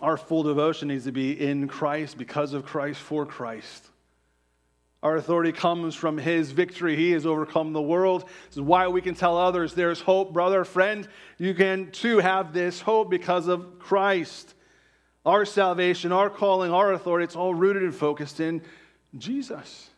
Our 0.00 0.16
full 0.16 0.44
devotion 0.44 0.86
needs 0.86 1.06
to 1.06 1.10
be 1.10 1.32
in 1.32 1.66
Christ, 1.66 2.16
because 2.16 2.52
of 2.52 2.64
Christ, 2.64 3.00
for 3.00 3.26
Christ. 3.26 3.84
Our 5.02 5.16
authority 5.16 5.50
comes 5.50 5.96
from 5.96 6.18
his 6.18 6.52
victory. 6.52 6.94
He 6.94 7.10
has 7.10 7.26
overcome 7.26 7.72
the 7.72 7.82
world. 7.82 8.28
This 8.46 8.58
is 8.58 8.60
why 8.60 8.86
we 8.86 9.00
can 9.00 9.16
tell 9.16 9.36
others 9.36 9.74
there's 9.74 10.00
hope, 10.00 10.32
brother, 10.32 10.64
friend. 10.64 11.08
You 11.36 11.52
can 11.52 11.90
too 11.90 12.18
have 12.18 12.52
this 12.52 12.80
hope 12.80 13.10
because 13.10 13.48
of 13.48 13.80
Christ. 13.80 14.54
Our 15.24 15.44
salvation, 15.44 16.12
our 16.12 16.30
calling, 16.30 16.70
our 16.70 16.92
authority, 16.92 17.24
it's 17.24 17.34
all 17.34 17.54
rooted 17.54 17.82
and 17.82 17.92
focused 17.92 18.38
in 18.38 18.62
Jesus. 19.18 19.90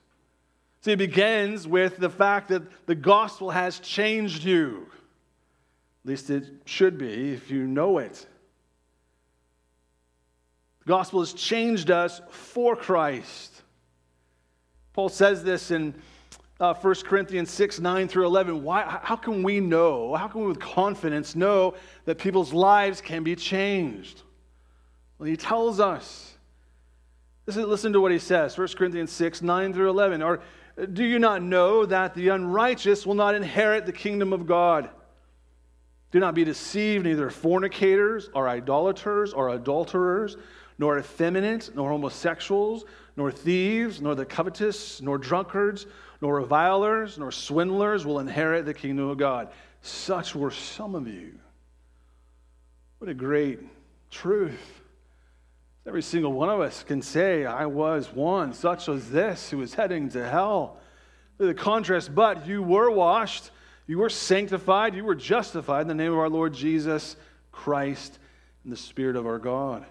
See, 0.80 0.92
it 0.92 0.96
begins 0.96 1.66
with 1.66 1.96
the 1.96 2.10
fact 2.10 2.48
that 2.48 2.62
the 2.86 2.94
gospel 2.94 3.50
has 3.50 3.80
changed 3.80 4.44
you. 4.44 4.86
At 6.04 6.08
least 6.08 6.30
it 6.30 6.44
should 6.64 6.98
be 6.98 7.32
if 7.32 7.50
you 7.50 7.66
know 7.66 7.98
it. 7.98 8.26
The 10.80 10.86
gospel 10.86 11.20
has 11.20 11.32
changed 11.32 11.90
us 11.90 12.20
for 12.30 12.76
Christ. 12.76 13.62
Paul 14.92 15.08
says 15.08 15.44
this 15.44 15.70
in 15.70 15.94
uh, 16.60 16.74
1 16.74 16.94
Corinthians 17.04 17.50
6 17.50 17.80
9 17.80 18.08
through 18.08 18.26
11. 18.26 18.62
Why, 18.62 19.00
how 19.02 19.16
can 19.16 19.42
we 19.42 19.60
know, 19.60 20.14
how 20.14 20.28
can 20.28 20.42
we 20.42 20.48
with 20.48 20.60
confidence 20.60 21.36
know 21.36 21.74
that 22.04 22.18
people's 22.18 22.52
lives 22.52 23.00
can 23.00 23.22
be 23.22 23.36
changed? 23.36 24.22
Well, 25.18 25.28
he 25.28 25.36
tells 25.36 25.80
us. 25.80 26.34
Listen, 27.46 27.68
listen 27.68 27.92
to 27.92 28.00
what 28.00 28.12
he 28.12 28.18
says 28.18 28.56
1 28.56 28.68
Corinthians 28.76 29.10
6 29.12 29.42
9 29.42 29.72
through 29.72 29.90
11. 29.90 30.22
Or 30.22 30.40
do 30.86 31.04
you 31.04 31.18
not 31.18 31.42
know 31.42 31.84
that 31.86 32.14
the 32.14 32.28
unrighteous 32.28 33.04
will 33.04 33.14
not 33.14 33.34
inherit 33.34 33.86
the 33.86 33.92
kingdom 33.92 34.32
of 34.32 34.46
God? 34.46 34.90
Do 36.10 36.20
not 36.20 36.34
be 36.34 36.44
deceived, 36.44 37.04
neither 37.04 37.30
fornicators, 37.30 38.30
or 38.32 38.48
idolaters, 38.48 39.32
or 39.32 39.50
adulterers, 39.50 40.36
nor 40.78 40.98
effeminate, 40.98 41.70
nor 41.74 41.90
homosexuals, 41.90 42.84
nor 43.16 43.30
thieves, 43.30 44.00
nor 44.00 44.14
the 44.14 44.24
covetous, 44.24 45.02
nor 45.02 45.18
drunkards, 45.18 45.86
nor 46.20 46.36
revilers, 46.36 47.18
nor 47.18 47.32
swindlers 47.32 48.06
will 48.06 48.20
inherit 48.20 48.64
the 48.64 48.74
kingdom 48.74 49.08
of 49.08 49.18
God. 49.18 49.48
Such 49.82 50.34
were 50.34 50.50
some 50.50 50.94
of 50.94 51.06
you. 51.08 51.38
What 52.98 53.10
a 53.10 53.14
great 53.14 53.60
truth. 54.10 54.82
Every 55.88 56.02
single 56.02 56.34
one 56.34 56.50
of 56.50 56.60
us 56.60 56.82
can 56.82 57.00
say, 57.00 57.46
I 57.46 57.64
was 57.64 58.12
one, 58.12 58.52
such 58.52 58.90
as 58.90 59.10
this, 59.10 59.48
who 59.48 59.56
was 59.56 59.72
heading 59.72 60.10
to 60.10 60.28
hell. 60.28 60.76
The 61.38 61.54
contrast, 61.54 62.14
but 62.14 62.46
you 62.46 62.62
were 62.62 62.90
washed, 62.90 63.50
you 63.86 63.96
were 63.96 64.10
sanctified, 64.10 64.94
you 64.94 65.02
were 65.02 65.14
justified 65.14 65.80
in 65.80 65.88
the 65.88 65.94
name 65.94 66.12
of 66.12 66.18
our 66.18 66.28
Lord 66.28 66.52
Jesus 66.52 67.16
Christ 67.52 68.18
and 68.64 68.72
the 68.72 68.76
Spirit 68.76 69.16
of 69.16 69.26
our 69.26 69.38
God. 69.38 69.86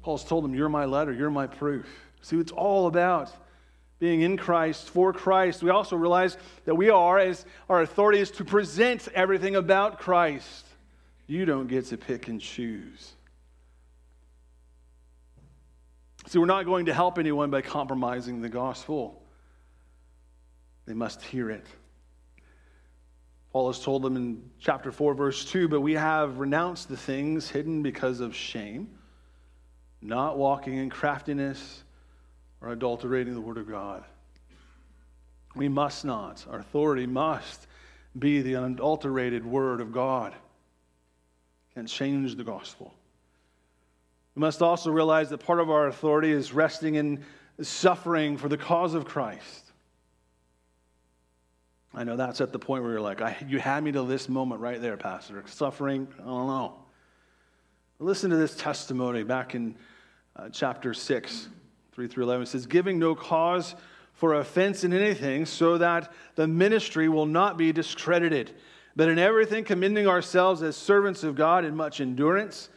Paul's 0.00 0.24
told 0.24 0.44
them, 0.44 0.54
You're 0.54 0.70
my 0.70 0.86
letter, 0.86 1.12
you're 1.12 1.28
my 1.28 1.46
proof. 1.46 1.86
See, 2.22 2.38
it's 2.38 2.52
all 2.52 2.86
about 2.86 3.30
being 3.98 4.22
in 4.22 4.38
Christ, 4.38 4.88
for 4.88 5.12
Christ. 5.12 5.62
We 5.62 5.68
also 5.68 5.94
realize 5.94 6.38
that 6.64 6.74
we 6.74 6.88
are, 6.88 7.18
as 7.18 7.44
our 7.68 7.82
authority 7.82 8.20
is 8.20 8.30
to 8.30 8.46
present 8.46 9.08
everything 9.14 9.56
about 9.56 9.98
Christ. 9.98 10.64
You 11.26 11.44
don't 11.44 11.66
get 11.66 11.84
to 11.88 11.98
pick 11.98 12.28
and 12.28 12.40
choose. 12.40 13.12
See, 16.28 16.38
we're 16.38 16.44
not 16.44 16.66
going 16.66 16.86
to 16.86 16.94
help 16.94 17.18
anyone 17.18 17.50
by 17.50 17.62
compromising 17.62 18.42
the 18.42 18.50
gospel. 18.50 19.22
They 20.84 20.92
must 20.92 21.22
hear 21.22 21.50
it. 21.50 21.64
Paul 23.50 23.68
has 23.68 23.82
told 23.82 24.02
them 24.02 24.14
in 24.14 24.42
chapter 24.60 24.92
4, 24.92 25.14
verse 25.14 25.46
2 25.46 25.68
But 25.68 25.80
we 25.80 25.94
have 25.94 26.38
renounced 26.38 26.90
the 26.90 26.98
things 26.98 27.48
hidden 27.48 27.82
because 27.82 28.20
of 28.20 28.36
shame, 28.36 28.90
not 30.02 30.36
walking 30.36 30.76
in 30.76 30.90
craftiness 30.90 31.82
or 32.60 32.72
adulterating 32.72 33.32
the 33.32 33.40
word 33.40 33.56
of 33.56 33.66
God. 33.66 34.04
We 35.56 35.70
must 35.70 36.04
not. 36.04 36.44
Our 36.50 36.58
authority 36.58 37.06
must 37.06 37.66
be 38.18 38.42
the 38.42 38.56
unadulterated 38.56 39.46
word 39.46 39.80
of 39.80 39.92
God. 39.92 40.34
Can't 41.74 41.88
change 41.88 42.34
the 42.34 42.44
gospel. 42.44 42.92
We 44.38 44.42
must 44.42 44.62
also 44.62 44.92
realize 44.92 45.30
that 45.30 45.38
part 45.38 45.58
of 45.58 45.68
our 45.68 45.88
authority 45.88 46.30
is 46.30 46.52
resting 46.52 46.94
in 46.94 47.24
suffering 47.60 48.36
for 48.36 48.48
the 48.48 48.56
cause 48.56 48.94
of 48.94 49.04
Christ. 49.04 49.72
I 51.92 52.04
know 52.04 52.16
that's 52.16 52.40
at 52.40 52.52
the 52.52 52.58
point 52.60 52.84
where 52.84 52.92
you're 52.92 53.00
like, 53.00 53.20
you 53.48 53.58
had 53.58 53.82
me 53.82 53.90
to 53.90 54.04
this 54.04 54.28
moment 54.28 54.60
right 54.60 54.80
there, 54.80 54.96
Pastor. 54.96 55.42
Suffering, 55.48 56.06
I 56.20 56.26
don't 56.26 56.46
know. 56.46 56.76
Listen 57.98 58.30
to 58.30 58.36
this 58.36 58.54
testimony 58.54 59.24
back 59.24 59.56
in 59.56 59.74
uh, 60.36 60.50
chapter 60.50 60.94
6, 60.94 61.48
3 61.90 62.06
through 62.06 62.22
11. 62.22 62.44
It 62.44 62.46
says, 62.46 62.66
Giving 62.66 63.00
no 63.00 63.16
cause 63.16 63.74
for 64.12 64.34
offense 64.34 64.84
in 64.84 64.92
anything, 64.92 65.46
so 65.46 65.78
that 65.78 66.12
the 66.36 66.46
ministry 66.46 67.08
will 67.08 67.26
not 67.26 67.56
be 67.56 67.72
discredited, 67.72 68.54
but 68.94 69.08
in 69.08 69.18
everything 69.18 69.64
commending 69.64 70.06
ourselves 70.06 70.62
as 70.62 70.76
servants 70.76 71.24
of 71.24 71.34
God 71.34 71.64
in 71.64 71.74
much 71.74 72.00
endurance 72.00 72.68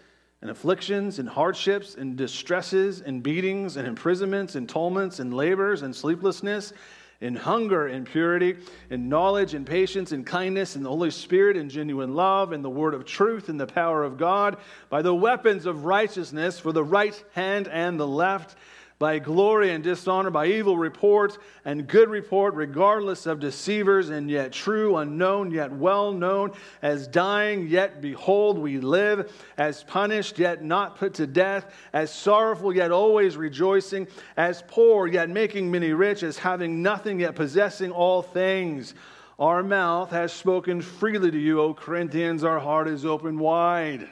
and 0.42 0.50
afflictions 0.50 1.20
and 1.20 1.30
hardships 1.30 1.96
and 1.96 2.16
distresses 2.16 3.02
and 3.02 3.22
beatings 3.22 3.78
and 3.78 3.88
imprisonments 3.88 4.56
and 4.56 4.68
torments 4.68 5.20
and 5.20 5.34
labors 5.34 5.84
and 5.84 5.96
sleeplessness 5.96 6.74
and 7.22 7.38
hunger 7.38 7.86
and 7.88 8.08
purity 8.08 8.58
and 8.90 9.08
knowledge 9.08 9.54
and 9.54 9.68
patience 9.68 10.12
and 10.12 10.26
kindness 10.26 10.76
and 10.76 10.84
the 10.84 10.90
Holy 10.90 11.12
Spirit 11.12 11.56
and 11.56 11.70
genuine 11.70 12.16
love 12.16 12.52
and 12.52 12.66
the 12.66 12.70
word 12.70 12.96
of 12.96 13.06
truth 13.06 13.48
and 13.48 13.60
the 13.60 13.68
power 13.68 14.04
of 14.04 14.18
God 14.18 14.58
by 14.90 15.04
the 15.04 15.14
weapons 15.14 15.68
of 15.68 15.86
righteousness 15.86 16.60
for 16.60 16.72
the 16.72 16.84
right 16.84 17.24
hand 17.34 17.68
and 17.68 18.00
the 18.00 18.08
left 18.08 18.58
by 19.02 19.18
glory 19.18 19.72
and 19.72 19.84
dishonor, 19.84 20.30
by 20.30 20.46
evil 20.46 20.78
report 20.78 21.40
and 21.66 21.88
good 21.88 22.08
report, 22.08 22.54
regardless 22.54 23.26
of 23.26 23.40
deceivers, 23.40 24.10
and 24.10 24.30
yet 24.30 24.52
true, 24.54 24.98
unknown, 24.98 25.50
yet 25.50 25.72
well 25.72 26.12
known, 26.12 26.52
as 26.84 27.08
dying, 27.08 27.68
yet 27.68 28.00
behold, 28.00 28.60
we 28.60 28.78
live, 28.78 29.34
as 29.58 29.84
punished, 29.86 30.38
yet 30.38 30.64
not 30.64 30.98
put 30.98 31.16
to 31.16 31.26
death, 31.26 31.74
as 31.94 32.14
sorrowful, 32.14 32.76
yet 32.76 32.92
always 32.92 33.38
rejoicing, 33.38 34.08
as 34.38 34.64
poor, 34.68 35.08
yet 35.08 35.32
making 35.32 35.72
many 35.72 35.94
rich, 35.94 36.22
as 36.22 36.38
having 36.38 36.84
nothing, 36.84 37.22
yet 37.22 37.34
possessing 37.34 37.90
all 37.90 38.22
things. 38.22 38.94
Our 39.40 39.64
mouth 39.64 40.12
has 40.12 40.32
spoken 40.32 40.80
freely 40.80 41.32
to 41.32 41.40
you, 41.40 41.60
O 41.60 41.74
Corinthians. 41.74 42.44
Our 42.44 42.60
heart 42.60 42.88
is 42.88 43.04
open 43.04 43.40
wide. 43.40 44.08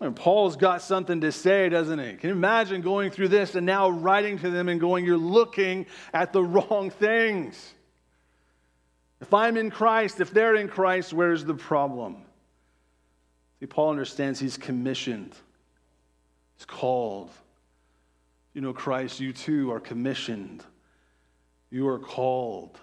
And 0.00 0.14
Paul's 0.14 0.56
got 0.56 0.80
something 0.80 1.22
to 1.22 1.32
say, 1.32 1.68
doesn't 1.68 1.98
he? 1.98 2.14
Can 2.14 2.28
you 2.28 2.36
imagine 2.36 2.82
going 2.82 3.10
through 3.10 3.28
this 3.28 3.56
and 3.56 3.66
now 3.66 3.88
writing 3.88 4.38
to 4.38 4.50
them 4.50 4.68
and 4.68 4.80
going, 4.80 5.04
You're 5.04 5.16
looking 5.16 5.86
at 6.12 6.32
the 6.32 6.42
wrong 6.44 6.90
things? 6.90 7.74
If 9.20 9.34
I'm 9.34 9.56
in 9.56 9.70
Christ, 9.70 10.20
if 10.20 10.30
they're 10.30 10.54
in 10.54 10.68
Christ, 10.68 11.12
where's 11.12 11.44
the 11.44 11.54
problem? 11.54 12.18
See, 13.58 13.66
Paul 13.66 13.90
understands 13.90 14.38
he's 14.38 14.56
commissioned, 14.56 15.34
he's 16.56 16.66
called. 16.66 17.30
You 18.54 18.62
know, 18.62 18.72
Christ, 18.72 19.20
you 19.20 19.32
too 19.32 19.72
are 19.72 19.80
commissioned, 19.80 20.64
you 21.70 21.88
are 21.88 21.98
called. 21.98 22.78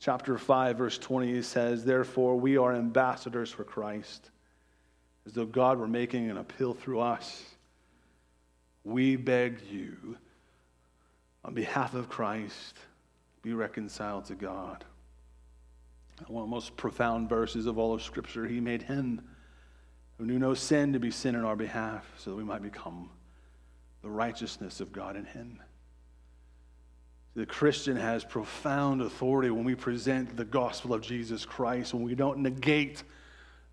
Chapter 0.00 0.36
5, 0.38 0.76
verse 0.76 0.98
20 0.98 1.40
says, 1.42 1.84
Therefore, 1.84 2.36
we 2.36 2.58
are 2.58 2.74
ambassadors 2.74 3.50
for 3.50 3.64
Christ 3.64 4.30
as 5.26 5.32
though 5.32 5.46
God 5.46 5.78
were 5.78 5.88
making 5.88 6.30
an 6.30 6.36
appeal 6.36 6.74
through 6.74 7.00
us. 7.00 7.44
We 8.84 9.16
beg 9.16 9.60
you, 9.70 10.16
on 11.44 11.54
behalf 11.54 11.94
of 11.94 12.08
Christ, 12.08 12.76
be 13.42 13.54
reconciled 13.54 14.26
to 14.26 14.34
God. 14.34 14.84
One 16.26 16.44
of 16.44 16.48
the 16.48 16.54
most 16.54 16.76
profound 16.76 17.28
verses 17.28 17.66
of 17.66 17.78
all 17.78 17.94
of 17.94 18.02
Scripture, 18.02 18.46
He 18.46 18.60
made 18.60 18.82
Him 18.82 19.22
who 20.18 20.26
knew 20.26 20.38
no 20.38 20.54
sin 20.54 20.92
to 20.92 21.00
be 21.00 21.10
sin 21.10 21.34
in 21.34 21.44
our 21.44 21.56
behalf, 21.56 22.06
so 22.18 22.30
that 22.30 22.36
we 22.36 22.44
might 22.44 22.62
become 22.62 23.10
the 24.02 24.10
righteousness 24.10 24.80
of 24.80 24.92
God 24.92 25.16
in 25.16 25.24
Him. 25.24 25.60
The 27.34 27.46
Christian 27.46 27.96
has 27.96 28.24
profound 28.24 29.02
authority 29.02 29.50
when 29.50 29.64
we 29.64 29.74
present 29.74 30.36
the 30.36 30.44
gospel 30.44 30.94
of 30.94 31.02
Jesus 31.02 31.44
Christ, 31.44 31.92
when 31.92 32.04
we 32.04 32.14
don't 32.14 32.38
negate 32.38 33.02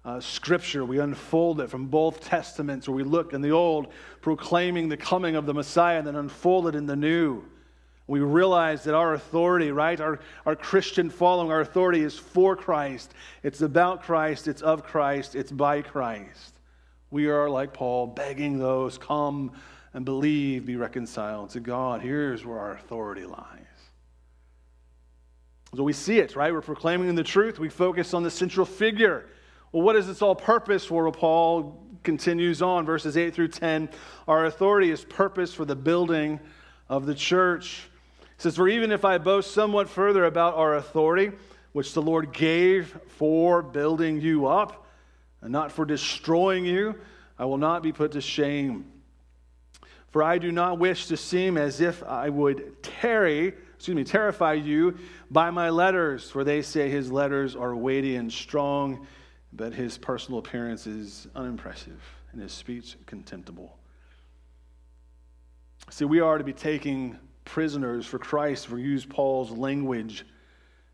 uh, 0.03 0.19
scripture. 0.19 0.83
We 0.83 0.99
unfold 0.99 1.61
it 1.61 1.69
from 1.69 1.87
both 1.87 2.21
testaments, 2.21 2.87
where 2.87 2.95
we 2.95 3.03
look 3.03 3.33
in 3.33 3.41
the 3.41 3.51
old, 3.51 3.87
proclaiming 4.21 4.89
the 4.89 4.97
coming 4.97 5.35
of 5.35 5.45
the 5.45 5.53
Messiah, 5.53 5.99
and 5.99 6.07
then 6.07 6.15
unfold 6.15 6.67
it 6.67 6.75
in 6.75 6.85
the 6.85 6.95
new. 6.95 7.43
We 8.07 8.19
realize 8.19 8.83
that 8.85 8.95
our 8.95 9.13
authority, 9.13 9.71
right, 9.71 9.99
our, 10.01 10.19
our 10.45 10.55
Christian 10.55 11.09
following, 11.09 11.51
our 11.51 11.61
authority 11.61 12.01
is 12.01 12.17
for 12.17 12.55
Christ. 12.55 13.13
It's 13.43 13.61
about 13.61 14.03
Christ, 14.03 14.47
it's 14.47 14.61
of 14.61 14.83
Christ, 14.83 15.35
it's 15.35 15.51
by 15.51 15.81
Christ. 15.81 16.55
We 17.11 17.27
are, 17.27 17.49
like 17.49 17.73
Paul, 17.73 18.07
begging 18.07 18.57
those, 18.57 18.97
come 18.97 19.51
and 19.93 20.03
believe, 20.03 20.65
be 20.65 20.77
reconciled 20.77 21.51
to 21.51 21.59
God. 21.59 22.01
Here's 22.01 22.45
where 22.45 22.59
our 22.59 22.73
authority 22.73 23.25
lies. 23.25 23.59
So 25.75 25.83
we 25.83 25.93
see 25.93 26.19
it, 26.19 26.35
right? 26.35 26.51
We're 26.51 26.61
proclaiming 26.61 27.15
the 27.15 27.23
truth. 27.23 27.59
We 27.59 27.69
focus 27.69 28.13
on 28.13 28.23
the 28.23 28.31
central 28.31 28.65
figure 28.65 29.25
well, 29.71 29.83
what 29.83 29.95
is 29.95 30.07
this 30.07 30.21
all 30.21 30.35
purpose 30.35 30.85
for? 30.85 31.03
Well, 31.03 31.13
Paul 31.13 31.81
continues 32.03 32.61
on, 32.61 32.85
verses 32.85 33.15
8 33.15 33.33
through 33.33 33.49
10. 33.49 33.89
Our 34.27 34.45
authority 34.45 34.91
is 34.91 35.03
purpose 35.05 35.53
for 35.53 35.65
the 35.65 35.75
building 35.75 36.39
of 36.89 37.05
the 37.05 37.15
church. 37.15 37.87
He 38.19 38.25
says, 38.37 38.55
For 38.57 38.67
even 38.67 38.91
if 38.91 39.05
I 39.05 39.17
boast 39.17 39.51
somewhat 39.51 39.87
further 39.87 40.25
about 40.25 40.55
our 40.55 40.75
authority, 40.75 41.31
which 41.71 41.93
the 41.93 42.01
Lord 42.01 42.33
gave 42.33 42.97
for 43.07 43.61
building 43.61 44.19
you 44.19 44.47
up, 44.47 44.87
and 45.41 45.51
not 45.51 45.71
for 45.71 45.85
destroying 45.85 46.65
you, 46.65 46.95
I 47.39 47.45
will 47.45 47.57
not 47.57 47.81
be 47.81 47.93
put 47.93 48.11
to 48.11 48.21
shame. 48.21 48.91
For 50.09 50.21
I 50.21 50.37
do 50.37 50.51
not 50.51 50.77
wish 50.79 51.07
to 51.07 51.15
seem 51.15 51.57
as 51.57 51.79
if 51.79 52.03
I 52.03 52.27
would 52.27 52.83
tarry, 52.83 53.53
excuse 53.75 53.95
me, 53.95 54.03
terrify 54.03 54.53
you 54.53 54.97
by 55.29 55.49
my 55.49 55.69
letters, 55.69 56.29
for 56.29 56.43
they 56.43 56.61
say 56.61 56.89
his 56.89 57.09
letters 57.09 57.55
are 57.55 57.73
weighty 57.73 58.17
and 58.17 58.31
strong 58.31 59.07
but 59.53 59.73
his 59.73 59.97
personal 59.97 60.39
appearance 60.39 60.87
is 60.87 61.27
unimpressive 61.35 62.01
and 62.31 62.41
his 62.41 62.51
speech 62.51 62.95
contemptible. 63.05 63.77
See, 65.89 66.05
we 66.05 66.19
are 66.19 66.37
to 66.37 66.43
be 66.43 66.53
taking 66.53 67.17
prisoners 67.43 68.05
for 68.05 68.19
Christ. 68.19 68.69
We 68.69 68.81
use 68.81 69.05
Paul's 69.05 69.51
language. 69.51 70.25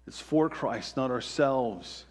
It's 0.08 0.20
for 0.20 0.50
Christ, 0.50 0.98
not 0.98 1.12
ourselves. 1.12 2.06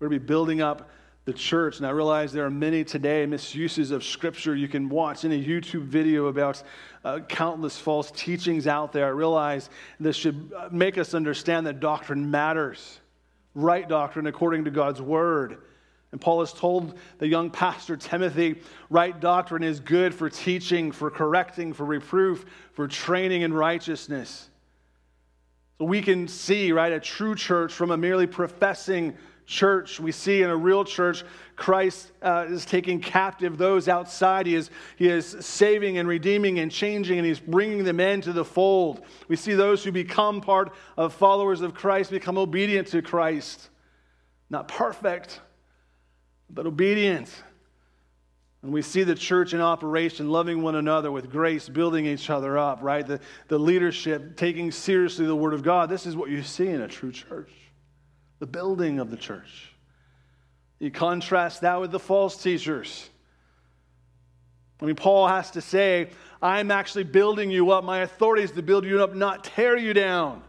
We're 0.00 0.08
to 0.08 0.18
be 0.18 0.24
building 0.24 0.60
up 0.60 0.90
the 1.26 1.32
church. 1.32 1.76
And 1.76 1.86
I 1.86 1.90
realize 1.90 2.32
there 2.32 2.46
are 2.46 2.50
many 2.50 2.84
today 2.84 3.26
misuses 3.26 3.90
of 3.90 4.02
Scripture. 4.02 4.56
You 4.56 4.66
can 4.66 4.88
watch 4.88 5.24
any 5.24 5.44
YouTube 5.44 5.82
video 5.82 6.26
about 6.26 6.62
uh, 7.04 7.20
countless 7.20 7.78
false 7.78 8.10
teachings 8.10 8.66
out 8.66 8.92
there. 8.92 9.04
I 9.04 9.10
realize 9.10 9.68
this 10.00 10.16
should 10.16 10.50
make 10.72 10.96
us 10.96 11.12
understand 11.12 11.66
that 11.66 11.80
doctrine 11.80 12.30
matters. 12.30 12.98
Right 13.54 13.86
doctrine 13.86 14.26
according 14.26 14.64
to 14.64 14.70
God's 14.70 15.02
word. 15.02 15.58
And 16.10 16.20
Paul 16.20 16.40
has 16.40 16.52
told 16.52 16.98
the 17.18 17.28
young 17.28 17.50
pastor 17.50 17.96
Timothy 17.96 18.56
right 18.88 19.18
doctrine 19.18 19.62
is 19.62 19.78
good 19.78 20.14
for 20.14 20.30
teaching, 20.30 20.90
for 20.90 21.10
correcting, 21.10 21.72
for 21.72 21.84
reproof, 21.84 22.46
for 22.72 22.88
training 22.88 23.42
in 23.42 23.52
righteousness. 23.52 24.48
So 25.78 25.84
we 25.84 26.00
can 26.00 26.26
see, 26.26 26.72
right, 26.72 26.92
a 26.92 27.00
true 27.00 27.34
church 27.34 27.72
from 27.72 27.90
a 27.90 27.96
merely 27.96 28.26
professing 28.26 29.16
church. 29.44 30.00
We 30.00 30.12
see 30.12 30.42
in 30.42 30.50
a 30.50 30.56
real 30.56 30.84
church, 30.84 31.24
Christ 31.56 32.10
uh, 32.22 32.46
is 32.48 32.64
taking 32.64 33.00
captive 33.00 33.56
those 33.56 33.86
outside. 33.86 34.46
He 34.46 34.54
is, 34.54 34.70
he 34.96 35.08
is 35.08 35.36
saving 35.40 35.98
and 35.98 36.08
redeeming 36.08 36.58
and 36.58 36.70
changing, 36.70 37.18
and 37.18 37.26
he's 37.26 37.40
bringing 37.40 37.84
them 37.84 38.00
into 38.00 38.32
the 38.32 38.44
fold. 38.44 39.02
We 39.28 39.36
see 39.36 39.54
those 39.54 39.84
who 39.84 39.92
become 39.92 40.40
part 40.40 40.74
of 40.96 41.14
followers 41.14 41.60
of 41.60 41.74
Christ 41.74 42.10
become 42.10 42.38
obedient 42.38 42.88
to 42.88 43.02
Christ. 43.02 43.68
Not 44.50 44.68
perfect 44.68 45.40
but 46.50 46.66
obedience. 46.66 47.42
And 48.62 48.72
we 48.72 48.82
see 48.82 49.04
the 49.04 49.14
church 49.14 49.54
in 49.54 49.60
operation, 49.60 50.30
loving 50.30 50.62
one 50.62 50.74
another 50.74 51.12
with 51.12 51.30
grace, 51.30 51.68
building 51.68 52.06
each 52.06 52.28
other 52.28 52.58
up, 52.58 52.80
right? 52.82 53.06
The, 53.06 53.20
the 53.46 53.58
leadership 53.58 54.36
taking 54.36 54.72
seriously 54.72 55.26
the 55.26 55.36
Word 55.36 55.54
of 55.54 55.62
God. 55.62 55.88
This 55.88 56.06
is 56.06 56.16
what 56.16 56.28
you 56.30 56.42
see 56.42 56.68
in 56.68 56.82
a 56.82 56.88
true 56.88 57.12
church 57.12 57.52
the 58.40 58.46
building 58.46 59.00
of 59.00 59.10
the 59.10 59.16
church. 59.16 59.72
You 60.78 60.92
contrast 60.92 61.62
that 61.62 61.80
with 61.80 61.90
the 61.90 61.98
false 61.98 62.40
teachers. 62.40 63.10
I 64.80 64.84
mean, 64.84 64.94
Paul 64.94 65.26
has 65.26 65.50
to 65.52 65.60
say, 65.60 66.10
I'm 66.40 66.70
actually 66.70 67.02
building 67.02 67.50
you 67.50 67.72
up. 67.72 67.82
My 67.82 68.00
authority 68.00 68.44
is 68.44 68.52
to 68.52 68.62
build 68.62 68.84
you 68.84 69.02
up, 69.02 69.14
not 69.14 69.42
tear 69.42 69.76
you 69.76 69.92
down. 69.92 70.42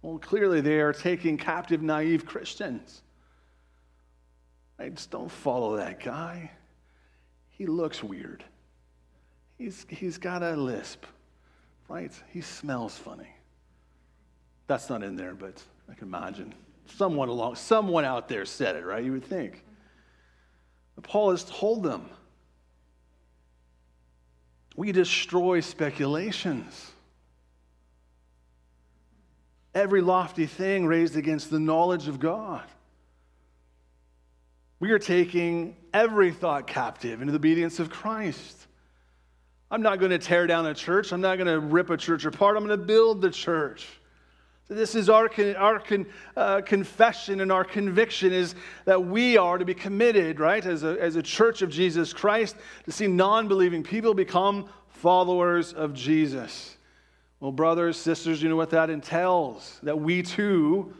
Well, 0.00 0.18
clearly 0.18 0.62
they 0.62 0.80
are 0.80 0.92
taking 0.92 1.36
captive 1.36 1.82
naive 1.82 2.24
Christians. 2.24 3.02
I 4.78 4.88
just 4.90 5.10
don't 5.10 5.30
follow 5.30 5.76
that 5.76 6.02
guy. 6.02 6.50
He 7.48 7.66
looks 7.66 8.02
weird. 8.02 8.44
He's, 9.56 9.84
he's 9.88 10.18
got 10.18 10.42
a 10.42 10.54
lisp, 10.54 11.04
right? 11.88 12.12
He 12.30 12.40
smells 12.40 12.96
funny. 12.96 13.28
That's 14.68 14.88
not 14.88 15.02
in 15.02 15.16
there, 15.16 15.34
but 15.34 15.60
I 15.90 15.94
can 15.94 16.06
imagine. 16.06 16.54
Someone 16.86 17.28
along, 17.28 17.56
someone 17.56 18.04
out 18.04 18.28
there 18.28 18.44
said 18.44 18.76
it, 18.76 18.84
right? 18.84 19.04
You 19.04 19.12
would 19.12 19.24
think. 19.24 19.64
But 20.94 21.04
Paul 21.04 21.32
has 21.32 21.44
told 21.44 21.82
them 21.82 22.08
we 24.76 24.92
destroy 24.92 25.58
speculations. 25.58 26.92
Every 29.74 30.00
lofty 30.00 30.46
thing 30.46 30.86
raised 30.86 31.16
against 31.16 31.50
the 31.50 31.58
knowledge 31.58 32.06
of 32.06 32.20
God. 32.20 32.62
We 34.80 34.92
are 34.92 34.98
taking 34.98 35.76
every 35.92 36.30
thought 36.30 36.66
captive 36.66 37.20
into 37.20 37.32
the 37.32 37.38
obedience 37.38 37.80
of 37.80 37.90
Christ. 37.90 38.66
I'm 39.70 39.82
not 39.82 39.98
going 39.98 40.12
to 40.12 40.18
tear 40.18 40.46
down 40.46 40.66
a 40.66 40.74
church. 40.74 41.12
I'm 41.12 41.20
not 41.20 41.36
going 41.36 41.48
to 41.48 41.58
rip 41.58 41.90
a 41.90 41.96
church 41.96 42.24
apart. 42.24 42.56
I'm 42.56 42.64
going 42.64 42.78
to 42.78 42.84
build 42.84 43.20
the 43.20 43.30
church. 43.30 43.86
This 44.68 44.94
is 44.94 45.08
our, 45.08 45.30
our 45.56 45.82
uh, 46.36 46.60
confession 46.60 47.40
and 47.40 47.50
our 47.50 47.64
conviction 47.64 48.32
is 48.32 48.54
that 48.84 49.02
we 49.02 49.38
are 49.38 49.56
to 49.56 49.64
be 49.64 49.74
committed, 49.74 50.40
right, 50.40 50.64
as 50.64 50.84
a, 50.84 51.00
as 51.00 51.16
a 51.16 51.22
church 51.22 51.62
of 51.62 51.70
Jesus 51.70 52.12
Christ, 52.12 52.54
to 52.84 52.92
see 52.92 53.06
non 53.06 53.48
believing 53.48 53.82
people 53.82 54.12
become 54.12 54.68
followers 54.88 55.72
of 55.72 55.94
Jesus. 55.94 56.76
Well, 57.40 57.52
brothers, 57.52 57.96
sisters, 57.96 58.42
you 58.42 58.48
know 58.48 58.56
what 58.56 58.70
that 58.70 58.90
entails? 58.90 59.80
That 59.82 59.98
we 59.98 60.22
too 60.22 60.94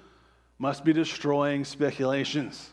must 0.59 0.85
be 0.85 0.93
destroying 0.93 1.65
speculations. 1.65 2.71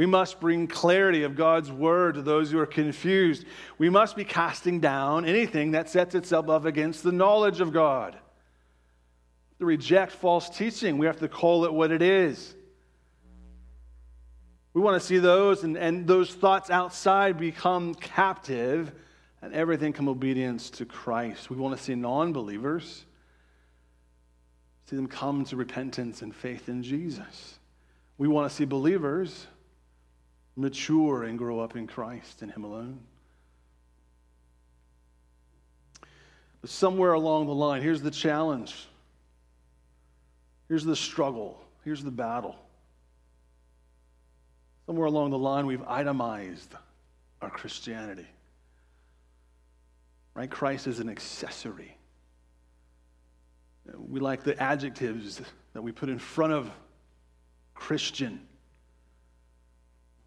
We 0.00 0.06
must 0.06 0.40
bring 0.40 0.66
clarity 0.66 1.24
of 1.24 1.36
God's 1.36 1.70
word 1.70 2.14
to 2.14 2.22
those 2.22 2.50
who 2.50 2.58
are 2.58 2.64
confused. 2.64 3.44
We 3.76 3.90
must 3.90 4.16
be 4.16 4.24
casting 4.24 4.80
down 4.80 5.26
anything 5.26 5.72
that 5.72 5.90
sets 5.90 6.14
itself 6.14 6.48
up 6.48 6.64
against 6.64 7.02
the 7.02 7.12
knowledge 7.12 7.60
of 7.60 7.70
God. 7.70 8.16
To 9.58 9.66
reject 9.66 10.12
false 10.12 10.48
teaching, 10.48 10.96
we 10.96 11.04
have 11.04 11.18
to 11.18 11.28
call 11.28 11.66
it 11.66 11.74
what 11.74 11.90
it 11.90 12.00
is. 12.00 12.54
We 14.72 14.80
want 14.80 14.98
to 14.98 15.06
see 15.06 15.18
those 15.18 15.64
and, 15.64 15.76
and 15.76 16.06
those 16.06 16.32
thoughts 16.32 16.70
outside 16.70 17.36
become 17.36 17.94
captive 17.94 18.92
and 19.42 19.52
everything 19.52 19.92
come 19.92 20.08
obedience 20.08 20.70
to 20.70 20.86
Christ. 20.86 21.50
We 21.50 21.56
want 21.56 21.76
to 21.76 21.82
see 21.82 21.94
non 21.94 22.32
believers, 22.32 23.04
see 24.88 24.96
them 24.96 25.08
come 25.08 25.44
to 25.44 25.56
repentance 25.56 26.22
and 26.22 26.34
faith 26.34 26.70
in 26.70 26.82
Jesus. 26.82 27.58
We 28.16 28.28
want 28.28 28.48
to 28.48 28.56
see 28.56 28.64
believers 28.64 29.46
mature 30.60 31.24
and 31.24 31.38
grow 31.38 31.60
up 31.60 31.76
in 31.76 31.86
Christ 31.86 32.42
and 32.42 32.50
Him 32.50 32.64
alone. 32.64 33.00
But 36.60 36.70
somewhere 36.70 37.12
along 37.14 37.46
the 37.46 37.54
line, 37.54 37.82
here's 37.82 38.02
the 38.02 38.10
challenge. 38.10 38.86
Here's 40.68 40.84
the 40.84 40.96
struggle. 40.96 41.58
Here's 41.84 42.04
the 42.04 42.10
battle. 42.10 42.56
Somewhere 44.86 45.06
along 45.06 45.30
the 45.30 45.38
line, 45.38 45.66
we've 45.66 45.82
itemized 45.86 46.74
our 47.40 47.50
Christianity. 47.50 48.26
Right? 50.34 50.50
Christ 50.50 50.86
is 50.86 51.00
an 51.00 51.08
accessory. 51.08 51.96
We 53.96 54.20
like 54.20 54.44
the 54.44 54.60
adjectives 54.62 55.40
that 55.72 55.82
we 55.82 55.92
put 55.92 56.08
in 56.08 56.18
front 56.18 56.52
of 56.52 56.70
Christian. 57.74 58.46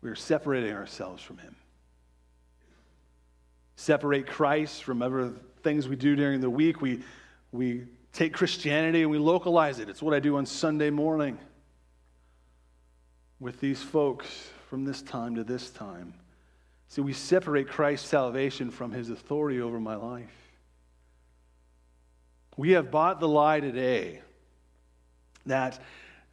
We 0.03 0.09
are 0.09 0.15
separating 0.15 0.73
ourselves 0.73 1.23
from 1.23 1.37
Him. 1.37 1.55
Separate 3.77 4.27
Christ 4.27 4.83
from 4.83 5.01
other 5.01 5.31
things 5.63 5.87
we 5.87 5.95
do 5.95 6.17
during 6.17 6.41
the 6.41 6.49
week. 6.49 6.81
We, 6.81 7.01
we 7.53 7.85
take 8.11 8.33
Christianity 8.33 9.01
and 9.01 9.09
we 9.09 9.17
localize 9.17 9.79
it. 9.79 9.87
It's 9.87 10.01
what 10.01 10.13
I 10.13 10.19
do 10.19 10.35
on 10.35 10.45
Sunday 10.45 10.89
morning 10.89 11.39
with 13.39 13.61
these 13.61 13.81
folks 13.81 14.27
from 14.69 14.83
this 14.83 15.01
time 15.01 15.35
to 15.35 15.43
this 15.43 15.69
time. 15.69 16.13
See, 16.89 17.01
we 17.01 17.13
separate 17.13 17.69
Christ's 17.69 18.09
salvation 18.09 18.71
from 18.71 18.91
his 18.91 19.09
authority 19.09 19.61
over 19.61 19.79
my 19.79 19.95
life. 19.95 20.35
We 22.57 22.71
have 22.71 22.91
bought 22.91 23.21
the 23.21 23.27
lie 23.27 23.61
today 23.61 24.21
that 25.45 25.81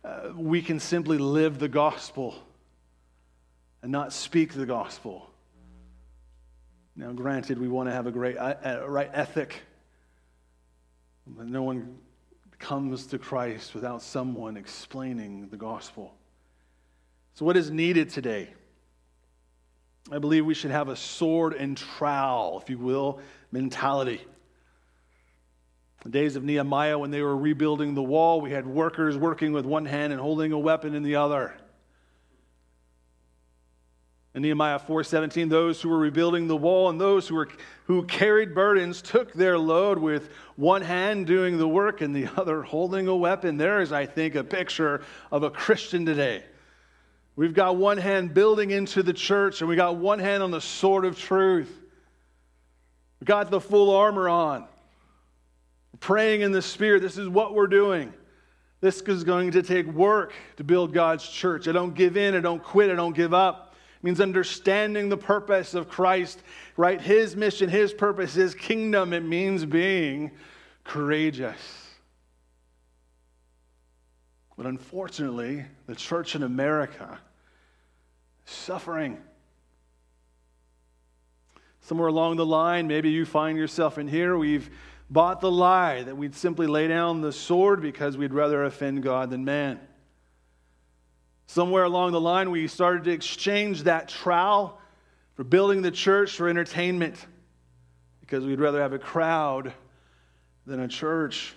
uh, 0.05 0.31
we 0.35 0.61
can 0.61 0.81
simply 0.81 1.19
live 1.19 1.61
the 1.61 1.69
gospel 1.69 2.35
and 3.83 3.91
not 3.91 4.13
speak 4.13 4.53
the 4.53 4.67
gospel. 4.67 5.31
Now, 6.97 7.13
granted, 7.13 7.59
we 7.59 7.69
want 7.69 7.89
to 7.89 7.93
have 7.93 8.07
a 8.07 8.11
great, 8.11 8.37
a 8.37 8.85
right 8.87 9.11
ethic, 9.13 9.63
but 11.27 11.47
no 11.47 11.63
one 11.63 11.97
comes 12.59 13.07
to 13.07 13.19
Christ 13.19 13.75
without 13.75 14.03
someone 14.03 14.57
explaining 14.57 15.49
the 15.49 15.57
gospel. 15.57 16.15
So, 17.35 17.45
what 17.45 17.57
is 17.57 17.71
needed 17.71 18.11
today? 18.11 18.51
I 20.13 20.19
believe 20.19 20.45
we 20.45 20.55
should 20.55 20.71
have 20.71 20.89
a 20.89 20.97
sword 20.97 21.55
and 21.55 21.77
trowel, 21.77 22.61
if 22.63 22.69
you 22.69 22.79
will, 22.79 23.21
mentality. 23.53 24.21
The 26.03 26.09
days 26.09 26.37
of 26.37 26.45
Nehemiah, 26.45 26.99
when 26.99 27.11
they 27.11 27.21
were 27.21 27.37
rebuilding 27.37 27.95
the 27.95 28.03
wall, 28.03 28.41
we 28.41 28.51
had 28.51 28.67
workers 28.67 29.17
working 29.17 29.53
with 29.53 29.67
one 29.67 29.85
hand 29.85 30.13
and 30.13 30.21
holding 30.21 30.53
a 30.53 30.59
weapon 30.59 30.95
in 30.95 31.03
the 31.03 31.17
other. 31.17 31.55
In 34.35 34.43
Nehemiah 34.43 34.79
4:17, 34.79 35.49
those 35.49 35.83
who 35.83 35.89
were 35.89 35.99
rebuilding 35.99 36.47
the 36.47 36.57
wall 36.57 36.89
and 36.89 37.01
those 37.01 37.27
who, 37.27 37.35
were, 37.35 37.49
who 37.87 38.05
carried 38.05 38.55
burdens 38.55 39.03
took 39.03 39.33
their 39.33 39.59
load 39.59 39.99
with 39.99 40.31
one 40.55 40.83
hand 40.83 41.27
doing 41.27 41.59
the 41.59 41.67
work 41.67 42.01
and 42.01 42.15
the 42.15 42.29
other 42.37 42.63
holding 42.63 43.09
a 43.09 43.17
weapon. 43.17 43.57
There 43.57 43.81
is, 43.81 43.91
I 43.91 44.07
think, 44.07 44.37
a 44.37 44.45
picture 44.45 45.03
of 45.33 45.43
a 45.43 45.51
Christian 45.51 46.07
today. 46.07 46.45
We've 47.35 47.55
got 47.55 47.77
one 47.77 47.99
hand 47.99 48.33
building 48.33 48.71
into 48.71 49.03
the 49.03 49.13
church, 49.13 49.63
and 49.63 49.69
we 49.69 49.75
got 49.75 49.97
one 49.97 50.19
hand 50.21 50.43
on 50.43 50.51
the 50.53 50.61
sword 50.61 51.05
of 51.05 51.19
truth. 51.19 51.75
We 53.19 53.25
got 53.25 53.51
the 53.51 53.61
full 53.61 53.95
armor 53.95 54.29
on. 54.29 54.61
We're 55.93 55.99
praying 55.99 56.43
in 56.43 56.53
the 56.53 56.63
Spirit. 56.63 57.03
This 57.03 57.19
is 57.19 57.29
what 57.29 57.55
we're 57.55 57.67
doing. 57.67 58.13
This 58.81 59.01
is 59.01 59.25
going 59.25 59.51
to 59.53 59.63
take 59.63 59.87
work 59.87 60.33
to 60.57 60.65
build 60.65 60.93
God's 60.93 61.29
church. 61.29 61.67
I 61.67 61.73
don't 61.73 61.95
give 61.95 62.17
in, 62.17 62.35
I 62.35 62.41
don't 62.41 62.63
quit, 62.63 62.91
I 62.91 62.95
don't 62.95 63.15
give 63.15 63.35
up. 63.35 63.70
Means 64.03 64.21
understanding 64.21 65.11
the 65.11 65.17
purpose 65.17 65.75
of 65.75 65.89
Christ, 65.89 66.43
right? 66.77 67.01
His 67.01 67.37
mission, 67.37 67.69
his 67.69 67.93
purpose, 67.93 68.33
his 68.33 68.55
kingdom. 68.55 69.13
It 69.13 69.25
means 69.25 69.67
being 69.67 70.31
courageous. 70.85 71.59
But 74.57 74.67
unfortunately, 74.67 75.65
the 75.87 75.95
church 75.95 76.35
in 76.35 76.43
America 76.43 77.19
is 78.47 78.53
suffering. 78.53 79.19
Somewhere 81.83 82.09
along 82.09 82.37
the 82.37 82.47
line, 82.47 82.87
maybe 82.87 83.11
you 83.11 83.25
find 83.25 83.59
yourself 83.59 83.99
in 83.99 84.07
here, 84.07 84.37
we've 84.37 84.71
bought 85.11 85.41
the 85.41 85.51
lie 85.51 86.03
that 86.03 86.17
we'd 86.17 86.35
simply 86.35 86.67
lay 86.67 86.89
down 86.89 87.21
the 87.21 87.33
sword 87.33 87.83
because 87.83 88.17
we'd 88.17 88.33
rather 88.33 88.65
offend 88.65 89.03
God 89.03 89.31
than 89.31 89.45
man. 89.45 89.81
Somewhere 91.51 91.83
along 91.83 92.13
the 92.13 92.21
line, 92.21 92.53
we 92.53 92.69
started 92.69 93.03
to 93.03 93.11
exchange 93.11 93.83
that 93.83 94.07
trowel 94.09 94.81
for 95.35 95.43
building 95.43 95.83
the 95.83 95.91
church 95.91 96.37
for 96.37 96.49
entertainment 96.49 97.17
because 98.21 98.45
we'd 98.45 98.61
rather 98.61 98.81
have 98.81 98.93
a 98.93 99.01
crowd 99.01 99.73
than 100.65 100.79
a 100.79 100.87
church. 100.87 101.53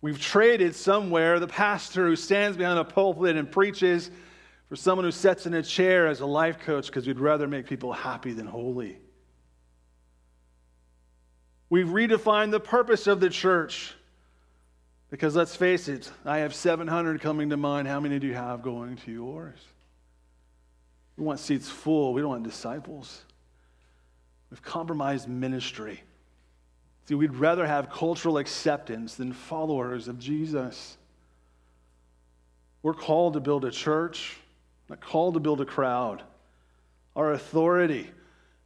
We've 0.00 0.20
traded 0.20 0.74
somewhere 0.74 1.38
the 1.38 1.46
pastor 1.46 2.08
who 2.08 2.16
stands 2.16 2.56
behind 2.56 2.80
a 2.80 2.84
pulpit 2.84 3.36
and 3.36 3.48
preaches 3.48 4.10
for 4.68 4.74
someone 4.74 5.04
who 5.04 5.12
sits 5.12 5.46
in 5.46 5.54
a 5.54 5.62
chair 5.62 6.08
as 6.08 6.18
a 6.18 6.26
life 6.26 6.58
coach 6.58 6.86
because 6.86 7.06
we'd 7.06 7.20
rather 7.20 7.46
make 7.46 7.68
people 7.68 7.92
happy 7.92 8.32
than 8.32 8.48
holy. 8.48 8.98
We've 11.70 11.86
redefined 11.86 12.50
the 12.50 12.58
purpose 12.58 13.06
of 13.06 13.20
the 13.20 13.30
church 13.30 13.94
because 15.10 15.34
let's 15.34 15.56
face 15.56 15.88
it, 15.88 16.10
I 16.24 16.38
have 16.38 16.54
700 16.54 17.20
coming 17.20 17.50
to 17.50 17.56
mind. 17.56 17.88
How 17.88 18.00
many 18.00 18.18
do 18.18 18.26
you 18.26 18.34
have 18.34 18.62
going 18.62 18.96
to 18.96 19.12
yours? 19.12 19.58
We 21.16 21.24
want 21.24 21.40
seats 21.40 21.68
full, 21.68 22.12
we 22.12 22.20
don't 22.20 22.30
want 22.30 22.44
disciples. 22.44 23.22
We've 24.50 24.62
compromised 24.62 25.28
ministry. 25.28 26.02
See, 27.06 27.14
we'd 27.14 27.34
rather 27.34 27.66
have 27.66 27.90
cultural 27.90 28.38
acceptance 28.38 29.14
than 29.14 29.32
followers 29.32 30.08
of 30.08 30.18
Jesus. 30.18 30.96
We're 32.82 32.94
called 32.94 33.34
to 33.34 33.40
build 33.40 33.64
a 33.64 33.70
church, 33.70 34.36
not 34.88 35.00
called 35.00 35.34
to 35.34 35.40
build 35.40 35.60
a 35.60 35.64
crowd. 35.64 36.22
Our 37.16 37.32
authority 37.32 38.10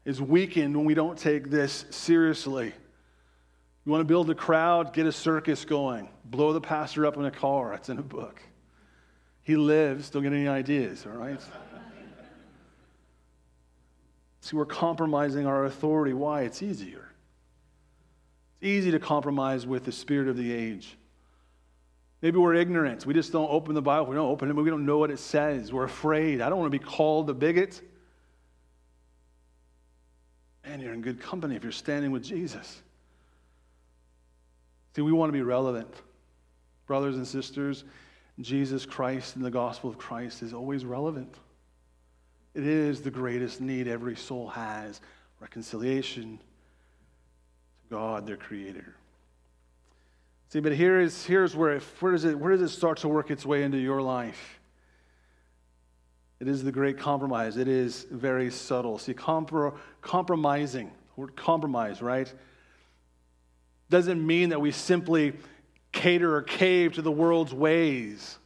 is 0.04 0.20
weakened 0.20 0.76
when 0.76 0.84
we 0.84 0.94
don't 0.94 1.18
take 1.18 1.50
this 1.50 1.84
seriously. 1.90 2.72
You 3.84 3.90
want 3.90 4.00
to 4.00 4.06
build 4.06 4.30
a 4.30 4.34
crowd? 4.34 4.92
Get 4.92 5.06
a 5.06 5.12
circus 5.12 5.64
going. 5.64 6.08
Blow 6.24 6.52
the 6.52 6.60
pastor 6.60 7.04
up 7.04 7.16
in 7.16 7.24
a 7.24 7.30
car. 7.30 7.74
It's 7.74 7.88
in 7.88 7.98
a 7.98 8.02
book. 8.02 8.40
He 9.42 9.56
lives. 9.56 10.10
Don't 10.10 10.22
get 10.22 10.32
any 10.32 10.46
ideas, 10.46 11.04
all 11.04 11.18
right? 11.18 11.40
See, 14.40 14.56
we're 14.56 14.66
compromising 14.66 15.46
our 15.46 15.64
authority. 15.64 16.12
Why? 16.12 16.42
It's 16.42 16.62
easier 16.62 17.08
It's 18.56 18.68
easy 18.68 18.90
to 18.92 18.98
compromise 18.98 19.66
with 19.66 19.84
the 19.84 19.92
spirit 19.92 20.28
of 20.28 20.36
the 20.36 20.52
age. 20.52 20.96
Maybe 22.22 22.38
we're 22.38 22.54
ignorant. 22.54 23.04
We 23.04 23.14
just 23.14 23.32
don't 23.32 23.50
open 23.50 23.74
the 23.74 23.82
Bible. 23.82 24.06
We 24.06 24.14
don't 24.14 24.30
open 24.30 24.48
it, 24.48 24.54
we 24.54 24.70
don't 24.70 24.86
know 24.86 24.98
what 24.98 25.10
it 25.10 25.18
says. 25.18 25.72
We're 25.72 25.84
afraid. 25.84 26.40
I 26.40 26.48
don't 26.48 26.58
want 26.58 26.72
to 26.72 26.78
be 26.78 26.84
called 26.84 27.28
a 27.30 27.34
bigot. 27.34 27.80
Man, 30.64 30.80
you're 30.80 30.94
in 30.94 31.02
good 31.02 31.20
company 31.20 31.56
if 31.56 31.64
you're 31.64 31.72
standing 31.72 32.12
with 32.12 32.22
Jesus. 32.22 32.80
See, 34.94 35.02
we 35.02 35.12
want 35.12 35.28
to 35.28 35.32
be 35.32 35.42
relevant. 35.42 35.92
Brothers 36.86 37.16
and 37.16 37.26
sisters, 37.26 37.84
Jesus 38.40 38.84
Christ 38.84 39.36
and 39.36 39.44
the 39.44 39.50
gospel 39.50 39.88
of 39.88 39.98
Christ 39.98 40.42
is 40.42 40.52
always 40.52 40.84
relevant. 40.84 41.34
It 42.54 42.66
is 42.66 43.00
the 43.00 43.10
greatest 43.10 43.60
need 43.60 43.88
every 43.88 44.16
soul 44.16 44.48
has 44.48 45.00
reconciliation, 45.40 46.38
to 46.38 47.94
God, 47.94 48.26
their 48.26 48.36
creator. 48.36 48.94
See, 50.50 50.60
but 50.60 50.72
here 50.72 51.00
is, 51.00 51.24
here's 51.24 51.56
where, 51.56 51.72
it, 51.72 51.82
where, 52.00 52.12
does 52.12 52.24
it, 52.24 52.38
where 52.38 52.52
does 52.52 52.60
it 52.60 52.68
start 52.68 52.98
to 52.98 53.08
work 53.08 53.30
its 53.30 53.46
way 53.46 53.62
into 53.62 53.78
your 53.78 54.02
life? 54.02 54.60
It 56.40 56.48
is 56.48 56.62
the 56.62 56.72
great 56.72 56.98
compromise. 56.98 57.56
It 57.56 57.68
is 57.68 58.06
very 58.10 58.50
subtle. 58.50 58.98
See, 58.98 59.14
compro- 59.14 59.76
compromising, 60.00 60.90
word 61.16 61.36
compromise, 61.36 62.02
right? 62.02 62.32
Doesn't 63.92 64.26
mean 64.26 64.48
that 64.48 64.60
we 64.60 64.70
simply 64.70 65.34
cater 65.92 66.34
or 66.34 66.40
cave 66.40 66.94
to 66.94 67.02
the 67.02 67.12
world's 67.12 67.52
ways. 67.52 68.38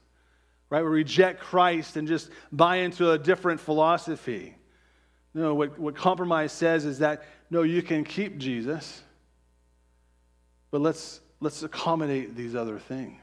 right? 0.71 0.83
We 0.83 0.89
reject 0.89 1.41
Christ 1.41 1.97
and 1.97 2.09
just 2.09 2.31
buy 2.51 2.77
into 2.77 3.11
a 3.13 3.19
different 3.19 3.61
philosophy. 3.61 4.57
No, 5.35 5.55
what, 5.55 5.79
what 5.79 5.95
compromise 5.95 6.53
says 6.53 6.85
is 6.85 6.99
that, 6.99 7.25
no, 7.51 7.63
you 7.63 7.83
can 7.83 8.05
keep 8.05 8.39
Jesus, 8.39 9.03
but 10.71 10.81
let's, 10.81 11.21
let's 11.41 11.63
accommodate 11.63 12.35
these 12.35 12.55
other 12.55 12.79
things. 12.79 13.21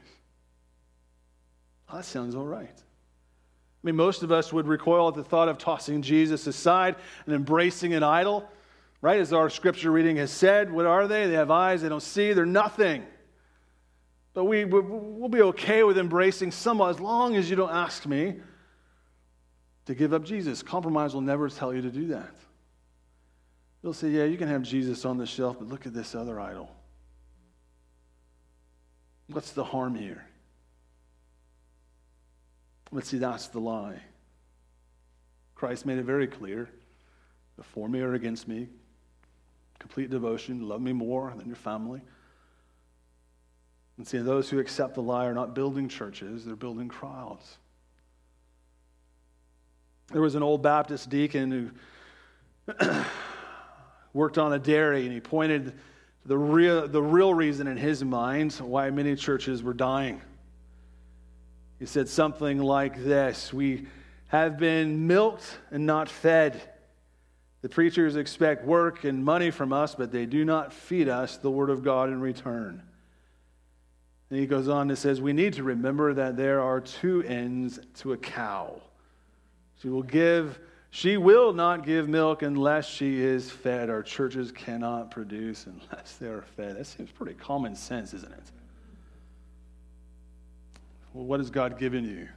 Oh, 1.90 1.96
that 1.96 2.04
sounds 2.04 2.34
all 2.34 2.46
right. 2.46 2.70
I 2.70 3.86
mean, 3.86 3.96
most 3.96 4.22
of 4.22 4.32
us 4.32 4.52
would 4.52 4.66
recoil 4.66 5.08
at 5.08 5.14
the 5.14 5.24
thought 5.24 5.48
of 5.48 5.58
tossing 5.58 6.00
Jesus 6.00 6.46
aside 6.46 6.96
and 7.26 7.34
embracing 7.34 7.92
an 7.92 8.02
idol, 8.02 8.48
right? 9.04 9.20
As 9.20 9.34
our 9.34 9.50
scripture 9.50 9.90
reading 9.90 10.16
has 10.16 10.30
said, 10.30 10.72
what 10.72 10.86
are 10.86 11.06
they? 11.06 11.26
They 11.26 11.34
have 11.34 11.50
eyes, 11.50 11.82
they 11.82 11.90
don't 11.90 12.02
see, 12.02 12.32
they're 12.32 12.46
nothing. 12.46 13.04
But 14.32 14.44
we, 14.44 14.64
we'll 14.64 15.28
be 15.28 15.42
okay 15.42 15.82
with 15.82 15.98
embracing 15.98 16.52
someone 16.52 16.88
as 16.88 16.98
long 16.98 17.36
as 17.36 17.50
you 17.50 17.54
don't 17.54 17.70
ask 17.70 18.06
me 18.06 18.36
to 19.84 19.94
give 19.94 20.14
up 20.14 20.24
Jesus. 20.24 20.62
Compromise 20.62 21.12
will 21.12 21.20
never 21.20 21.50
tell 21.50 21.74
you 21.74 21.82
to 21.82 21.90
do 21.90 22.06
that. 22.06 22.34
They'll 23.82 23.92
say, 23.92 24.08
yeah, 24.08 24.24
you 24.24 24.38
can 24.38 24.48
have 24.48 24.62
Jesus 24.62 25.04
on 25.04 25.18
the 25.18 25.26
shelf, 25.26 25.58
but 25.58 25.68
look 25.68 25.84
at 25.84 25.92
this 25.92 26.14
other 26.14 26.40
idol. 26.40 26.70
What's 29.26 29.50
the 29.50 29.64
harm 29.64 29.96
here? 29.96 30.24
But 32.90 33.04
see, 33.04 33.18
that's 33.18 33.48
the 33.48 33.60
lie. 33.60 34.00
Christ 35.54 35.84
made 35.84 35.98
it 35.98 36.04
very 36.04 36.26
clear 36.26 36.70
for 37.60 37.86
me 37.86 38.00
or 38.00 38.14
against 38.14 38.48
me, 38.48 38.68
complete 39.84 40.08
devotion, 40.08 40.66
love 40.66 40.80
me 40.80 40.94
more 40.94 41.34
than 41.36 41.46
your 41.46 41.56
family. 41.56 42.00
And 43.98 44.08
see, 44.08 44.16
those 44.16 44.48
who 44.48 44.58
accept 44.58 44.94
the 44.94 45.02
lie 45.02 45.26
are 45.26 45.34
not 45.34 45.54
building 45.54 45.90
churches, 45.90 46.42
they're 46.42 46.56
building 46.56 46.88
crowds. 46.88 47.58
There 50.10 50.22
was 50.22 50.36
an 50.36 50.42
old 50.42 50.62
Baptist 50.62 51.10
deacon 51.10 51.74
who 52.66 52.74
worked 54.14 54.38
on 54.38 54.54
a 54.54 54.58
dairy, 54.58 55.04
and 55.04 55.12
he 55.12 55.20
pointed 55.20 55.74
the 56.24 56.38
real, 56.38 56.88
the 56.88 57.02
real 57.02 57.34
reason 57.34 57.66
in 57.66 57.76
his 57.76 58.02
mind 58.02 58.54
why 58.54 58.88
many 58.88 59.14
churches 59.14 59.62
were 59.62 59.74
dying. 59.74 60.22
He 61.78 61.84
said 61.84 62.08
something 62.08 62.56
like 62.56 63.04
this 63.04 63.52
We 63.52 63.86
have 64.28 64.56
been 64.56 65.06
milked 65.06 65.58
and 65.70 65.84
not 65.84 66.08
fed. 66.08 66.70
The 67.64 67.70
preachers 67.70 68.16
expect 68.16 68.66
work 68.66 69.04
and 69.04 69.24
money 69.24 69.50
from 69.50 69.72
us, 69.72 69.94
but 69.94 70.12
they 70.12 70.26
do 70.26 70.44
not 70.44 70.70
feed 70.70 71.08
us 71.08 71.38
the 71.38 71.50
Word 71.50 71.70
of 71.70 71.82
God 71.82 72.10
in 72.10 72.20
return. 72.20 72.82
And 74.28 74.38
he 74.38 74.44
goes 74.44 74.68
on 74.68 74.90
and 74.90 74.98
says, 74.98 75.18
We 75.18 75.32
need 75.32 75.54
to 75.54 75.62
remember 75.62 76.12
that 76.12 76.36
there 76.36 76.60
are 76.60 76.78
two 76.78 77.22
ends 77.22 77.80
to 78.00 78.12
a 78.12 78.18
cow. 78.18 78.82
She 79.80 79.88
will 79.88 80.02
give, 80.02 80.60
she 80.90 81.16
will 81.16 81.54
not 81.54 81.86
give 81.86 82.06
milk 82.06 82.42
unless 82.42 82.86
she 82.86 83.22
is 83.22 83.50
fed. 83.50 83.88
Our 83.88 84.02
churches 84.02 84.52
cannot 84.52 85.10
produce 85.10 85.64
unless 85.64 86.16
they 86.16 86.26
are 86.26 86.42
fed. 86.42 86.76
That 86.76 86.84
seems 86.84 87.10
pretty 87.10 87.32
common 87.32 87.76
sense, 87.76 88.12
isn't 88.12 88.30
it? 88.30 88.44
Well, 91.14 91.24
what 91.24 91.40
has 91.40 91.48
God 91.48 91.78
given 91.78 92.04
you, 92.04 92.28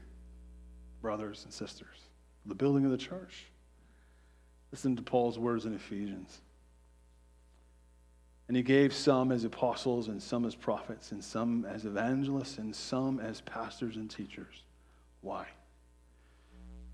brothers 1.01 1.43
and 1.43 1.53
sisters? 1.53 1.97
The 2.45 2.55
building 2.55 2.86
of 2.86 2.91
the 2.91 2.97
church. 2.97 3.47
Listen 4.72 4.95
to 4.95 5.01
Paul's 5.01 5.39
words 5.39 5.65
in 5.65 5.74
Ephesians. 5.74 6.41
And 8.47 8.55
he 8.55 8.63
gave 8.63 8.93
some 8.93 9.32
as 9.32 9.43
apostles, 9.43 10.07
and 10.07 10.22
some 10.22 10.45
as 10.45 10.55
prophets, 10.55 11.11
and 11.11 11.24
some 11.24 11.65
as 11.65 11.86
evangelists, 11.86 12.57
and 12.57 12.76
some 12.76 13.20
as 13.20 13.41
pastors 13.41 13.97
and 13.97 14.09
teachers. 14.09 14.63
Why? 15.22 15.47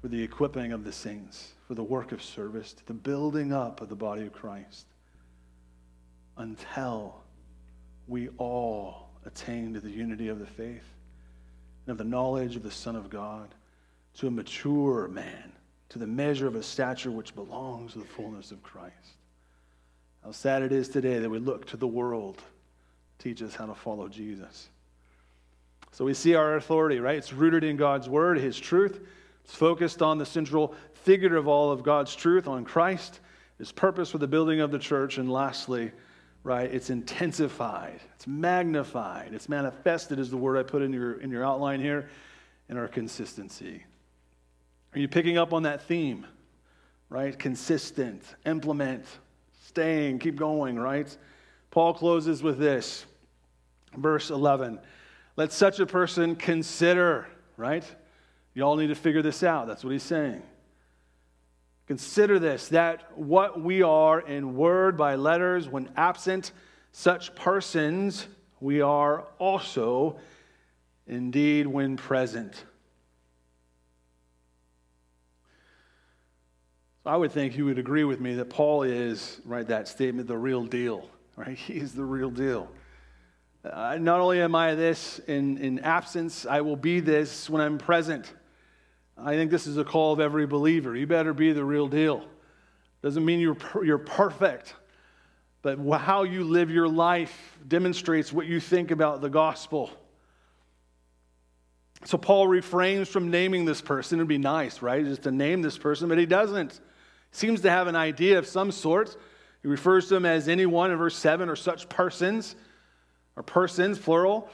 For 0.02 0.08
the 0.08 0.22
equipping 0.22 0.72
of 0.72 0.84
the 0.84 0.92
saints, 0.92 1.54
for 1.68 1.76
the 1.76 1.84
work 1.84 2.12
of 2.12 2.24
service, 2.24 2.74
to 2.74 2.86
the 2.86 2.94
building 2.94 3.54
up 3.54 3.82
of 3.82 3.90
the 3.90 3.96
body 3.96 4.24
of 4.24 4.34
Christ, 4.34 4.88
until 6.38 7.22
we 8.08 8.30
all 8.38 9.10
attain 9.26 9.74
to 9.76 9.80
the 9.80 9.92
unity 9.92 10.28
of 10.28 10.40
the 10.40 10.46
faith 10.46 10.84
and 11.86 11.92
of 11.92 11.98
the 11.98 12.04
knowledge 12.04 12.56
of 12.56 12.64
the 12.64 12.72
Son 12.72 12.96
of 12.96 13.10
God, 13.10 13.54
to 14.16 14.28
a 14.28 14.32
mature 14.32 15.08
man, 15.08 15.52
to 15.94 16.00
the 16.00 16.08
measure 16.08 16.48
of 16.48 16.56
a 16.56 16.64
stature 16.64 17.12
which 17.12 17.36
belongs 17.36 17.94
to 17.94 18.00
the 18.00 18.06
fullness 18.06 18.50
of 18.50 18.64
Christ. 18.64 18.96
How 20.24 20.32
sad 20.32 20.64
it 20.64 20.72
is 20.72 20.90
today 20.90 21.20
that 21.20 21.30
we 21.30 21.38
look 21.38 21.68
to 21.68 21.78
the 21.78 21.86
world 21.86 22.38
to 22.38 22.44
teach 23.24 23.44
us 23.44 23.54
how 23.54 23.68
to 23.68 23.76
follow 23.76 24.08
Jesus. 24.08 24.70
So 25.92 26.04
we 26.04 26.16
see 26.16 26.34
our 26.34 26.56
authority, 26.56 27.00
right? 27.00 27.16
It's 27.16 27.32
rooted 27.32 27.64
in 27.64 27.78
God's 27.78 28.10
word, 28.10 28.40
his 28.40 28.60
truth. 28.60 29.02
It's 29.44 29.54
focused 29.54 30.02
on 30.02 30.18
the 30.18 30.26
central 30.26 30.74
figure 30.94 31.36
of 31.36 31.48
all 31.48 31.72
of 31.72 31.84
God's 31.84 32.16
truth, 32.16 32.48
on 32.48 32.66
Christ, 32.66 33.20
his 33.60 33.72
purpose 33.72 34.10
for 34.10 34.18
the 34.18 34.28
building 34.28 34.62
of 34.62 34.72
the 34.72 34.80
church, 34.80 35.20
and 35.20 35.32
lastly, 35.32 35.92
right, 36.44 36.74
it's 36.74 36.90
intensified, 36.90 38.00
it's 38.16 38.26
magnified, 38.26 39.36
it's 39.36 39.48
manifested 39.48 40.18
is 40.18 40.32
the 40.32 40.38
word 40.38 40.58
I 40.58 40.64
put 40.64 40.82
in 40.82 40.92
your 40.92 41.20
in 41.20 41.30
your 41.30 41.46
outline 41.46 41.80
here, 41.80 42.10
in 42.68 42.78
our 42.78 42.88
consistency. 42.88 43.84
Are 44.96 45.00
you 45.00 45.08
picking 45.08 45.38
up 45.38 45.54
on 45.54 45.64
that 45.64 45.84
theme? 45.84 46.26
Right? 47.10 47.38
Consistent, 47.38 48.24
implement, 48.46 49.06
staying, 49.68 50.20
keep 50.20 50.36
going, 50.36 50.78
right? 50.78 51.16
Paul 51.72 51.94
closes 51.94 52.44
with 52.44 52.60
this, 52.60 53.06
verse 53.96 54.30
11. 54.30 54.80
Let 55.36 55.52
such 55.52 55.80
a 55.80 55.86
person 55.86 56.36
consider, 56.36 57.28
right? 57.58 57.84
You 58.54 58.64
all 58.64 58.76
need 58.76 58.88
to 58.88 58.96
figure 58.96 59.24
this 59.24 59.42
out. 59.42 59.68
That's 59.68 59.84
what 59.84 59.92
he's 59.92 60.04
saying. 60.04 60.44
Consider 61.88 62.40
this 62.40 62.70
that 62.70 63.18
what 63.18 63.62
we 63.62 63.82
are 63.82 64.22
in 64.22 64.56
word 64.56 64.98
by 64.98 65.16
letters, 65.16 65.68
when 65.68 65.90
absent, 65.98 66.52
such 66.92 67.36
persons 67.36 68.28
we 68.60 68.82
are 68.82 69.26
also 69.40 70.18
indeed 71.08 71.68
when 71.68 71.98
present. 71.98 72.64
I 77.06 77.18
would 77.18 77.34
think 77.34 77.58
you 77.58 77.66
would 77.66 77.80
agree 77.80 78.06
with 78.06 78.22
me 78.22 78.36
that 78.36 78.50
Paul 78.50 78.84
is, 78.84 79.42
right, 79.44 79.68
that 79.68 79.90
statement, 79.90 80.26
the 80.26 80.38
real 80.38 80.64
deal, 80.64 81.10
right? 81.36 81.58
He's 81.58 81.94
the 81.94 82.06
real 82.06 82.30
deal. 82.30 82.70
Uh, 83.70 83.98
not 84.00 84.22
only 84.22 84.42
am 84.42 84.56
I 84.56 84.76
this 84.76 85.20
in, 85.20 85.58
in 85.58 85.80
absence, 85.80 86.46
I 86.46 86.62
will 86.62 86.76
be 86.78 87.02
this 87.02 87.50
when 87.50 87.62
I'm 87.62 87.78
present. 87.78 88.32
I 89.18 89.36
think 89.36 89.52
this 89.52 89.68
is 89.68 89.78
a 89.78 89.84
call 89.84 90.14
of 90.14 90.20
every 90.22 90.46
believer. 90.46 90.96
You 90.96 91.06
better 91.06 91.34
be 91.34 91.52
the 91.52 91.64
real 91.64 91.88
deal. 91.88 92.26
Doesn't 93.02 93.24
mean 93.24 93.40
you're, 93.40 93.58
you're 93.84 93.98
perfect, 93.98 94.74
but 95.62 95.78
how 96.00 96.24
you 96.24 96.46
live 96.46 96.72
your 96.72 96.88
life 96.88 97.58
demonstrates 97.68 98.32
what 98.32 98.48
you 98.48 98.62
think 98.62 98.92
about 98.92 99.22
the 99.22 99.30
gospel. 99.30 99.92
So 102.06 102.18
Paul 102.18 102.48
refrains 102.48 103.10
from 103.10 103.30
naming 103.30 103.66
this 103.66 103.82
person. 103.82 104.20
It'd 104.20 104.28
be 104.28 104.38
nice, 104.38 104.82
right? 104.82 105.04
Just 105.04 105.24
to 105.24 105.32
name 105.32 105.62
this 105.62 105.78
person, 105.78 106.08
but 106.08 106.18
he 106.18 106.26
doesn't 106.26 106.80
seems 107.34 107.62
to 107.62 107.70
have 107.70 107.88
an 107.88 107.96
idea 107.96 108.38
of 108.38 108.48
some 108.48 108.72
sort. 108.72 109.18
He 109.62 109.68
refers 109.68 110.08
to 110.08 110.14
them 110.14 110.26
as 110.26 110.48
anyone 110.48 110.92
in 110.92 110.98
verse 110.98 111.18
7 111.18 111.50
or 111.50 111.56
such 111.56 111.90
persons, 111.90 112.56
or 113.36 113.44
persons, 113.44 114.00
plural. 114.00 114.50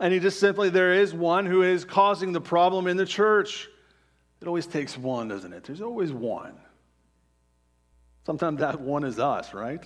And 0.00 0.14
he 0.14 0.20
just 0.20 0.38
simply, 0.38 0.70
there 0.70 0.94
is 0.94 1.12
one 1.12 1.44
who 1.44 1.62
is 1.62 1.84
causing 1.84 2.32
the 2.32 2.40
problem 2.40 2.86
in 2.86 2.96
the 2.96 3.06
church. 3.06 3.68
It 4.40 4.46
always 4.46 4.66
takes 4.66 4.96
one, 4.96 5.28
doesn't 5.28 5.52
it? 5.52 5.64
There's 5.64 5.80
always 5.80 6.12
one. 6.12 6.54
Sometimes 8.26 8.60
that 8.60 8.80
one 8.80 9.02
is 9.02 9.18
us, 9.18 9.52
right? 9.52 9.82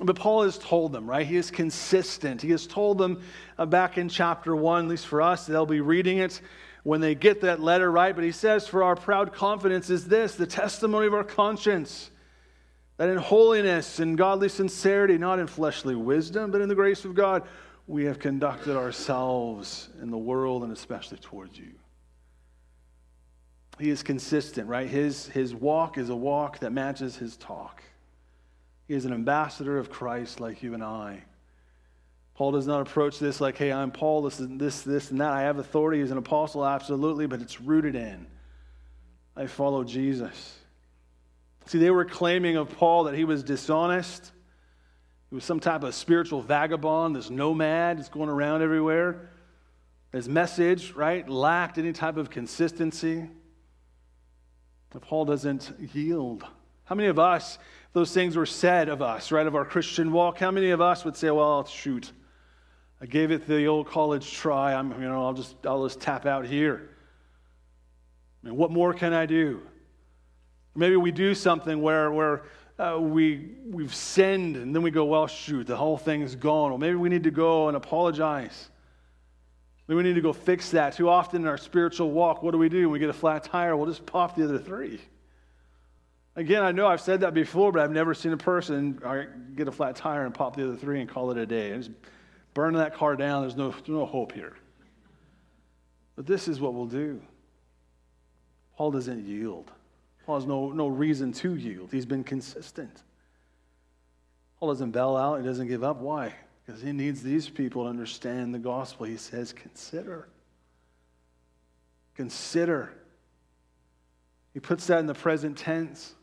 But 0.00 0.16
Paul 0.16 0.42
has 0.42 0.58
told 0.58 0.92
them, 0.92 1.08
right? 1.08 1.26
He 1.26 1.36
is 1.36 1.50
consistent. 1.50 2.42
He 2.42 2.50
has 2.50 2.66
told 2.66 2.98
them 2.98 3.22
uh, 3.56 3.66
back 3.66 3.98
in 3.98 4.08
chapter 4.08 4.56
1, 4.56 4.84
at 4.84 4.88
least 4.88 5.06
for 5.06 5.22
us, 5.22 5.46
they'll 5.46 5.66
be 5.66 5.80
reading 5.80 6.18
it 6.18 6.40
when 6.88 7.02
they 7.02 7.14
get 7.14 7.42
that 7.42 7.60
letter 7.60 7.92
right. 7.92 8.14
But 8.14 8.24
he 8.24 8.32
says, 8.32 8.66
For 8.66 8.82
our 8.82 8.96
proud 8.96 9.34
confidence 9.34 9.90
is 9.90 10.06
this 10.06 10.36
the 10.36 10.46
testimony 10.46 11.06
of 11.06 11.12
our 11.12 11.22
conscience, 11.22 12.10
that 12.96 13.10
in 13.10 13.18
holiness 13.18 13.98
and 13.98 14.16
godly 14.16 14.48
sincerity, 14.48 15.18
not 15.18 15.38
in 15.38 15.46
fleshly 15.46 15.94
wisdom, 15.94 16.50
but 16.50 16.62
in 16.62 16.68
the 16.70 16.74
grace 16.74 17.04
of 17.04 17.14
God, 17.14 17.42
we 17.86 18.06
have 18.06 18.18
conducted 18.18 18.74
ourselves 18.74 19.90
in 20.00 20.10
the 20.10 20.16
world 20.16 20.62
and 20.62 20.72
especially 20.72 21.18
towards 21.18 21.58
you. 21.58 21.72
He 23.78 23.90
is 23.90 24.02
consistent, 24.02 24.66
right? 24.66 24.88
His, 24.88 25.26
his 25.28 25.54
walk 25.54 25.98
is 25.98 26.08
a 26.08 26.16
walk 26.16 26.60
that 26.60 26.72
matches 26.72 27.16
his 27.16 27.36
talk. 27.36 27.82
He 28.86 28.94
is 28.94 29.04
an 29.04 29.12
ambassador 29.12 29.76
of 29.76 29.90
Christ 29.90 30.40
like 30.40 30.62
you 30.62 30.72
and 30.72 30.82
I. 30.82 31.22
Paul 32.38 32.52
does 32.52 32.68
not 32.68 32.80
approach 32.82 33.18
this 33.18 33.40
like, 33.40 33.58
hey, 33.58 33.72
I'm 33.72 33.90
Paul, 33.90 34.22
this, 34.22 34.36
this, 34.40 34.82
this, 34.82 35.10
and 35.10 35.20
that. 35.20 35.32
I 35.32 35.40
have 35.40 35.58
authority 35.58 36.00
as 36.02 36.12
an 36.12 36.18
apostle, 36.18 36.64
absolutely, 36.64 37.26
but 37.26 37.42
it's 37.42 37.60
rooted 37.60 37.96
in 37.96 38.28
I 39.36 39.48
follow 39.48 39.82
Jesus. 39.82 40.56
See, 41.66 41.78
they 41.78 41.90
were 41.90 42.04
claiming 42.04 42.56
of 42.56 42.70
Paul 42.70 43.04
that 43.04 43.16
he 43.16 43.24
was 43.24 43.42
dishonest. 43.42 44.30
He 45.30 45.34
was 45.34 45.42
some 45.42 45.58
type 45.58 45.82
of 45.82 45.96
spiritual 45.96 46.40
vagabond, 46.40 47.16
this 47.16 47.28
nomad, 47.28 47.98
that's 47.98 48.08
going 48.08 48.28
around 48.28 48.62
everywhere. 48.62 49.30
His 50.12 50.28
message, 50.28 50.92
right, 50.92 51.28
lacked 51.28 51.76
any 51.76 51.92
type 51.92 52.16
of 52.16 52.30
consistency. 52.30 53.28
Paul 55.00 55.24
doesn't 55.24 55.72
yield. 55.92 56.44
How 56.84 56.94
many 56.94 57.08
of 57.08 57.18
us, 57.18 57.58
those 57.94 58.14
things 58.14 58.36
were 58.36 58.46
said 58.46 58.88
of 58.88 59.02
us, 59.02 59.32
right, 59.32 59.46
of 59.46 59.56
our 59.56 59.64
Christian 59.64 60.12
walk, 60.12 60.38
how 60.38 60.52
many 60.52 60.70
of 60.70 60.80
us 60.80 61.04
would 61.04 61.16
say, 61.16 61.32
well, 61.32 61.64
shoot, 61.64 62.12
I 63.00 63.06
gave 63.06 63.30
it 63.30 63.46
the 63.46 63.66
old 63.66 63.86
college 63.86 64.32
try. 64.32 64.74
I'm, 64.74 64.90
you 65.00 65.08
know, 65.08 65.24
I'll 65.24 65.34
just, 65.34 65.54
I'll 65.64 65.86
just 65.86 66.00
tap 66.00 66.26
out 66.26 66.46
here. 66.46 66.90
I 68.42 68.48
mean, 68.48 68.56
what 68.56 68.70
more 68.70 68.92
can 68.92 69.12
I 69.12 69.26
do? 69.26 69.62
Maybe 70.74 70.96
we 70.96 71.10
do 71.12 71.34
something 71.34 71.80
where, 71.80 72.10
where 72.10 72.42
uh, 72.78 72.98
we, 73.00 73.54
we've 73.66 73.94
sinned 73.94 74.56
and 74.56 74.74
then 74.74 74.82
we 74.82 74.90
go, 74.90 75.04
well, 75.04 75.26
shoot, 75.26 75.66
the 75.66 75.76
whole 75.76 75.96
thing 75.96 76.22
is 76.22 76.36
gone. 76.36 76.72
Or 76.72 76.78
maybe 76.78 76.96
we 76.96 77.08
need 77.08 77.24
to 77.24 77.30
go 77.30 77.68
and 77.68 77.76
apologize. 77.76 78.68
Maybe 79.86 79.96
we 79.96 80.02
need 80.02 80.14
to 80.14 80.20
go 80.20 80.32
fix 80.32 80.70
that. 80.70 80.94
Too 80.94 81.08
often 81.08 81.42
in 81.42 81.48
our 81.48 81.56
spiritual 81.56 82.10
walk, 82.10 82.42
what 82.42 82.50
do 82.50 82.58
we 82.58 82.68
do? 82.68 82.82
When 82.82 82.92
we 82.92 82.98
get 82.98 83.08
a 83.08 83.14
flat 83.14 83.44
tire, 83.44 83.76
we'll 83.76 83.86
just 83.86 84.06
pop 84.06 84.36
the 84.36 84.44
other 84.44 84.58
three. 84.58 85.00
Again, 86.36 86.62
I 86.62 86.70
know 86.72 86.86
I've 86.86 87.00
said 87.00 87.20
that 87.20 87.34
before, 87.34 87.72
but 87.72 87.82
I've 87.82 87.90
never 87.90 88.14
seen 88.14 88.32
a 88.32 88.36
person 88.36 89.00
get 89.56 89.66
a 89.66 89.72
flat 89.72 89.96
tire 89.96 90.24
and 90.24 90.34
pop 90.34 90.54
the 90.54 90.64
other 90.64 90.76
three 90.76 91.00
and 91.00 91.08
call 91.08 91.30
it 91.30 91.38
a 91.38 91.46
day. 91.46 91.72
And 91.72 91.94
just 92.58 92.64
burn 92.64 92.74
that 92.74 92.94
car 92.94 93.16
down. 93.16 93.42
There's 93.42 93.56
no, 93.56 93.70
there's 93.70 93.88
no 93.88 94.06
hope 94.06 94.32
here. 94.32 94.54
But 96.16 96.26
this 96.26 96.48
is 96.48 96.60
what 96.60 96.74
we'll 96.74 96.86
do. 96.86 97.20
Paul 98.76 98.90
doesn't 98.90 99.24
yield. 99.24 99.70
Paul 100.26 100.40
has 100.40 100.46
no, 100.46 100.72
no 100.72 100.88
reason 100.88 101.32
to 101.34 101.54
yield. 101.54 101.90
He's 101.92 102.06
been 102.06 102.24
consistent. 102.24 103.02
Paul 104.58 104.70
doesn't 104.70 104.90
bail 104.90 105.16
out, 105.16 105.40
he 105.40 105.46
doesn't 105.46 105.68
give 105.68 105.84
up. 105.84 105.98
Why? 105.98 106.34
Because 106.66 106.82
he 106.82 106.92
needs 106.92 107.22
these 107.22 107.48
people 107.48 107.84
to 107.84 107.88
understand 107.88 108.52
the 108.52 108.58
gospel. 108.58 109.06
He 109.06 109.16
says, 109.16 109.52
consider. 109.52 110.28
Consider. 112.16 112.92
He 114.52 114.60
puts 114.60 114.88
that 114.88 114.98
in 114.98 115.06
the 115.06 115.14
present 115.14 115.56
tense. 115.56 116.14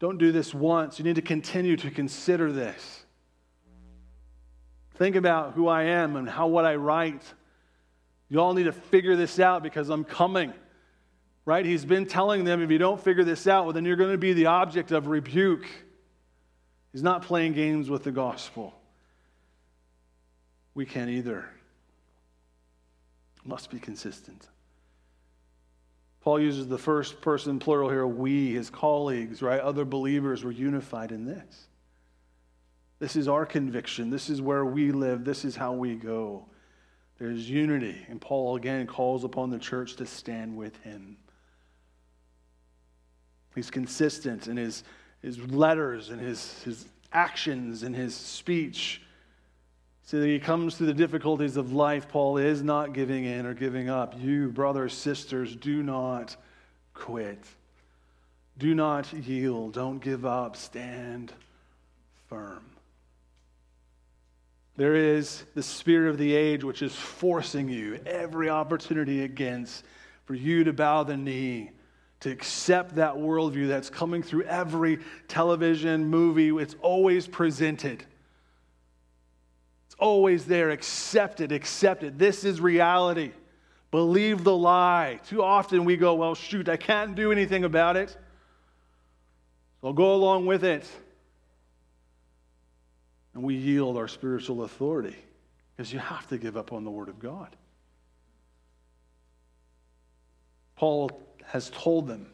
Don't 0.00 0.18
do 0.18 0.32
this 0.32 0.52
once. 0.52 0.98
You 0.98 1.04
need 1.04 1.16
to 1.16 1.22
continue 1.22 1.76
to 1.76 1.90
consider 1.90 2.50
this. 2.52 3.04
Think 5.00 5.16
about 5.16 5.54
who 5.54 5.66
I 5.66 5.82
am 5.82 6.14
and 6.14 6.30
how 6.30 6.46
what 6.46 6.64
I 6.64 6.76
write. 6.76 7.24
You 8.28 8.40
all 8.40 8.54
need 8.54 8.64
to 8.64 8.72
figure 8.72 9.16
this 9.16 9.40
out 9.40 9.64
because 9.64 9.88
I'm 9.88 10.04
coming 10.04 10.54
right? 11.50 11.66
He's 11.66 11.84
been 11.84 12.06
telling 12.06 12.44
them 12.44 12.62
if 12.62 12.70
you 12.70 12.78
don't 12.78 13.02
figure 13.02 13.24
this 13.24 13.48
out, 13.48 13.64
well, 13.64 13.72
then 13.72 13.84
you're 13.84 13.96
going 13.96 14.12
to 14.12 14.18
be 14.18 14.32
the 14.32 14.46
object 14.46 14.92
of 14.92 15.08
rebuke. 15.08 15.66
He's 16.92 17.02
not 17.02 17.22
playing 17.22 17.54
games 17.54 17.90
with 17.90 18.04
the 18.04 18.12
gospel. 18.12 18.72
We 20.74 20.86
can't 20.86 21.10
either. 21.10 21.48
Must 23.44 23.68
be 23.70 23.80
consistent. 23.80 24.46
Paul 26.20 26.38
uses 26.38 26.68
the 26.68 26.78
first 26.78 27.20
person 27.20 27.58
plural 27.58 27.88
here, 27.88 28.06
we, 28.06 28.52
his 28.52 28.68
colleagues, 28.70 29.40
right? 29.42 29.58
Other 29.58 29.84
believers 29.84 30.44
were 30.44 30.52
unified 30.52 31.10
in 31.10 31.24
this. 31.24 31.66
This 33.00 33.16
is 33.16 33.28
our 33.28 33.46
conviction. 33.46 34.10
This 34.10 34.30
is 34.30 34.40
where 34.40 34.64
we 34.64 34.92
live. 34.92 35.24
This 35.24 35.44
is 35.44 35.56
how 35.56 35.72
we 35.72 35.96
go. 35.96 36.44
There's 37.18 37.48
unity. 37.48 37.96
And 38.08 38.20
Paul 38.20 38.56
again 38.56 38.86
calls 38.86 39.24
upon 39.24 39.50
the 39.50 39.58
church 39.58 39.96
to 39.96 40.06
stand 40.06 40.56
with 40.56 40.76
him. 40.82 41.16
He's 43.54 43.70
consistent 43.70 44.46
in 44.46 44.56
his, 44.56 44.84
his 45.22 45.38
letters 45.50 46.10
and 46.10 46.20
his, 46.20 46.62
his 46.62 46.86
actions 47.12 47.82
and 47.82 47.96
his 47.96 48.14
speech. 48.14 49.02
So 50.04 50.20
that 50.20 50.26
he 50.26 50.38
comes 50.38 50.76
through 50.76 50.88
the 50.88 50.94
difficulties 50.94 51.56
of 51.56 51.72
life, 51.72 52.08
Paul 52.08 52.36
is 52.36 52.62
not 52.62 52.92
giving 52.92 53.24
in 53.24 53.46
or 53.46 53.54
giving 53.54 53.88
up. 53.88 54.14
You, 54.18 54.48
brothers, 54.50 54.92
sisters, 54.92 55.56
do 55.56 55.82
not 55.82 56.36
quit. 56.94 57.44
Do 58.58 58.74
not 58.74 59.12
yield. 59.12 59.72
Don't 59.72 60.00
give 60.00 60.26
up. 60.26 60.56
Stand 60.56 61.32
firm. 62.28 62.64
There 64.80 64.94
is 64.94 65.44
the 65.54 65.62
spirit 65.62 66.08
of 66.08 66.16
the 66.16 66.34
age 66.34 66.64
which 66.64 66.80
is 66.80 66.94
forcing 66.94 67.68
you 67.68 68.00
every 68.06 68.48
opportunity 68.48 69.24
against 69.24 69.84
for 70.24 70.32
you 70.32 70.64
to 70.64 70.72
bow 70.72 71.02
the 71.02 71.18
knee 71.18 71.72
to 72.20 72.30
accept 72.30 72.94
that 72.94 73.14
worldview 73.14 73.68
that's 73.68 73.90
coming 73.90 74.22
through 74.22 74.44
every 74.44 75.00
television, 75.28 76.06
movie. 76.06 76.48
It's 76.48 76.76
always 76.80 77.26
presented. 77.26 78.06
It's 79.84 79.96
always 79.98 80.46
there. 80.46 80.70
Accept 80.70 81.42
it, 81.42 81.52
accept 81.52 82.02
it. 82.02 82.16
This 82.16 82.42
is 82.42 82.58
reality. 82.58 83.32
Believe 83.90 84.44
the 84.44 84.56
lie. 84.56 85.20
Too 85.26 85.42
often 85.42 85.84
we 85.84 85.98
go, 85.98 86.14
well, 86.14 86.34
shoot, 86.34 86.70
I 86.70 86.78
can't 86.78 87.14
do 87.14 87.32
anything 87.32 87.64
about 87.64 87.98
it. 87.98 88.16
So 89.82 89.88
I'll 89.88 89.92
go 89.92 90.14
along 90.14 90.46
with 90.46 90.64
it. 90.64 90.88
And 93.34 93.42
we 93.42 93.54
yield 93.54 93.96
our 93.96 94.08
spiritual 94.08 94.64
authority 94.64 95.16
because 95.76 95.92
you 95.92 95.98
have 95.98 96.26
to 96.28 96.38
give 96.38 96.56
up 96.56 96.72
on 96.72 96.84
the 96.84 96.90
Word 96.90 97.08
of 97.08 97.18
God. 97.18 97.54
Paul 100.76 101.10
has 101.44 101.70
told 101.70 102.06
them. 102.06 102.26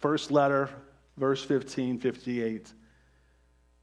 First 0.00 0.30
letter, 0.30 0.70
verse 1.16 1.44
15, 1.44 1.98
58. 1.98 2.72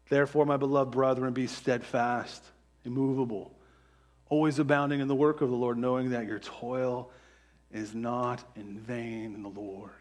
Therefore, 0.09 0.45
my 0.45 0.57
beloved 0.57 0.91
brethren, 0.91 1.33
be 1.33 1.47
steadfast, 1.47 2.43
immovable, 2.85 3.51
always 4.29 4.57
abounding 4.57 5.01
in 5.01 5.07
the 5.07 5.15
work 5.15 5.41
of 5.41 5.49
the 5.49 5.55
Lord, 5.55 5.77
knowing 5.77 6.09
that 6.11 6.25
your 6.25 6.39
toil 6.39 7.11
is 7.71 7.93
not 7.93 8.43
in 8.55 8.79
vain 8.79 9.35
in 9.35 9.43
the 9.43 9.49
Lord. 9.49 9.91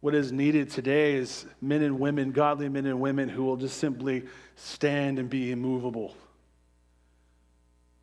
What 0.00 0.14
is 0.14 0.32
needed 0.32 0.70
today 0.70 1.14
is 1.14 1.46
men 1.60 1.82
and 1.82 2.00
women, 2.00 2.32
godly 2.32 2.68
men 2.68 2.86
and 2.86 3.00
women, 3.00 3.28
who 3.28 3.44
will 3.44 3.56
just 3.56 3.78
simply 3.78 4.24
stand 4.56 5.18
and 5.18 5.28
be 5.28 5.52
immovable 5.52 6.14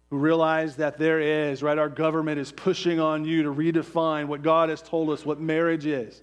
who 0.09 0.17
realize 0.17 0.77
that 0.77 0.97
there 0.97 1.19
is, 1.19 1.61
right? 1.61 1.77
Our 1.77 1.89
government 1.89 2.39
is 2.39 2.51
pushing 2.51 2.99
on 2.99 3.25
you 3.25 3.43
to 3.43 3.53
redefine 3.53 4.27
what 4.27 4.41
God 4.41 4.69
has 4.69 4.81
told 4.81 5.09
us 5.09 5.25
what 5.25 5.39
marriage 5.39 5.85
is. 5.85 6.21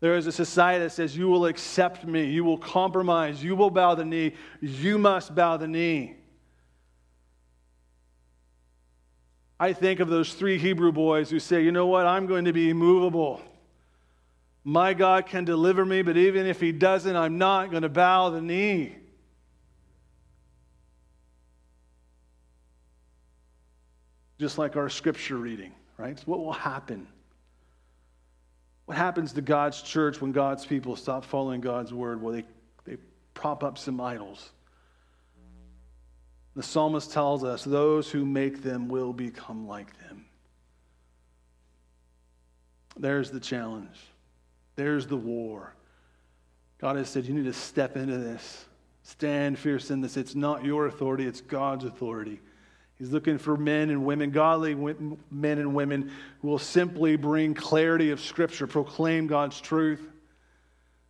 There 0.00 0.16
is 0.16 0.26
a 0.26 0.32
society 0.32 0.82
that 0.84 0.90
says, 0.90 1.14
You 1.14 1.28
will 1.28 1.44
accept 1.44 2.06
me, 2.06 2.24
you 2.24 2.42
will 2.42 2.56
compromise, 2.56 3.44
you 3.44 3.54
will 3.54 3.70
bow 3.70 3.94
the 3.94 4.06
knee, 4.06 4.34
you 4.62 4.96
must 4.96 5.34
bow 5.34 5.58
the 5.58 5.68
knee. 5.68 6.16
I 9.58 9.74
think 9.74 10.00
of 10.00 10.08
those 10.08 10.32
three 10.32 10.56
Hebrew 10.56 10.90
boys 10.90 11.28
who 11.28 11.38
say, 11.38 11.62
You 11.62 11.72
know 11.72 11.86
what? 11.86 12.06
I'm 12.06 12.26
going 12.26 12.46
to 12.46 12.54
be 12.54 12.70
immovable. 12.70 13.42
My 14.62 14.92
God 14.94 15.26
can 15.26 15.44
deliver 15.44 15.84
me, 15.84 16.02
but 16.02 16.16
even 16.16 16.46
if 16.46 16.60
He 16.60 16.72
doesn't, 16.72 17.16
I'm 17.16 17.38
not 17.38 17.70
going 17.70 17.82
to 17.82 17.88
bow 17.88 18.30
the 18.30 18.42
knee. 18.42 18.96
just 24.40 24.56
like 24.56 24.74
our 24.74 24.88
scripture 24.88 25.36
reading, 25.36 25.70
right? 25.98 26.18
What 26.24 26.38
will 26.38 26.54
happen? 26.54 27.06
What 28.86 28.96
happens 28.96 29.34
to 29.34 29.42
God's 29.42 29.82
church 29.82 30.22
when 30.22 30.32
God's 30.32 30.64
people 30.64 30.96
stop 30.96 31.26
following 31.26 31.60
God's 31.60 31.92
word? 31.92 32.22
Well, 32.22 32.32
they, 32.32 32.44
they 32.86 32.96
prop 33.34 33.62
up 33.62 33.76
some 33.76 34.00
idols. 34.00 34.50
The 36.56 36.62
psalmist 36.62 37.12
tells 37.12 37.44
us 37.44 37.62
those 37.64 38.10
who 38.10 38.24
make 38.24 38.62
them 38.62 38.88
will 38.88 39.12
become 39.12 39.68
like 39.68 39.96
them. 40.08 40.24
There's 42.96 43.30
the 43.30 43.40
challenge. 43.40 43.98
There's 44.80 45.06
the 45.06 45.16
war. 45.16 45.74
God 46.80 46.96
has 46.96 47.10
said, 47.10 47.26
You 47.26 47.34
need 47.34 47.44
to 47.44 47.52
step 47.52 47.98
into 47.98 48.16
this. 48.16 48.64
Stand 49.02 49.58
fierce 49.58 49.90
in 49.90 50.00
this. 50.00 50.16
It's 50.16 50.34
not 50.34 50.64
your 50.64 50.86
authority, 50.86 51.26
it's 51.26 51.42
God's 51.42 51.84
authority. 51.84 52.40
He's 52.98 53.10
looking 53.10 53.36
for 53.36 53.58
men 53.58 53.90
and 53.90 54.06
women, 54.06 54.30
godly 54.30 54.74
men 54.74 55.58
and 55.58 55.74
women, 55.74 56.10
who 56.40 56.48
will 56.48 56.58
simply 56.58 57.16
bring 57.16 57.52
clarity 57.52 58.10
of 58.10 58.22
Scripture, 58.22 58.66
proclaim 58.66 59.26
God's 59.26 59.60
truth. 59.60 60.00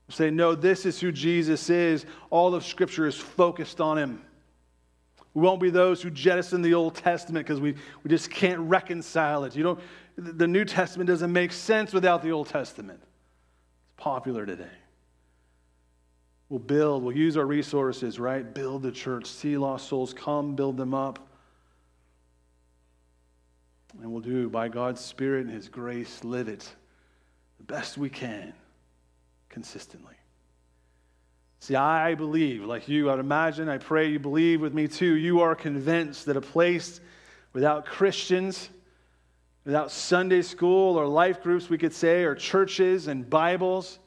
Say, 0.09 0.33
no, 0.33 0.57
this 0.57 0.85
is 0.85 0.99
who 0.99 1.13
Jesus 1.13 1.71
is. 1.71 2.07
All 2.31 2.57
of 2.57 2.65
Scripture 2.65 3.07
is 3.07 3.15
focused 3.15 3.81
on 3.81 3.99
him. 3.99 4.21
We 5.33 5.43
won't 5.43 5.61
be 5.61 5.71
those 5.71 6.03
who 6.03 6.11
jettison 6.11 6.61
the 6.63 6.75
Old 6.75 6.97
Testament 6.97 7.47
because 7.47 7.61
we, 7.61 7.77
we 8.03 8.11
just 8.11 8.33
can't 8.33 8.59
reconcile 8.63 9.45
it. 9.45 9.55
You 9.55 9.63
don't, 9.63 9.81
the 10.17 10.49
New 10.49 10.65
Testament 10.65 11.07
doesn't 11.07 11.33
make 11.33 11.53
sense 11.53 11.93
without 11.93 12.25
the 12.25 12.33
Old 12.33 12.49
Testament. 12.49 13.01
Popular 14.01 14.47
today. 14.47 14.65
We'll 16.49 16.59
build, 16.59 17.05
we'll 17.05 17.17
use 17.17 17.37
our 17.37 17.47
resources, 17.47 18.19
right? 18.19 18.55
Build 18.55 18.83
the 18.83 18.91
church, 18.91 19.27
see 19.27 19.57
lost 19.57 19.89
souls, 19.89 20.13
come, 20.13 20.57
build 20.57 20.77
them 20.77 20.95
up. 20.95 21.29
And 24.01 24.11
we'll 24.11 24.23
do, 24.23 24.49
by 24.49 24.69
God's 24.69 25.01
Spirit 25.01 25.47
and 25.47 25.55
His 25.55 25.69
grace, 25.69 26.25
live 26.25 26.49
it 26.49 26.69
the 27.59 27.65
best 27.65 27.99
we 27.99 28.09
can 28.09 28.53
consistently. 29.49 30.15
See, 31.61 31.77
I 31.77 32.15
believe, 32.15 32.65
like 32.65 32.89
you, 32.89 33.11
I'd 33.11 33.19
imagine, 33.19 33.69
I 33.69 33.77
pray 33.77 34.09
you 34.09 34.19
believe 34.19 34.63
with 34.63 34.73
me 34.73 34.89
too. 34.89 35.15
You 35.15 35.41
are 35.41 35.55
convinced 35.55 36.25
that 36.25 36.37
a 36.39 36.41
place 36.41 37.01
without 37.53 37.85
Christians, 37.85 38.71
without 39.65 39.91
Sunday 39.91 40.43
school 40.43 40.99
or 40.99 41.07
life 41.07 41.43
groups, 41.43 41.69
we 41.69 41.79
could 41.79 41.93
say, 41.93 42.25
or 42.25 42.35
churches 42.35 43.07
and 43.07 43.29
Bibles, 43.29 43.99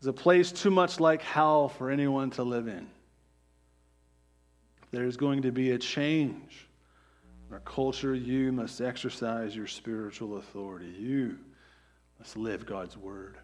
is 0.00 0.06
a 0.06 0.12
place 0.12 0.52
too 0.52 0.70
much 0.70 1.00
like 1.00 1.22
hell 1.22 1.68
for 1.68 1.90
anyone 1.90 2.30
to 2.30 2.42
live 2.42 2.68
in. 2.68 2.86
There's 4.90 5.16
going 5.16 5.42
to 5.42 5.52
be 5.52 5.72
a 5.72 5.78
change. 5.78 6.68
In 7.48 7.54
our 7.54 7.60
culture, 7.60 8.14
you 8.14 8.52
must 8.52 8.80
exercise 8.80 9.54
your 9.54 9.66
spiritual 9.66 10.38
authority. 10.38 10.94
You 10.98 11.38
must 12.18 12.36
live 12.36 12.66
God's 12.66 12.96
word. 12.96 13.36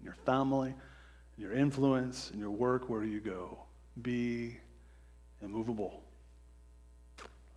In 0.00 0.04
your 0.04 0.16
family, 0.26 0.74
in 1.36 1.42
your 1.42 1.52
influence, 1.52 2.30
in 2.32 2.38
your 2.38 2.50
work, 2.50 2.88
where 2.88 3.04
you 3.04 3.20
go. 3.20 3.58
Be 4.02 4.58
immovable. 5.42 6.02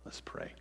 Let's 0.04 0.20
pray. 0.20 0.52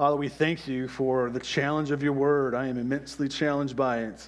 Father, 0.00 0.16
we 0.16 0.30
thank 0.30 0.66
you 0.66 0.88
for 0.88 1.28
the 1.28 1.38
challenge 1.38 1.90
of 1.90 2.02
your 2.02 2.14
word. 2.14 2.54
I 2.54 2.68
am 2.68 2.78
immensely 2.78 3.28
challenged 3.28 3.76
by 3.76 4.04
it. 4.04 4.26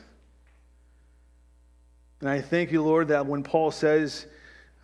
And 2.21 2.29
I 2.29 2.43
thank 2.43 2.73
you, 2.73 2.83
Lord, 2.83 3.09
that 3.09 3.25
when 3.25 3.43
Paul 3.43 3.71
says, 3.71 4.27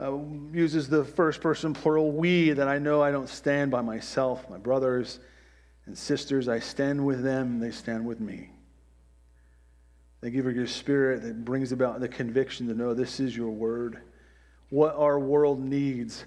uh, 0.01 0.17
uses 0.51 0.89
the 0.89 1.05
first 1.05 1.43
person 1.43 1.75
plural, 1.75 2.11
we, 2.11 2.53
that 2.53 2.69
I 2.69 2.79
know 2.79 3.03
I 3.03 3.11
don't 3.11 3.29
stand 3.29 3.71
by 3.71 3.83
myself. 3.83 4.49
My 4.49 4.57
brothers 4.57 5.21
and 5.85 5.99
sisters, 5.99 6.49
I 6.49 6.59
stand 6.59 7.05
with 7.05 7.23
them, 7.23 7.61
they 7.61 7.71
stand 7.71 8.07
with 8.07 8.19
me. 8.19 8.49
Thank 10.23 10.33
you 10.33 10.43
for 10.43 10.51
your 10.51 10.67
spirit 10.67 11.21
that 11.21 11.45
brings 11.45 11.71
about 11.71 12.01
the 12.01 12.09
conviction 12.09 12.67
to 12.69 12.73
know 12.73 12.95
this 12.95 13.21
is 13.21 13.37
your 13.37 13.51
word. 13.51 14.01
What 14.71 14.95
our 14.97 15.19
world 15.19 15.63
needs 15.63 16.25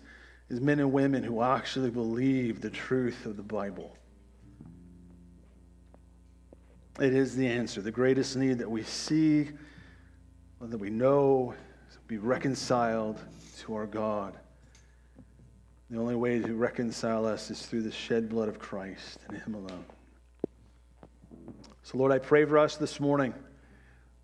is 0.49 0.61
men 0.61 0.79
and 0.79 0.93
women 0.93 1.23
who 1.23 1.41
actually 1.41 1.89
believe 1.89 2.61
the 2.61 2.69
truth 2.69 3.25
of 3.25 3.37
the 3.37 3.41
Bible. 3.41 3.97
It 6.99 7.13
is 7.13 7.35
the 7.35 7.47
answer. 7.47 7.81
The 7.81 7.91
greatest 7.91 8.35
need 8.35 8.59
that 8.59 8.69
we 8.69 8.83
see, 8.83 9.49
that 10.59 10.77
we 10.77 10.89
know, 10.89 11.55
is 11.89 11.95
to 11.95 12.01
be 12.01 12.17
reconciled 12.17 13.19
to 13.59 13.75
our 13.75 13.87
God. 13.87 14.37
The 15.89 15.97
only 15.97 16.15
way 16.15 16.39
to 16.39 16.53
reconcile 16.53 17.25
us 17.25 17.49
is 17.49 17.65
through 17.65 17.83
the 17.83 17.91
shed 17.91 18.29
blood 18.29 18.49
of 18.49 18.59
Christ 18.59 19.19
and 19.27 19.37
Him 19.37 19.55
alone. 19.55 19.85
So, 21.83 21.97
Lord, 21.97 22.11
I 22.11 22.19
pray 22.19 22.45
for 22.45 22.57
us 22.57 22.75
this 22.75 22.99
morning, 22.99 23.33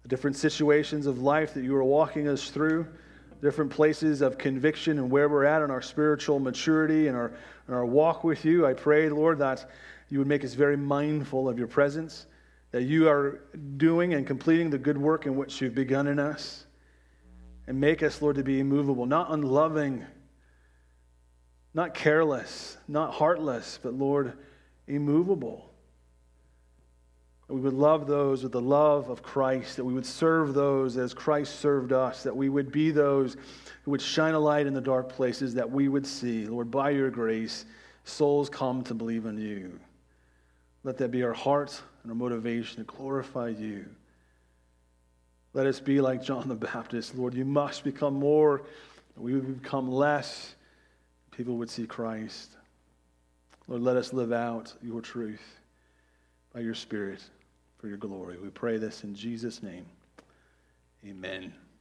the 0.03 0.07
different 0.09 0.35
situations 0.35 1.07
of 1.07 1.19
life 1.19 1.53
that 1.53 1.63
you 1.63 1.75
are 1.75 1.83
walking 1.83 2.27
us 2.27 2.49
through, 2.49 2.85
different 3.41 3.71
places 3.71 4.21
of 4.21 4.37
conviction 4.37 4.97
and 4.97 5.09
where 5.09 5.29
we're 5.29 5.45
at 5.45 5.61
in 5.61 5.71
our 5.71 5.81
spiritual 5.81 6.39
maturity 6.39 7.07
and 7.07 7.15
our, 7.15 7.33
and 7.67 7.75
our 7.75 7.85
walk 7.85 8.23
with 8.23 8.45
you. 8.45 8.65
I 8.65 8.73
pray, 8.73 9.09
Lord, 9.09 9.39
that 9.39 9.69
you 10.09 10.19
would 10.19 10.27
make 10.27 10.43
us 10.43 10.53
very 10.53 10.77
mindful 10.77 11.49
of 11.49 11.57
your 11.57 11.67
presence 11.67 12.27
that 12.71 12.83
you 12.83 13.07
are 13.07 13.41
doing 13.77 14.13
and 14.13 14.27
completing 14.27 14.69
the 14.69 14.77
good 14.77 14.97
work 14.97 15.25
in 15.25 15.35
which 15.35 15.61
you've 15.61 15.75
begun 15.75 16.07
in 16.07 16.19
us. 16.19 16.65
And 17.67 17.79
make 17.79 18.01
us, 18.03 18.21
Lord, 18.21 18.37
to 18.37 18.43
be 18.43 18.59
immovable, 18.59 19.05
not 19.05 19.31
unloving, 19.31 20.05
not 21.73 21.93
careless, 21.93 22.77
not 22.87 23.13
heartless, 23.13 23.79
but, 23.81 23.93
Lord, 23.93 24.33
immovable. 24.87 25.69
That 27.47 27.53
we 27.53 27.61
would 27.61 27.73
love 27.73 28.07
those 28.07 28.43
with 28.43 28.51
the 28.51 28.61
love 28.61 29.09
of 29.09 29.21
Christ, 29.21 29.77
that 29.77 29.85
we 29.85 29.93
would 29.93 30.05
serve 30.05 30.53
those 30.53 30.97
as 30.97 31.13
Christ 31.13 31.59
served 31.59 31.93
us, 31.93 32.23
that 32.23 32.35
we 32.35 32.49
would 32.49 32.71
be 32.71 32.91
those 32.91 33.37
who 33.83 33.91
would 33.91 34.01
shine 34.01 34.33
a 34.33 34.39
light 34.39 34.65
in 34.65 34.73
the 34.73 34.81
dark 34.81 35.09
places 35.09 35.53
that 35.53 35.69
we 35.69 35.87
would 35.87 36.05
see. 36.05 36.45
Lord, 36.45 36.71
by 36.71 36.89
your 36.89 37.09
grace, 37.09 37.65
souls 38.03 38.49
come 38.49 38.83
to 38.83 38.93
believe 38.93 39.25
in 39.25 39.37
you. 39.37 39.79
Let 40.83 40.97
that 40.97 41.11
be 41.11 41.23
our 41.23 41.33
heart 41.33 41.81
and 42.07 42.13
our 42.13 42.15
motivation 42.29 42.77
to 42.77 42.83
glorify 42.83 43.49
you. 43.49 43.85
Let 45.53 45.67
us 45.67 45.81
be 45.81 45.99
like 45.99 46.23
John 46.23 46.47
the 46.47 46.55
Baptist. 46.55 47.15
Lord, 47.15 47.33
you 47.33 47.43
must 47.43 47.83
become 47.83 48.13
more, 48.13 48.61
we 49.17 49.33
would 49.33 49.61
become 49.61 49.91
less. 49.91 50.55
People 51.31 51.57
would 51.57 51.69
see 51.69 51.85
Christ. 51.85 52.51
Lord, 53.67 53.81
let 53.81 53.97
us 53.97 54.13
live 54.13 54.31
out 54.31 54.73
your 54.81 55.01
truth 55.01 55.59
by 56.53 56.61
your 56.61 56.75
Spirit 56.75 57.21
for 57.77 57.89
your 57.89 57.97
glory. 57.97 58.37
We 58.37 58.49
pray 58.49 58.77
this 58.77 59.03
in 59.03 59.13
Jesus' 59.13 59.61
name. 59.61 59.85
Amen. 61.05 61.53